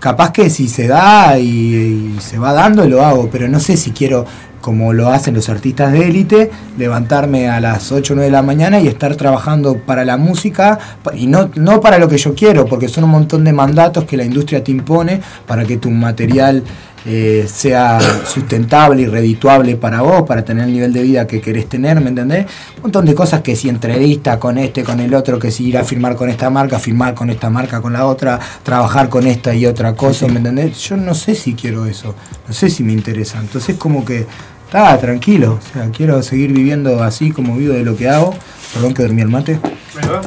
[0.00, 3.76] capaz que si se da y, y se va dando, lo hago, pero no sé
[3.76, 4.24] si quiero,
[4.60, 8.42] como lo hacen los artistas de élite, levantarme a las 8 o 9 de la
[8.42, 10.78] mañana y estar trabajando para la música,
[11.16, 14.16] y no, no para lo que yo quiero, porque son un montón de mandatos que
[14.16, 16.62] la industria te impone para que tu material
[17.06, 21.68] eh, sea sustentable y redituable para vos, para tener el nivel de vida que querés
[21.68, 22.46] tener, ¿me entendés?
[22.76, 25.78] Un montón de cosas que si entrevista con este, con el otro, que si ir
[25.78, 29.54] a firmar con esta marca, firmar con esta marca, con la otra, trabajar con esta
[29.54, 30.78] y otra cosa, ¿me entendés?
[30.78, 32.14] Yo no sé si quiero eso,
[32.46, 33.40] no sé si me interesa.
[33.40, 34.26] Entonces como que
[34.72, 38.34] Está tranquilo, o sea, quiero seguir viviendo así como vivo de lo que hago.
[38.72, 39.60] Perdón que dormí el mate.
[39.94, 40.22] ¿Verdad?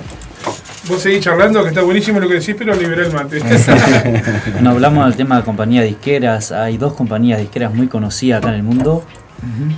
[0.87, 3.39] Vos seguís charlando, que está buenísimo lo que decís, pero liberé el mate.
[4.53, 6.51] Bueno, hablamos del tema de compañías disqueras.
[6.51, 9.03] Hay dos compañías disqueras muy conocidas acá en el mundo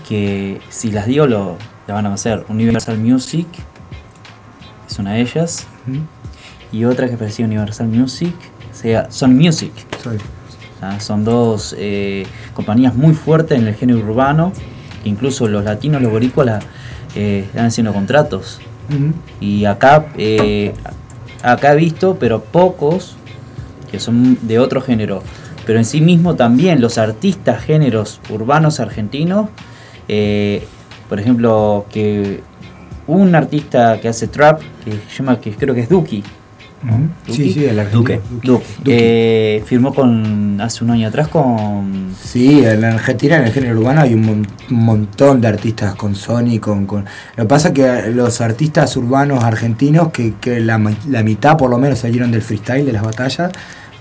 [0.08, 1.58] que si las digo lo,
[1.88, 2.46] la van a hacer.
[2.50, 3.48] Universal Music
[4.90, 5.68] es una de ellas.
[6.72, 8.34] Y otra que parecía Universal Music,
[8.74, 9.72] sea Son Music.
[10.82, 14.52] Ah, Son dos eh, compañías muy fuertes en el género urbano,
[15.04, 16.64] que incluso los latinos, los boricuas,
[17.16, 18.60] eh, están haciendo contratos.
[19.40, 20.74] Y acá, eh,
[21.44, 23.16] acá he visto, pero pocos,
[23.92, 25.22] que son de otro género.
[25.66, 29.50] Pero en sí mismo también los artistas géneros urbanos argentinos,
[30.08, 30.66] eh,
[31.10, 32.42] por ejemplo, que
[33.08, 36.24] un artista que hace trap, que se llama, que creo que es Duki.
[36.84, 37.10] ¿No?
[37.34, 38.00] Sí, sí, el argentino.
[38.02, 38.22] Duque.
[38.42, 38.64] Duque.
[38.88, 43.80] Eh, firmó con hace un año atrás con Sí, en la Argentina, en el género
[43.80, 46.60] urbano, hay un, mon- un montón de artistas con Sony.
[46.60, 47.06] Con, con...
[47.36, 50.80] Lo que pasa es que los artistas urbanos argentinos, que, que la,
[51.10, 53.52] la mitad por lo menos salieron del freestyle, de las batallas,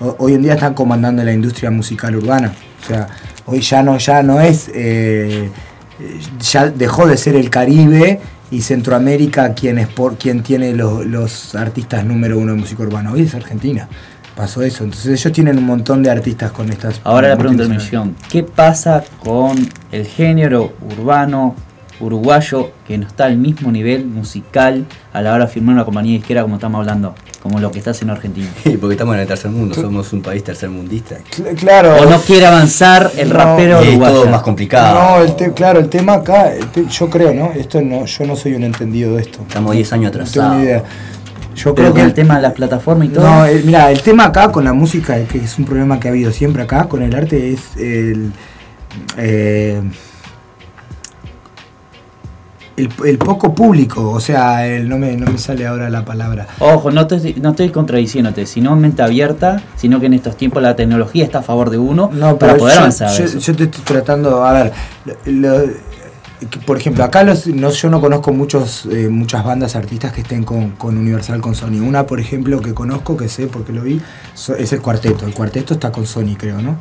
[0.01, 2.53] ho- hoy en día están comandando la industria musical urbana.
[2.83, 3.07] O sea,
[3.47, 4.71] hoy ya no, ya no es.
[4.75, 5.51] eh,
[6.41, 8.21] ya dejó de ser el Caribe
[8.51, 13.13] y Centroamérica quien, es por, quien tiene los, los artistas número uno de música urbana.
[13.13, 13.89] Hoy es Argentina.
[14.35, 14.85] Pasó eso.
[14.85, 17.01] Entonces ellos tienen un montón de artistas con estas.
[17.05, 18.15] Ahora la pregunta multinacionales.
[18.15, 18.31] millón.
[18.31, 19.57] ¿Qué pasa con
[19.91, 21.57] el género urbano
[22.01, 26.13] uruguayo que no está al mismo nivel musical a la hora de firmar una compañía
[26.17, 27.15] disquera como estamos hablando?
[27.43, 28.49] Como lo que está haciendo Argentina.
[28.65, 31.17] Y porque estamos en el tercer mundo, somos un país tercermundista.
[31.35, 31.97] Cl- Claro.
[32.03, 33.35] O no quiere avanzar el No.
[33.35, 34.15] rapero Y es uruguayo.
[34.23, 34.95] todo más complicado.
[35.19, 37.53] No, el te- claro, el tema acá, el te- yo creo, ¿no?
[37.53, 39.39] Esto no, yo no soy un entendido de esto.
[39.47, 40.57] Estamos 10 años No tengo atrasados.
[40.59, 40.85] ni idea.
[41.55, 43.25] Yo Pero creo que el tema de la plataforma y todo.
[43.27, 46.11] No, el- mira, el tema acá con la música, que es un problema que ha
[46.11, 48.33] habido siempre acá con el arte, es el.
[49.17, 49.81] eh,
[52.77, 56.47] el, el poco público, o sea, el, no, me, no me sale ahora la palabra.
[56.59, 60.77] Ojo, no, te, no estoy contradiciéndote, sino mente abierta, sino que en estos tiempos la
[60.77, 63.11] tecnología está a favor de uno No, para poder yo, avanzar.
[63.11, 64.73] Yo, te estoy tratando, a ver,
[65.25, 65.65] lo- lo-
[66.51, 70.21] que, por ejemplo, acá los, no, yo no conozco muchos, eh, muchas bandas artistas que
[70.21, 71.81] estén con, con Universal, con Sony.
[71.81, 74.03] Una, por ejemplo, que conozco, que sé porque lo vi,
[74.35, 75.25] so- es el cuarteto.
[75.27, 76.77] El cuarteto está con Sony, creo, ¿no?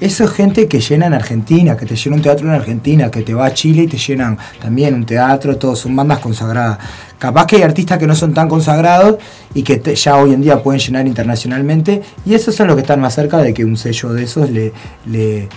[0.00, 3.22] Eso es gente que llena en Argentina, que te llena un teatro en Argentina, que
[3.22, 6.78] te va a Chile y te llenan también un teatro, todos son bandas consagradas.
[7.18, 9.16] Capaz que hay artistas que no son tan consagrados
[9.54, 12.82] y que te- ya hoy en día pueden llenar internacionalmente, y esos son los que
[12.82, 14.72] están más cerca de que un sello de esos le,
[15.06, 15.48] le-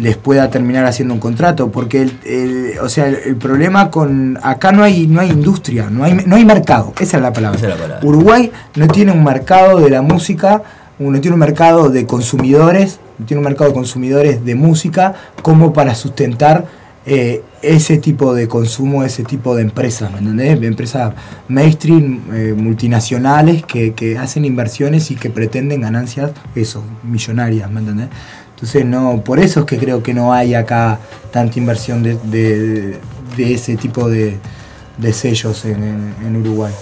[0.00, 4.36] les pueda terminar haciendo un contrato, porque el, el- o sea, el, el problema con
[4.42, 7.56] acá no hay no hay industria, no hay no hay mercado, esa es la palabra.
[7.56, 8.06] Esa es la palabra.
[8.06, 10.62] Uruguay no tiene un mercado de la música,
[10.98, 15.94] no tiene un mercado de consumidores, tiene un mercado de consumidores de música como para
[15.94, 16.66] sustentar
[17.06, 20.60] eh, ese tipo de consumo, ese tipo de empresas, ¿me entendés?
[20.62, 21.14] Empresas
[21.48, 28.08] mainstream, eh, multinacionales que, que hacen inversiones y que pretenden ganancias, eso, millonarias, ¿me entendés?
[28.54, 30.98] Entonces, no, por eso es que creo que no hay acá
[31.30, 32.98] tanta inversión de, de-
[33.36, 34.38] de ese tipo de,
[34.98, 36.72] de sellos en, en- en Uruguay.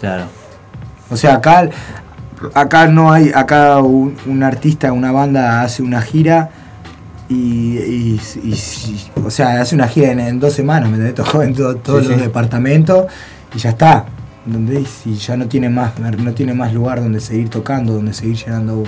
[0.00, 0.24] Claro.
[1.10, 1.68] O sea, acá,
[2.54, 6.50] acá no hay, acá un, un artista, una banda hace una gira
[7.28, 11.14] y, y- y- y- o sea, hace una gira en, en dos semanas, ¿me entendés?
[11.26, 12.22] Tocó en to- todos Sí, los sí.
[12.24, 13.06] departamentos
[13.54, 14.06] y ya está.
[14.46, 14.88] ¿entendés?
[15.06, 18.84] Y ya no tiene más, no tiene más lugar donde seguir tocando, donde seguir llenando.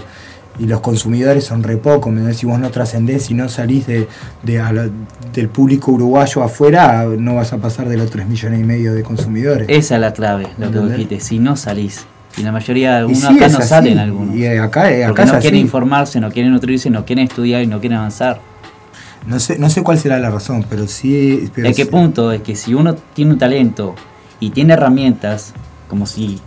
[0.60, 2.34] Y los consumidores son re pocos, ¿me?
[2.34, 4.08] Si vos no trascendés, si no salís de,
[4.42, 4.88] de a la-
[5.32, 9.02] del público uruguayo afuera, no vas a pasar de los 3 millones y medio de
[9.04, 9.66] consumidores.
[9.68, 10.92] Esa es la clave, lo que ¿Entendés?
[10.98, 11.20] dijiste.
[11.20, 12.06] Si no salís.
[12.38, 14.36] Y la mayoría de algunos sí, acá no así, salen algunos.
[14.36, 15.58] Y eh, acá, porque no quieren así.
[15.60, 18.40] informarse, no quieren nutrirse, no quieren estudiar y no quieren avanzar.
[19.26, 21.50] No sé, no sé cuál será la razón, pero sí.
[21.54, 22.32] Pero ¿En qué sí- punto?
[22.32, 23.94] Es que si uno tiene un talento
[24.40, 25.52] y tiene herramientas,
[25.88, 26.38] como si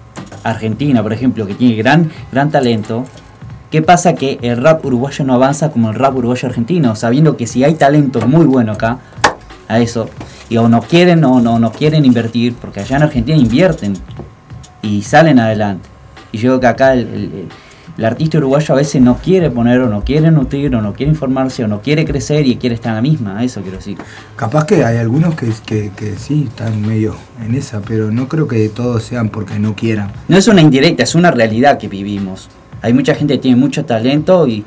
[0.43, 3.03] Argentina, por ejemplo, que tiene gran, gran talento,
[3.69, 6.95] ¿qué pasa que el rap uruguayo no avanza como el rap uruguayo argentino?
[6.95, 8.99] Sabiendo que si hay talento muy bueno acá,
[9.67, 10.09] a eso,
[10.49, 13.93] y o no quieren o no, no quieren invertir, porque allá en Argentina invierten
[14.81, 15.87] y salen adelante.
[16.31, 17.47] Y yo creo que acá el, el-
[18.05, 21.63] artista uruguayo a veces no quiere poner o no quiere nutrir o no quiere informarse
[21.63, 23.95] o no quiere crecer y quiere estar en la misma, eso quiero decir.
[24.35, 28.47] Capaz que hay algunos que, que, que sí están medio en esa, pero no creo
[28.47, 30.11] que todos sean porque no quieran.
[30.27, 32.49] No es una indirecta, es una realidad que vivimos.
[32.81, 34.65] Hay mucha gente que tiene mucho talento y,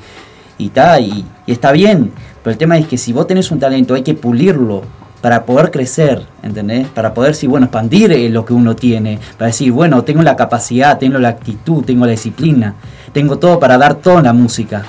[0.58, 2.12] y, ta, y, y está bien.
[2.44, 4.82] Pero el tema es que si vos tenés un talento hay que pulirlo
[5.24, 6.86] para poder crecer, ¿entendés?
[6.88, 9.18] Para poder, sí, bueno, expandir eh, lo que uno tiene.
[9.38, 12.74] Para decir, bueno, tengo la capacidad, tengo la actitud, tengo la disciplina,
[13.10, 14.82] tengo todo para dar todo en la música.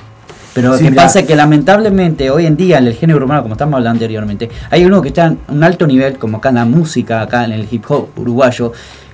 [0.53, 1.03] Pero lo Sí, que mirá.
[1.03, 4.49] pasa es que lamentablemente hoy en día en el género urbano, como estamos hablando anteriormente,
[4.69, 7.53] hay uno que está en un alto nivel, como acá en la música, acá en
[7.53, 8.73] el hip hop uruguayo,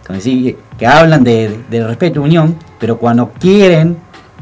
[0.09, 3.95] decir, que hablan de, de respeto y unión, pero cuando quieren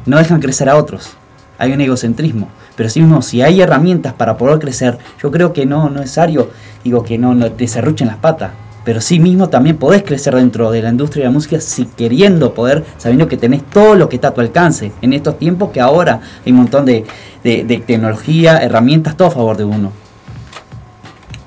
[0.06, 1.10] no dejan crecer a otros.
[1.58, 2.48] Hay un egocentrismo.
[2.80, 6.02] Pero si uno, si hay herramientas para poder crecer, yo creo que no, no es
[6.04, 6.50] necesario,
[6.82, 8.52] digo que no, no te serruchen las patas.
[8.86, 12.54] Pero sí mismo también podés crecer dentro de la industria de la música si queriendo
[12.54, 14.94] poder, sabiendo que tenés todo lo que está a tu alcance.
[15.02, 17.04] En estos tiempos que ahora hay un montón de,
[17.44, 19.92] de- de tecnología, herramientas, todo a favor de uno.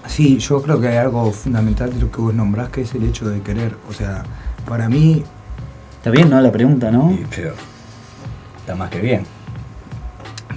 [0.06, 3.04] Sí, yo creo que hay algo fundamental de lo que vos nombrás, que es el
[3.04, 3.74] hecho de querer.
[3.88, 4.22] O sea,
[4.68, 5.24] para mí,
[5.96, 6.40] Está bien, ¿no?
[6.40, 7.10] La pregunta, ¿no?
[7.12, 7.54] Y, pero
[8.58, 9.24] está más que bien.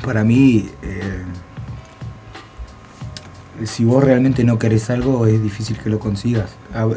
[0.03, 1.23] Para mí, eh,
[3.65, 6.49] si vos realmente no querés algo, es difícil que lo consigas.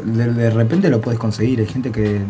[0.05, 1.59] De, de repente lo puedes conseguir.
[1.59, 2.21] Hay gente que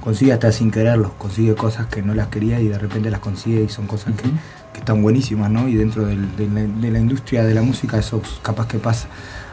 [0.00, 3.64] consigue hasta sin quererlo, consigue cosas que no las quería y de repente las consigue
[3.64, 4.24] y son cosas que,
[4.72, 5.68] que están buenísimas, ¿no?
[5.68, 9.08] Y dentro del- de, la, de la industria de la música eso capaz que pasa.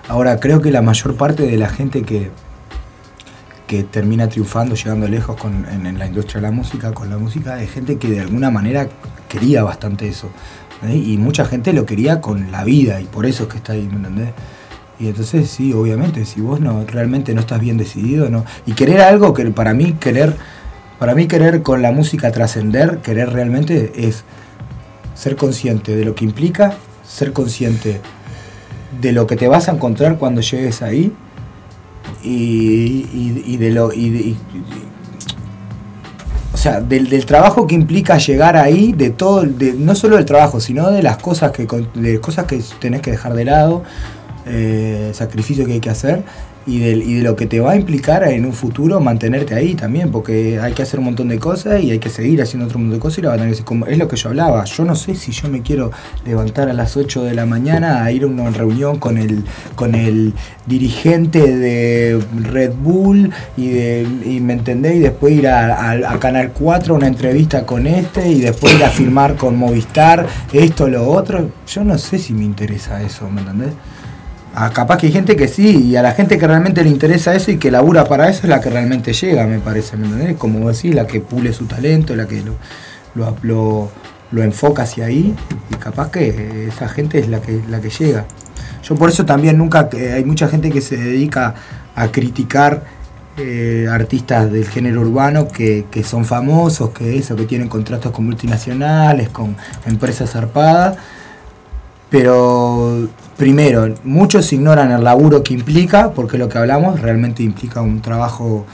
[0.07, 2.31] Ahora, creo que la mayor parte de la gente que,
[3.71, 7.63] que termina triunfando, llegando lejos con, en, la industria de la música, con la música,
[7.63, 8.89] es gente que de alguna manera
[9.29, 10.29] quería bastante eso.
[10.85, 10.93] ¿eh?
[10.93, 13.87] Y mucha gente lo quería con la vida y por eso es que está ahí,
[13.87, 14.31] ¿me entendés?
[14.99, 18.43] Y entonces sí, obviamente, si vos no realmente no estás bien decidido, no.
[18.65, 20.35] Y querer algo que para mí querer,
[20.99, 24.25] para mí querer con la música trascender, querer realmente es
[25.15, 26.73] ser consciente de lo que implica,
[27.07, 28.01] ser consciente
[28.99, 31.13] de lo que te vas a encontrar cuando llegues ahí
[32.23, 34.37] y, de lo y
[36.53, 40.25] o sea del, del trabajo que implica llegar ahí de todo de, no solo del
[40.25, 43.83] trabajo sino de las cosas que de cosas que tenés que dejar de lado
[44.45, 46.23] eh, sacrificio que hay que hacer
[46.67, 49.75] y, del, y de lo que te va a implicar en un futuro mantenerte ahí
[49.75, 52.77] también, porque hay que hacer un montón de cosas y hay que seguir haciendo otro
[52.79, 54.63] montón de cosas y la van a tener que como es lo que yo hablaba.
[54.65, 55.91] Yo no sé si yo me quiero
[56.25, 59.43] levantar a las 8 de la mañana a ir a una reunión con el,
[59.75, 60.33] con el
[60.67, 62.19] dirigente de
[62.51, 66.93] Red Bull y, de, y me entendés, y después ir a, a- a Canal 4
[66.93, 71.49] a una entrevista con este y después ir a firmar con Movistar esto, lo otro.
[71.67, 73.73] Yo no sé si me interesa eso, ¿me entendés?
[74.53, 77.33] Ah, capaz que hay gente que sí, y a la gente que realmente le interesa
[77.33, 80.35] eso y que labura para eso es la que realmente llega, me parece, ¿me entendés?
[80.35, 82.55] Como vos decís, la que pule su talento, la que lo,
[83.43, 83.89] lo,
[84.31, 85.33] lo- enfoca hacia ahí,
[85.69, 88.25] y capaz que esa gente es la que, la que llega.
[88.83, 91.55] Yo por eso también nunca, hay mucha gente que se dedica
[91.95, 92.83] a criticar
[93.37, 98.25] eh, artistas del género urbano que, que son famosos, que eso, que tienen contratos con
[98.25, 99.55] multinacionales, con
[99.85, 100.97] empresas zarpadas,
[102.11, 103.07] pero
[103.37, 108.65] primero, muchos ignoran el laburo que implica, porque lo que hablamos realmente implica un trabajo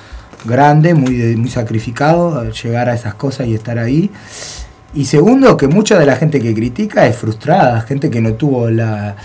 [0.43, 4.09] grande, muy, muy sacrificado, llegar a esas cosas y estar ahí.
[4.95, 8.69] Y segundo, que mucha de la gente que critica es frustrada, gente que no tuvo
[8.69, 9.15] la...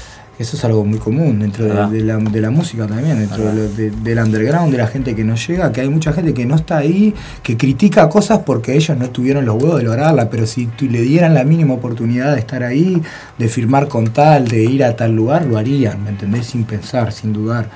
[0.42, 3.44] Eso es algo muy común dentro de, la, de la música también, dentro
[3.76, 6.56] de del underground, de la gente que no llega, que hay mucha gente que no
[6.56, 10.66] está ahí, que critica cosas porque ellos no tuvieron los huevos de lograrla, pero si
[10.66, 13.00] tu- le dieran la mínima oportunidad de estar ahí,
[13.38, 16.46] de firmar con tal, de ir a tal lugar, lo harían, ¿me entendés?
[16.46, 17.70] Sin pensar, sin dudar.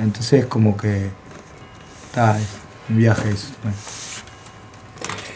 [0.00, 1.06] Entonces como que...
[2.08, 2.46] Está, es
[2.90, 3.48] un viaje eso.
[3.62, 3.76] bueno.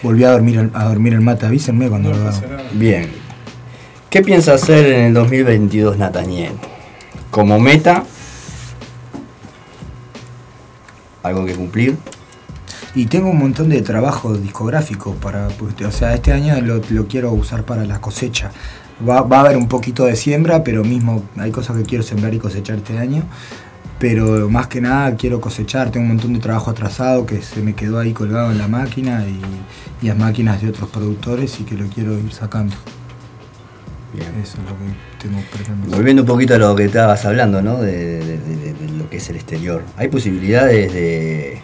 [0.03, 2.33] Volví a dormir, a dormir el mate, avísenme cuando lo haga.
[2.73, 3.20] Bien.
[4.11, 6.55] ¿Qué piensa hacer en el 2022 Nataniel?
[7.31, 8.03] Como meta,
[11.23, 11.97] algo que cumplir.
[12.97, 17.31] Y tengo un montón de trabajos discográficos para, porque, o sea, este año lo, quiero
[17.31, 18.51] usar para la cosecha.
[19.09, 22.41] Va, a haber un poquito de siembra, pero mismo hay cosas que quiero sembrar y
[22.41, 23.23] cosechar este año.
[24.01, 27.75] Pero más que nada quiero cosechar, tengo un montón de trabajo atrasado que se me
[27.75, 29.25] quedó ahí colgado en la máquina
[30.03, 32.75] y las máquinas de otros productores y que lo quiero ir sacando.
[34.13, 34.29] Bien.
[34.43, 35.97] Eso es lo que tengo.
[35.97, 37.81] Volviendo un poquito a lo que estabas hablando, ¿no?
[37.81, 39.83] De, de- de- de lo que es el exterior.
[39.97, 41.61] ¿Hay posibilidades de,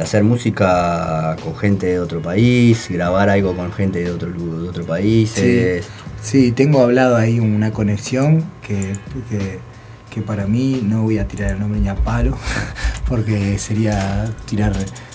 [0.00, 4.84] hacer música con gente de otro país, grabar algo con gente de otro, de otro
[4.84, 5.30] país?
[5.34, 5.80] Sí.
[6.22, 8.92] Sí, tengo hablado ahí una conexión que,
[9.28, 9.58] que,
[10.08, 12.38] que para mí no voy a tirar el nombre ni a palo,
[13.08, 14.72] porque sería tirar,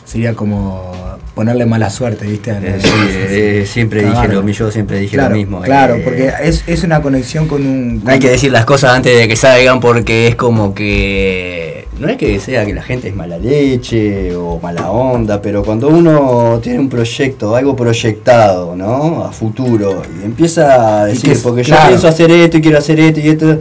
[0.07, 0.93] sería como
[1.35, 2.51] ponerle mala suerte, ¿viste?
[2.51, 5.61] Eh, sí, eh, siempre dije lo mismo, yo siempre dije Claro, lo mismo.
[5.61, 8.01] Claro, eh, porque es, es una conexión con un...
[8.07, 12.17] Hay que decir las cosas antes de que salgan porque es como que no es
[12.17, 16.79] que sea que la gente es mala leche o mala onda, pero cuando uno tiene
[16.79, 19.23] un proyecto, algo proyectado, ¿no?
[19.23, 21.83] A futuro y empieza a decir, que porque claro.
[21.83, 23.59] yo pienso hacer esto y quiero hacer esto y esto,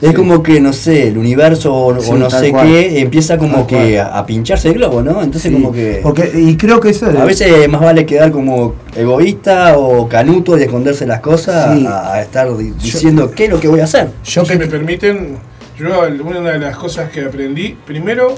[0.00, 2.66] Es como que, no sé, el universo o, o Sí, no tal sé cual.
[2.68, 5.20] qué empieza como Tal que a, a pincharse el globo, ¿no?
[5.22, 6.00] Entonces Sí, como que...
[6.02, 10.62] Porque, y creo que eso A veces más vale quedar como egoísta o canuto y
[10.62, 11.86] esconderse las cosas Sí.
[11.86, 14.10] a, a estar di- diciendo qué es lo que voy a hacer.
[14.24, 15.36] Yo si me permiten,
[15.78, 15.88] yo
[16.24, 18.34] una de las cosas que aprendí, primero,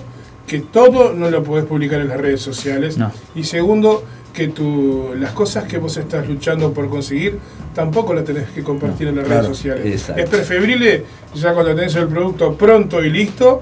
[0.47, 2.97] que todo no lo podés publicar en las redes sociales.
[2.99, 3.13] No.
[3.35, 7.39] Y segundo, que tu, las cosas que vos estás luchando por conseguir,
[7.75, 9.87] tampoco las tenés que compartir en las claro, redes sociales.
[9.87, 10.23] exacto.
[10.23, 11.05] Es preferible,
[11.35, 13.61] ya cuando tenés el producto pronto y listo,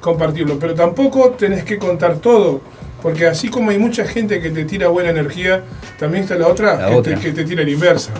[0.00, 0.58] compartirlo.
[0.58, 2.60] Pero tampoco tenés que contar todo.
[3.02, 5.62] Porque así como hay mucha gente que te tira buena energía,
[5.98, 7.14] también está la otra, La que, otra.
[7.16, 8.10] Te, que te tira la inversa.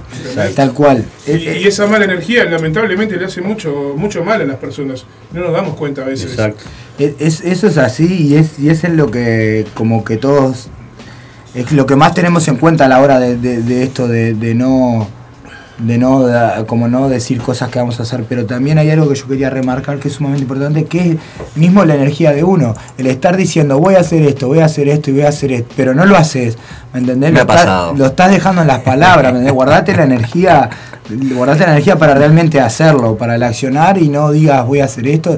[0.54, 1.02] tal cual.
[1.26, 5.04] Y, y esa mala energía lamentablemente le hace mucho mucho mal a las personas.
[5.32, 6.32] No nos damos cuenta a veces.
[6.32, 6.62] Exacto.
[6.98, 10.68] Es, es- eso es así y es, y es en lo que como que todos
[11.56, 15.06] es lo que más tenemos en cuenta a la hora de, de- esto de no
[15.78, 16.24] de no
[16.66, 19.50] como no decir cosas que vamos a hacer pero también hay algo que yo quería
[19.50, 21.16] remarcar que es sumamente importante que es
[21.54, 24.88] mismo la energía de uno el estar diciendo voy a hacer esto voy a hacer
[24.88, 26.56] esto y voy a hacer esto pero no lo haces
[26.94, 27.30] ¿me entendés?
[27.30, 27.64] Me lo, estás-
[27.98, 29.52] lo estás dejando en las palabras ¿me entendés?
[29.52, 30.70] guardate la energía
[31.34, 35.06] guardate la energía para realmente hacerlo para el accionar y no digas voy a hacer
[35.06, 35.36] esto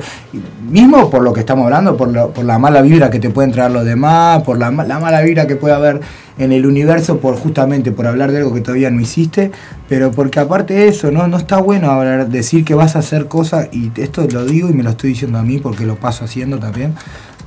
[0.70, 3.50] mismo por lo que estamos hablando por, lo- por la mala vibra que te pueden
[3.52, 6.00] traer los demás por la, la mala vibra que puede haber
[6.38, 9.50] en el universo por justamente por hablar de algo que todavía no hiciste
[9.88, 13.26] pero porque aparte de eso no no está bueno hablar decir que vas a hacer
[13.26, 16.24] cosas y esto lo digo y me lo estoy diciendo a mí porque lo paso
[16.24, 16.94] haciendo también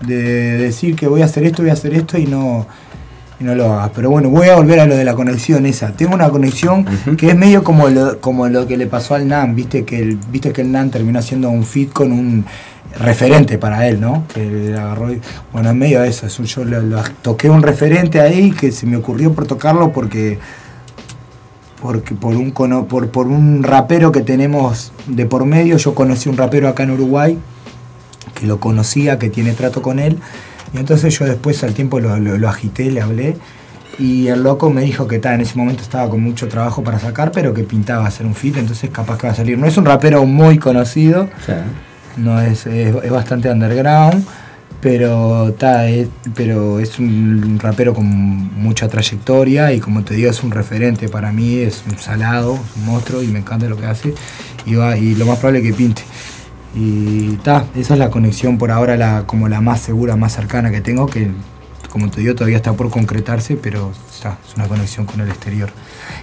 [0.05, 2.67] de decir que voy a hacer esto voy a hacer esto y no
[3.41, 3.91] y no lo hagas.
[3.95, 5.91] Pero bueno, voy a volver a lo de la conexión esa.
[5.93, 6.85] Tengo una conexión
[7.17, 10.17] que es medio como lo, como lo que le pasó al NAN, viste que el,
[10.31, 12.45] viste que el NAN terminó haciendo un fit con un
[12.99, 14.25] referente para él, ¿no?
[14.33, 15.09] Que le agarró
[15.53, 16.63] bueno, en medio de eso, es un- yo
[17.21, 20.39] toqué un referente ahí que se me ocurrió por tocarlo porque
[21.81, 26.37] porque por un por, por un rapero que tenemos de por medio, yo conocí un
[26.37, 27.37] rapero acá en Uruguay
[28.35, 30.19] que lo conocía, que tiene trato con él.
[30.73, 33.35] Y entonces yo después al tiempo lo, lo- lo agité, le hablé.
[33.99, 37.31] Y el loco me dijo que en ese momento estaba con mucho trabajo para sacar,
[37.31, 39.57] pero que pintaba hacer un fit, entonces capaz que va a salir.
[39.57, 41.29] No es un rapero muy conocido,
[42.17, 44.25] no es, es, bastante underground,
[44.81, 50.43] pero, ta, es, pero es un rapero con mucha trayectoria y como te digo es
[50.43, 53.85] un referente para mí, es un salado, es un monstruo y me encanta lo que
[53.85, 54.13] hace
[54.65, 56.01] y, va, y lo más probable es que pinte.
[56.73, 60.71] Y ta, esa es la conexión por ahora la, como la más segura, más cercana
[60.71, 61.29] que tengo, que
[61.91, 65.69] como te digo todavía está por concretarse, pero está, es una conexión con el exterior.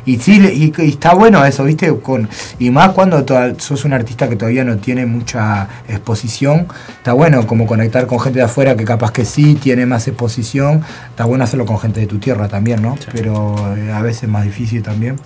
[0.07, 1.95] Y sí, y, y está bueno eso, ¿viste?
[2.01, 2.29] Con,
[2.59, 6.67] y más cuando toda- sos un artista que todavía no tiene mucha exposición,
[6.97, 10.83] está bueno como conectar con gente de afuera que capaz que sí tiene más exposición,
[11.11, 12.97] está bueno hacerlo con gente de tu tierra también, ¿no?
[13.13, 15.17] Pero eh, a veces es más difícil también.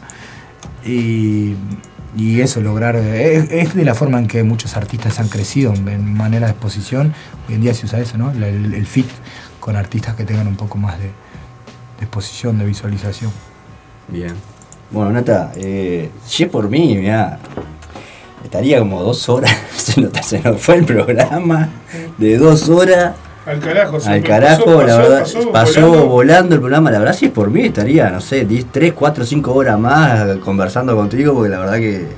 [0.84, 1.54] Y,
[2.16, 5.72] y eso, lograr, eh, es, es de la forma en que muchos artistas han crecido
[5.72, 7.14] en, manera de exposición,
[7.48, 8.32] hoy en día se usa eso, ¿no?
[8.32, 9.06] El fit
[9.62, 11.12] con artistas que tengan un poco más de, de
[12.00, 13.30] exposición, de visualización.
[14.08, 14.34] Bien.
[14.90, 17.38] Bueno, Nata, eh, si es por mí, mirá,
[18.42, 21.68] estaría como dos horas, se nos, se nos fue el programa
[22.18, 23.14] de dos horas.
[23.46, 26.08] Al carajo, sí, Al carajo, pasó, la verdad, pasó pasó, volando.
[26.08, 26.54] volando.
[26.56, 26.90] el programa.
[26.90, 30.38] La verdad, si es por mí, estaría, no sé, 10, 3, 4, 5 horas más
[30.38, 32.08] conversando contigo, porque la verdad que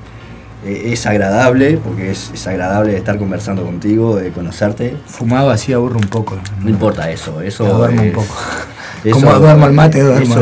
[0.65, 4.97] eh, es agradable, porque es, es agradable estar conversando contigo, de conocerte.
[5.07, 6.37] Fumado así aburre un poco.
[6.61, 7.65] No importa eso, eso.
[7.65, 8.35] Duermo un poco.
[9.05, 10.35] eso- Como duermo al mate, duermo.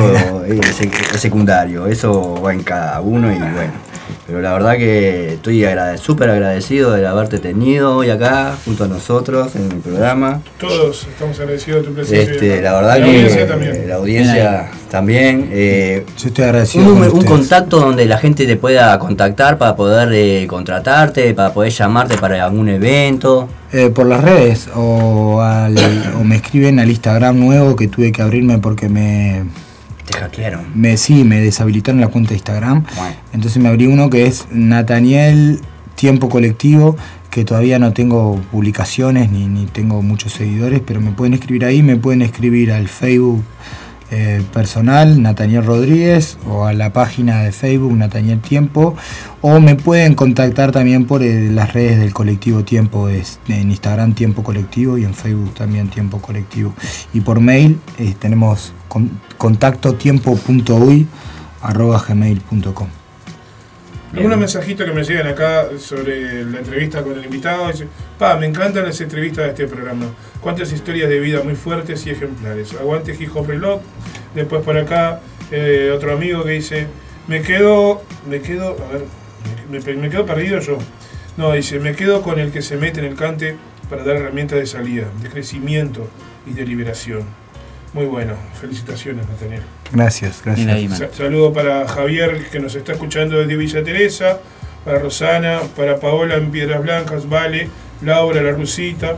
[0.45, 0.83] Eso
[1.15, 3.73] es secundario, eso va en cada uno y bueno.
[4.27, 8.89] Pero la verdad que estoy agrade- súper agradecido de haberte tenido hoy acá junto a
[8.89, 10.41] nosotros en el programa.
[10.61, 12.33] Todos estamos agradecidos de tu presencia.
[12.33, 13.89] Este, la verdad La que audiencia también.
[13.89, 15.49] la audiencia también.
[15.51, 16.85] eh, Yo estoy agradecido.
[16.93, 21.53] un, con un contacto donde la gente te pueda contactar para poder eh, contratarte, para
[21.53, 23.49] poder llamarte para algún evento.
[23.73, 25.75] Eh, por las redes o, al-
[26.21, 29.45] o me escriben al Instagram nuevo que tuve que abrirme porque me,
[30.13, 30.67] Te hackearon.
[30.75, 32.85] me sí, me deshabilitaron la cuenta de Instagram.
[32.97, 33.17] Bueno.
[33.33, 35.61] Entonces me abrí uno que es Nataniel
[35.95, 36.97] Tiempo Colectivo,
[37.31, 41.83] que todavía no tengo publicaciones ni, ni tengo muchos seguidores, pero me pueden escribir ahí,
[41.83, 43.43] me pueden escribir al Facebook
[44.15, 48.95] eh, personal, Nataniel Rodríguez, o a la página de Facebook, Nataniel Tiempo,
[49.41, 54.13] o me pueden contactar también por eh, las redes del colectivo Tiempo, es, en Instagram
[54.13, 56.75] Tiempo Colectivo y en Facebook también Tiempo Colectivo.
[57.15, 61.07] Y por mail eh, tenemos con, contacto tiempo.uy
[61.63, 63.02] arroba gmail.com.
[64.15, 67.69] Algunos mensajitos que me llegan acá sobre la entrevista con el invitado.
[67.69, 67.87] Dice,
[68.19, 70.07] pa, me encantan las entrevistas de este programa.
[70.41, 72.75] Cuántas historias de vida muy fuertes y ejemplares.
[72.75, 73.81] Aguante Hip Hop Reloj.
[74.35, 75.21] Después por acá,
[75.51, 76.87] eh, otro amigo que dice,
[77.27, 79.05] me quedo, me quedo, a ver,
[79.71, 80.79] me, me- me quedo perdido yo.
[81.39, 83.57] No, dice, me quedo con el que se mete en el cante
[83.89, 86.07] para dar herramientas de salida, de crecimiento
[86.47, 87.25] y de liberación.
[87.95, 89.63] Muy bueno, felicitaciones, Nathaniel.
[89.93, 90.99] Gracias, gracias.
[90.99, 94.41] Sa- Saludo para Javier, que nos está escuchando desde Villa Teresa,
[94.85, 97.69] para Rosana, para Paola en Piedras Blancas, Vale,
[98.01, 99.17] Laura, la Rusita,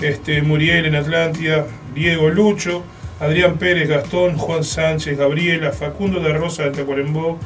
[0.00, 2.82] este, Muriel en Atlántida, Diego Lucho,
[3.20, 7.38] Adrián Pérez, Gastón, Juan Sánchez, Gabriela, Facundo de Rosa de Tacuarembó,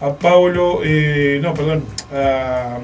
[0.00, 1.82] a Paulo, eh, no, perdón,
[2.12, 2.76] a,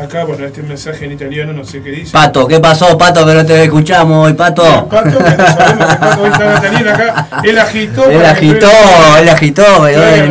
[0.00, 2.12] acá, bueno, este mensaje en italiano, no sé qué dice.
[2.12, 3.24] Pato, ¿qué pasó, Pato?
[3.26, 4.88] Que no te escuchamos hoy, Pato.
[4.88, 8.04] Pato, que no sabemos que Pato hoy está Nathaniel acá, él agitó.
[8.10, 9.62] Él que agitó, tú- él agitó,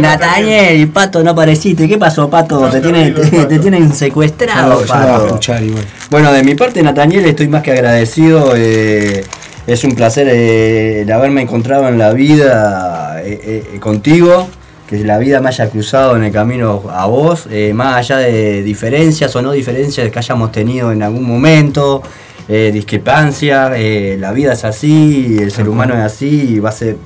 [0.02, 1.88] Nataniel y Pato no apareciste.
[1.88, 2.60] ¿Qué pasó, Pato?
[2.60, 3.14] No, te, tienen,
[3.48, 5.26] te, tienen secuestrado, Pato.
[5.27, 5.85] escuchar igual.
[6.10, 8.53] Bueno, de mi parte, Nataniel, estoy más que agradecido.
[8.56, 9.23] eh,
[9.65, 14.49] es un placer eh, el haberme encontrado en la vida eh, eh, contigo.
[14.94, 18.61] Que la vida me haya cruzado en el camino a vos, eh, más allá de
[18.61, 22.03] diferencias o no diferencias que hayamos tenido en algún momento,
[22.48, 26.74] eh, discrepancias, eh, la vida es así, el ser humano es así, y, va a
[26.74, 26.98] ser-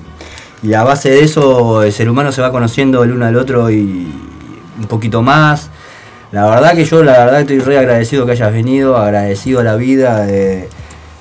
[0.62, 3.72] y a base de eso el ser humano se va conociendo el uno al otro
[3.72, 4.12] y
[4.78, 5.70] un poquito más.
[6.34, 9.78] La verdad que yo, la verdad estoy re agradecido que hayas venido, agradecido a la
[9.78, 10.68] vida de,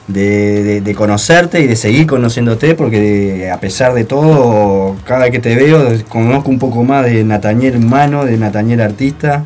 [0.09, 5.55] de- de- conocerte y de seguir conociéndote, porque a pesar de todo, cada que te
[5.57, 9.45] veo, conozco un poco más de Nataniel humano, de Nataniel artista.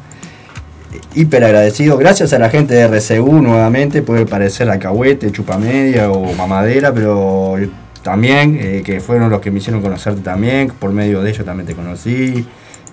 [1.15, 6.93] Hiper agradecido, gracias a la gente de RCU nuevamente, puede parecer alcahuete, chupamedia o mamadera,
[6.93, 7.57] pero
[8.03, 11.67] también, eh, que fueron los que me hicieron conocerte también, por medio de ellos también
[11.67, 12.47] te conocí.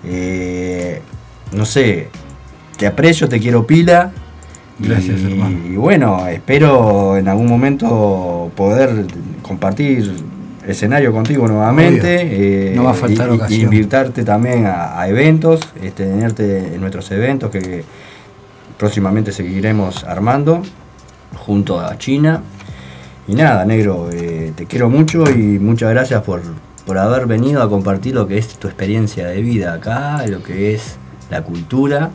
[0.04, 1.00] Eh,
[1.52, 2.08] no sé,
[2.76, 4.12] te aprecio, te quiero pila.
[4.78, 5.58] Gracias, y, hermano.
[5.66, 9.06] Y bueno, espero en algún momento poder
[9.42, 10.14] compartir
[10.66, 12.70] escenario contigo nuevamente.
[12.70, 13.60] eh, No va a faltar y- ocasión.
[13.62, 17.84] invitarte también a, a eventos, este, tenerte en nuestros eventos que
[18.76, 20.62] próximamente seguiremos armando
[21.36, 22.42] junto a China.
[23.26, 26.40] Y nada, negro, eh, te quiero mucho y muchas gracias por,
[26.86, 30.74] por haber venido a compartir lo que es tu experiencia de vida acá, lo que
[30.74, 30.96] es
[31.30, 32.10] la cultura.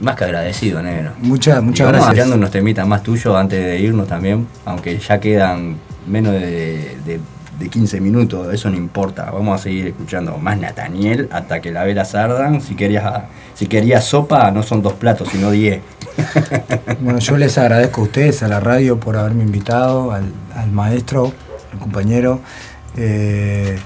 [0.00, 1.12] Más que agradecido, negro.
[1.20, 2.14] Muchas, muchas vamos gracias.
[2.14, 5.76] tirando unos temitas más tuyos antes de irnos también, aunque ya quedan
[6.06, 7.20] menos de, de-
[7.58, 9.32] de 15 minutos, eso no importa.
[9.32, 12.60] Vamos a seguir escuchando más Nataniel hasta que la velas ardan.
[12.60, 15.80] Si querías, si querías sopa, no son dos platos, sino 10.
[17.00, 21.32] Bueno, yo les agradezco a ustedes, a la radio, por haberme invitado, al, al maestro,
[21.72, 22.40] al compañero,
[22.96, 23.76] eh,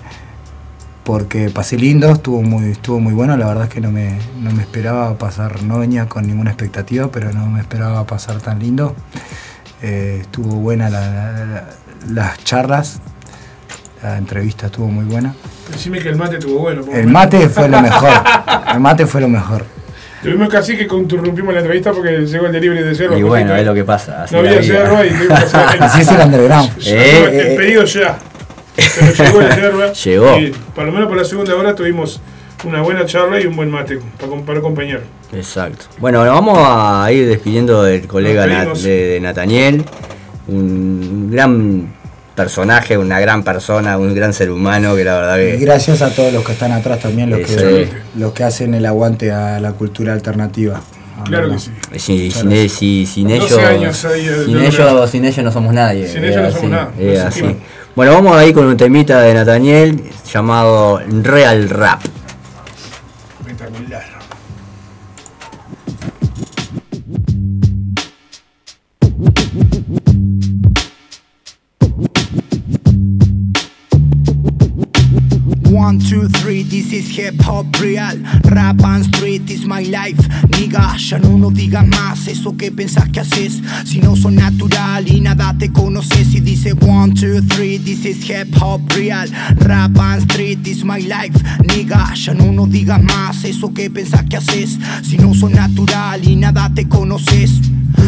[1.05, 4.53] porque pasé lindo, estuvo muy, estuvo muy bueno, la verdad es que no me, no
[4.53, 8.95] me esperaba pasar, no venía con ninguna expectativa, pero no me esperaba pasar tan lindo.
[9.83, 11.65] Eh, estuvo buena la- la- la-
[12.09, 13.01] las charlas,
[14.03, 15.35] la entrevista estuvo muy buena.
[15.73, 16.83] Decime que el mate estuvo bueno.
[16.83, 17.13] El menos.
[17.13, 18.13] mate fue lo mejor,
[18.75, 19.65] el mate fue lo mejor.
[20.23, 23.19] Tuvimos casi que interrumpimos la entrevista porque llegó el delivery de cerro.
[23.19, 24.23] Y bueno, es lo que pasa.
[24.23, 26.71] así No había cerro y tuvimos que hacer Así es el underground.
[26.87, 28.19] Eh, el eh, pedido ya.
[28.77, 29.93] Pero llegó el yerba.
[29.93, 30.39] Llegó.
[30.39, 32.21] Y por lo menos por la segunda hora tuvimos
[32.65, 35.01] una buena charla y un buen mate para, para acompañar.
[35.33, 35.87] Exacto.
[35.99, 39.85] Bueno, nos vamos a ir despidiendo del colega de, de Nataniel,
[40.49, 41.93] un gran
[42.35, 46.15] personaje, una gran persona, un gran ser humano que la verdad Y que gracias a
[46.15, 49.73] todos los que están atrás también, los que, los que hacen el aguante a la
[49.73, 50.81] cultura alternativa.
[51.25, 51.59] Claro que
[51.99, 52.31] sí.
[52.33, 55.73] sin, e- si- sin 12 ellos, años ahí, eh, sin ellos, sin ellos no somos
[55.73, 56.09] nadie.
[56.09, 56.91] Sin ellos no somos nada,
[57.29, 57.57] así.
[57.95, 60.03] Bueno, vamos a ir con un temita de Nataniel
[60.33, 62.01] llamado Real Rap.
[75.93, 78.17] One, two, three, this is hip hop real.
[78.45, 80.17] Rap and street is my life.
[80.49, 83.61] Nigga, ya no nos digas más eso que pensás que haces.
[83.85, 86.35] Si no son natural y nada te conoces.
[86.35, 89.29] Y dice one, two, three, this is hip hop real.
[89.67, 91.39] Rap and street is my life.
[91.63, 94.79] Nigga, ya no nos digas más eso que pensás que haces.
[95.03, 97.51] Si no son natural y nada te conoces.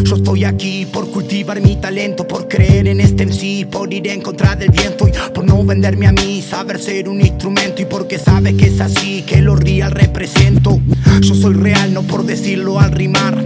[0.05, 4.21] Yo estoy aquí por cultivar mi talento, por creer en este MC, por ir en
[4.21, 8.19] contra del viento y por no venderme a mí, saber ser un instrumento y porque
[8.19, 10.81] sabes que es así, que lo real represento.
[11.21, 13.43] Yo soy real, no por decirlo al rimar,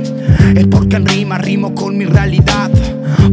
[0.56, 2.70] es porque en rima rimo con mi realidad.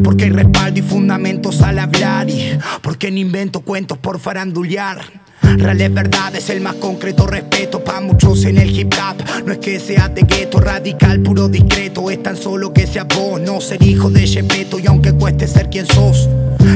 [0.03, 5.24] Porque hay respaldo y fundamentos al hablar y porque no invento cuentos por farandulear.
[5.57, 9.45] Real es verdad, es el más concreto respeto pa' muchos en el hip hop.
[9.45, 12.09] No es que seas de gueto, radical, puro discreto.
[12.09, 14.80] Es tan solo que seas vos, no ser hijo de Shepeto.
[14.80, 16.27] Y aunque cueste ser quien sos,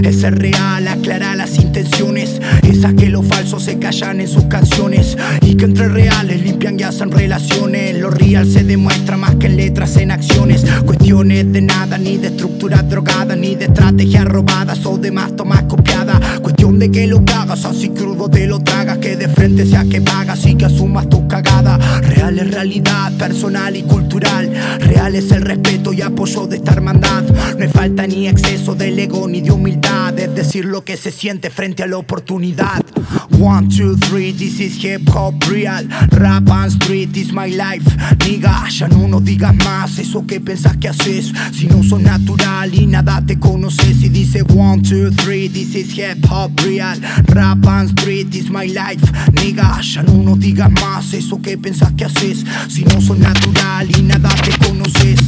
[0.03, 2.41] es ser real, aclarar las intenciones.
[2.63, 5.17] Esas que los falsos se callan en sus canciones.
[5.41, 7.97] Y que entre reales limpian y hacen relaciones.
[7.99, 10.65] Lo real se demuestra más que en letras, en acciones.
[10.85, 15.63] Cuestiones de nada, ni de estructuras drogadas, ni de estrategias robadas o de más tomas
[15.63, 16.39] copiadas.
[16.39, 18.97] Cuestión de que lo hagas así crudo te lo tragas.
[18.99, 21.79] Que de frente sea que pagas y que asumas tus cagadas.
[22.01, 24.49] Real es realidad, personal y cultural.
[24.79, 27.23] Real es el respeto y apoyo de esta hermandad.
[27.23, 29.78] No hay falta ni exceso del ego ni de humildad.
[30.17, 32.83] Es decir lo que se siente frente a la oportunidad.
[33.39, 35.87] One, two, three, this is hip hop real.
[36.11, 37.85] Rap and street is my life.
[38.25, 41.31] Nigga, ya no nos digas más eso que pensás que haces.
[41.53, 44.03] Si no sos natural y nada te conoces.
[44.03, 46.99] Y dice one, two, three, this is hip hop real.
[47.27, 49.05] Rap and street is my life.
[49.31, 52.43] Nigga, ya no nos digas más eso que pensás que haces.
[52.67, 55.19] Si no sos natural y nada te conoces.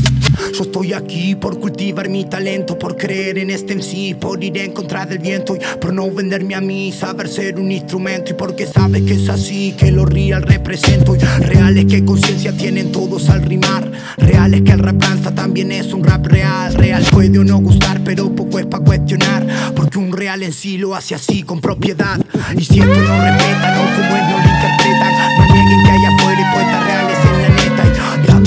[0.54, 4.58] Yo estoy aquí por cultivar mi talento, por creer en este en sí, por ir
[4.58, 8.34] en contra del viento y por no venderme a mí, saber ser un instrumento y
[8.34, 13.30] porque sabes que es así, que lo real represento y reales que conciencia tienen todos
[13.30, 17.44] al rimar, reales que el rap danza también es un rap real, real puede o
[17.44, 19.46] no gustar, pero poco es para cuestionar,
[19.76, 22.20] porque un real en sí lo hace así con propiedad
[22.58, 26.06] y si esto no respetan o como es no lo interpretan, no nieguen que hay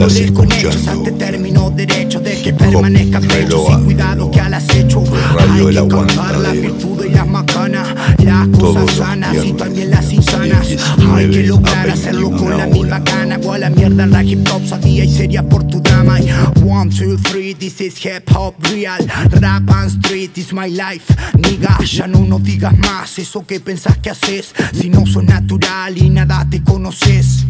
[0.01, 5.05] hechos ante término derecho de que permanezca pecho sin cuidado que al acecho
[5.39, 7.89] hay que cantar la virtud y las macanas
[8.19, 10.67] las cosas sanas y también las insanas.
[11.15, 14.67] hay que lograr hacerlo con la misma gana o a la mierda la hip hop
[14.67, 16.19] sabía y sería por tu dama.
[16.65, 18.99] One two three this is hip hop real.
[19.41, 21.15] Rap and street is my life.
[21.39, 24.55] Nigga ya no nos digas más eso que pensás que haces.
[24.73, 27.47] Si no sos natural y nada te conoces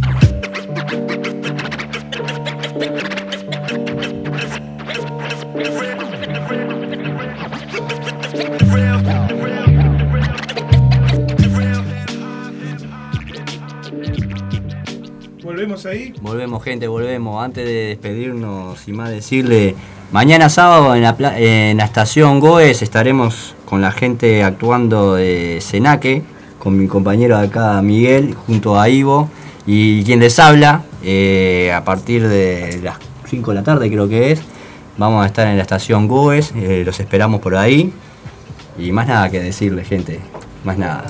[15.45, 16.13] Volvemos ahí.
[16.21, 17.45] Volvemos, gente, volvemos.
[17.45, 19.77] Antes de despedirnos y más decirle,
[20.11, 26.25] mañana sábado en la, en la estación Goes estaremos con la gente actuando de Senaque,
[26.59, 29.29] con mi compañero de acá Miguel, junto a Ivo,
[29.65, 32.97] y quien les habla, eh, a partir de las
[33.29, 34.41] 5 de la tarde creo que es,
[34.97, 37.93] vamos a estar en la estación Goes, eh, los esperamos por ahí,
[38.79, 40.21] y más nada que decirle, gente,
[40.65, 41.05] más nada.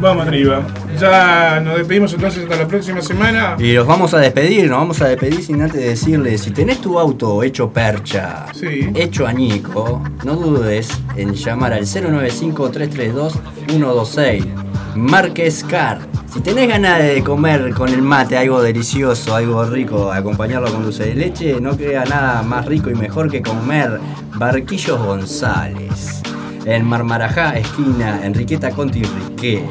[0.00, 0.66] Vamos arriba.
[0.98, 3.56] Ya nos despedimos entonces hasta la próxima semana.
[3.58, 6.98] Y los vamos a despedir, nos vamos a despedir sin antes decirle, si tenés tu
[6.98, 8.46] auto hecho percha,
[8.94, 14.46] hecho añico, no dudes en llamar al 095-332-126,
[14.94, 16.09] Márquez Car.
[16.32, 21.06] Si tenés ganas de comer con el mate algo delicioso, algo rico, acompañarlo con dulce
[21.06, 23.98] de leche, no queda nada más rico y mejor que comer
[24.36, 26.22] Barquillos González.
[26.66, 29.64] En Marmarajá, esquina Enriqueta Conti Riqué.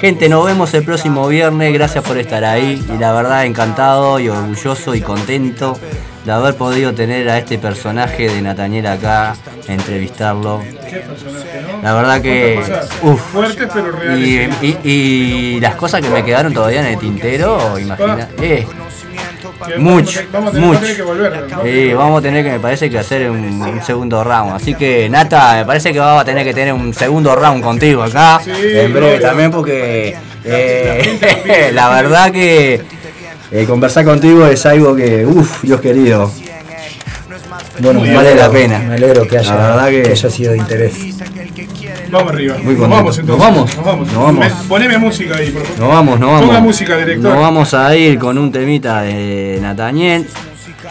[0.00, 1.72] Gente, nos vemos el próximo viernes.
[1.72, 2.80] Gracias por estar ahí.
[2.94, 5.76] Y la verdad, encantado y orgulloso y contento
[6.24, 9.34] de haber podido tener a este personaje de Nataniel acá,
[9.66, 10.62] entrevistarlo.
[10.88, 11.82] Qué personaje, ¿no?
[11.82, 12.60] La verdad que.
[13.02, 13.20] Uf.
[13.32, 14.50] Fuertes pero reales.
[14.62, 14.78] Y, y-
[15.56, 18.28] y las cosas que me quedaron todavía en el tintero, imagina.
[18.40, 18.66] Eh,
[19.78, 20.80] mucho, vamos a tener- vamos a mucho.
[20.80, 21.62] tener que volver, ¿no?
[21.62, 24.54] Sí, vamos a tener que, me parece que hacer un, un segundo round.
[24.54, 28.02] Así que, Nata, me parece que vamos a tener que tener un segundo round contigo
[28.02, 28.40] acá.
[28.46, 29.20] en breve obvio.
[29.20, 32.80] también, porque eh, la verdad que
[33.50, 36.30] eh, conversar contigo es algo que, uff, Dios querido.
[37.80, 38.78] Bueno, me vale alegro, la pena.
[38.80, 40.94] Me alegro que haya, La verdad que- que haya sido de interés.
[42.10, 42.54] Vamos arriba.
[42.62, 42.88] Muy nos contento.
[42.96, 43.26] vamos entonces.
[43.46, 43.76] Nos vamos.
[43.76, 44.12] Nos vamos.
[44.12, 44.38] Nos vamos.
[44.62, 45.78] Me- poneme música ahí, por favor.
[45.80, 46.46] Nos vamos, nos vamos.
[46.46, 47.32] Ponga música, director.
[47.32, 50.26] Nos vamos a ir con un temita de Nataniel,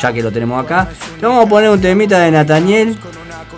[0.01, 0.89] ya que lo tenemos acá.
[1.19, 2.97] Le vamos a poner un temita de Nataniel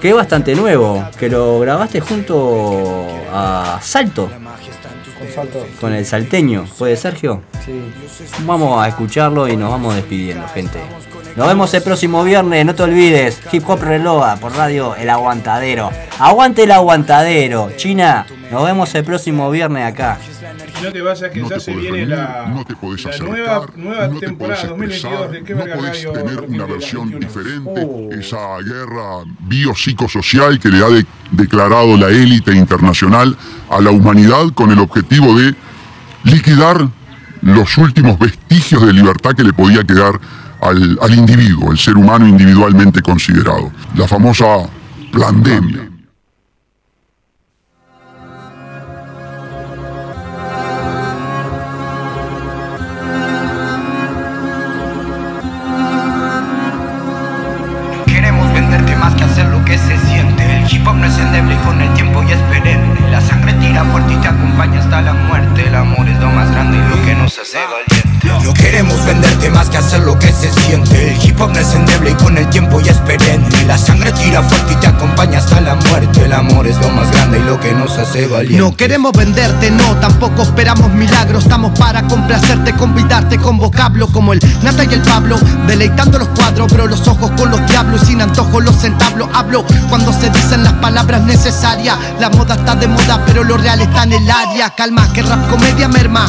[0.01, 5.65] que es bastante nuevo, que lo grabaste junto a Salto, Con salto.
[5.81, 6.65] con el salteño.
[6.77, 7.41] ¿Puede, Sergio?
[7.65, 7.73] Sí.
[8.45, 10.79] Vamos a escucharlo y nos vamos despidiendo, gente.
[11.39, 13.39] Nos vemos el próximo viernes, no te olvides.
[13.53, 15.89] Hip Hop Reloa por radio El Aguantadero.
[16.19, 17.71] Aguante el Aguantadero.
[17.77, 20.17] China, nos vemos el próximo viernes acá.
[20.83, 24.07] No te vayas que ya se viene la, no te podés la acercar, nueva, nueva
[24.09, 26.11] no te temporada expresar, 2022 de qué no podés radio.
[26.11, 27.19] tener una versión 21.
[27.27, 28.09] diferente, Oh.
[28.19, 33.37] esa guerra biopsicosocial que le ha de- declarado la élite internacional
[33.69, 35.55] a la humanidad con el objetivo de
[36.23, 36.87] liquidar
[37.41, 40.19] los últimos vestigios de libertad que le podía quedar
[40.61, 43.71] al, al individuo, el ser humano individualmente considerado.
[43.95, 44.45] La famosa
[45.11, 45.89] pandemia.
[58.05, 59.15] Queremos venderte más
[69.39, 71.13] venderte más que hacer lo que se siente.
[71.13, 73.47] El hip hop no es endeble y con el tiempo ya es perenne.
[73.65, 76.25] La sangre tira fuerte y te acompaña hasta la muerte.
[76.25, 78.59] El amor es lo más grande y lo que nos hace valientes.
[78.59, 81.43] No queremos venderte, no, tampoco esperamos milagros.
[81.43, 85.37] Estamos para complacerte, convidarte con vocablo como el Nata y el Pablo.
[85.67, 88.01] Deleitando los cuadros, bro, los ojos con los diablos.
[88.01, 91.97] Sin antojo los centavos hablo cuando se dicen las palabras necesarias.
[92.19, 94.69] La moda está de moda, pero lo real está en el área.
[94.75, 96.27] Calma, que rap comedia merma.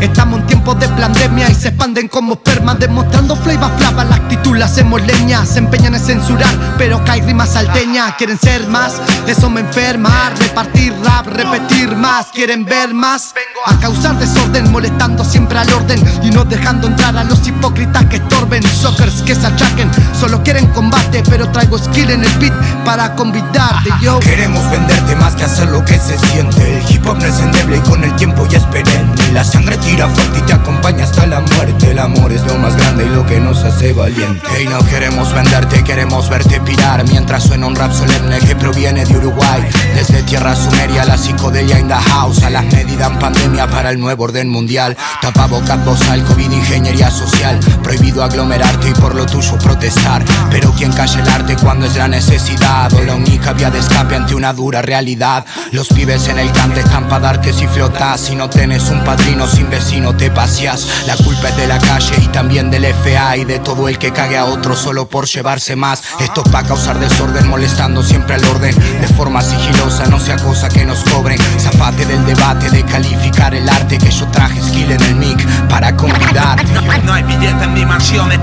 [0.00, 4.56] Estamos en tiempos de pandemia y se expanden como esperma Demostrando flavor flava, la actitud
[4.56, 9.50] la hacemos leña Se empeñan en censurar, pero cae rimas salteña Quieren ser más, eso
[9.50, 10.30] me enferma.
[10.38, 13.34] Repartir rap, repetir más Quieren ver más,
[13.66, 18.16] a causar desorden Molestando siempre al orden Y no dejando entrar a los hipócritas que
[18.16, 18.62] estorben.
[18.62, 22.54] Suckers que se achaquen, solo quieren combate Pero traigo skill en el beat
[22.84, 24.18] para convidarte yo.
[24.20, 26.78] Queremos venderte más que hacer lo que se siente.
[26.78, 29.32] El hip hop no es endeble y con el tiempo ya es perenne.
[29.32, 31.90] La sangre tira fuerte y te acompaña hasta la muerte.
[31.90, 34.62] El amor es lo más grande y lo que nos hace valiente.
[34.62, 37.04] Y no queremos venderte, queremos verte pirar.
[37.08, 39.68] Mientras suena un rap solemne que proviene de Uruguay.
[39.94, 42.42] Desde tierra sumeria, la psicodelia in the house.
[42.42, 44.96] A las medidas en pandemia para el nuevo orden mundial.
[45.20, 47.58] Tapabocas, bozal, COVID, ingeniería social.
[47.82, 50.24] Prohibido aglomerarte y por lo tuyo protestar.
[50.50, 54.16] Pero quien calla el arte cuando es la necesidad O la única vía de escape
[54.16, 55.44] ante una dura realidad.
[55.72, 59.46] Los pibes en el cante están pa' darte si flotas Si no tenés un padrino
[59.46, 63.44] sin vecino te paseas La culpa es de la calle y también del FA Y
[63.44, 66.98] de todo el que cague a otro solo por llevarse más Esto es pa' causar
[66.98, 72.04] desorden molestando siempre al orden De forma sigilosa no sea cosa que nos cobren Zapate
[72.04, 76.64] del debate de calificar el arte Que yo traje skill en el mic para convidarte
[77.04, 78.30] No hay billete en mi mansión.
[78.32, 78.38] eh.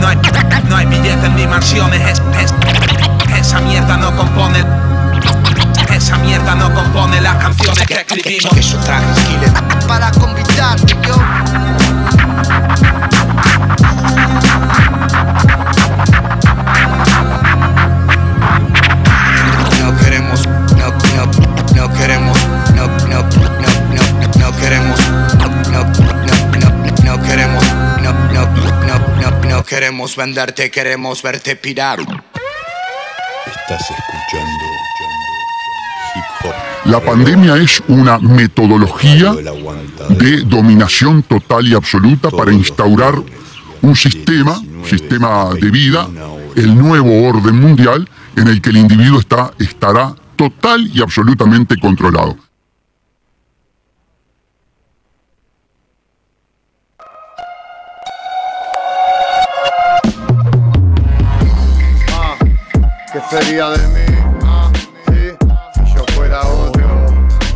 [0.00, 0.18] No hay,
[0.68, 1.90] no hay en mi mansión.
[1.94, 2.54] Es, es-
[3.40, 4.62] esa mierda no compone.
[5.96, 8.54] Esa mierda no compone las canciones que escribimos.
[8.54, 9.06] Que yo traje
[9.88, 11.16] para convidarte yo
[19.80, 20.46] No queremos,
[20.76, 21.24] no, no,
[21.74, 22.38] no queremos,
[22.74, 23.22] no, no, no,
[23.88, 25.84] no, no queremos, no, no, no,
[26.60, 26.70] no,
[27.04, 27.64] no queremos,
[28.02, 28.46] no, no,
[28.84, 28.98] no,
[29.30, 32.00] no, no queremos venderte, queremos verte pirar.
[33.46, 34.85] Estás escuchando.
[36.84, 39.34] La pandemia es una metodología
[40.08, 43.14] de dominación total y absoluta para instaurar
[43.82, 46.08] un sistema, sistema de vida,
[46.54, 52.36] el nuevo orden mundial en el que el individuo está, estará total y absolutamente controlado.
[63.12, 64.05] ¿Qué sería de mí?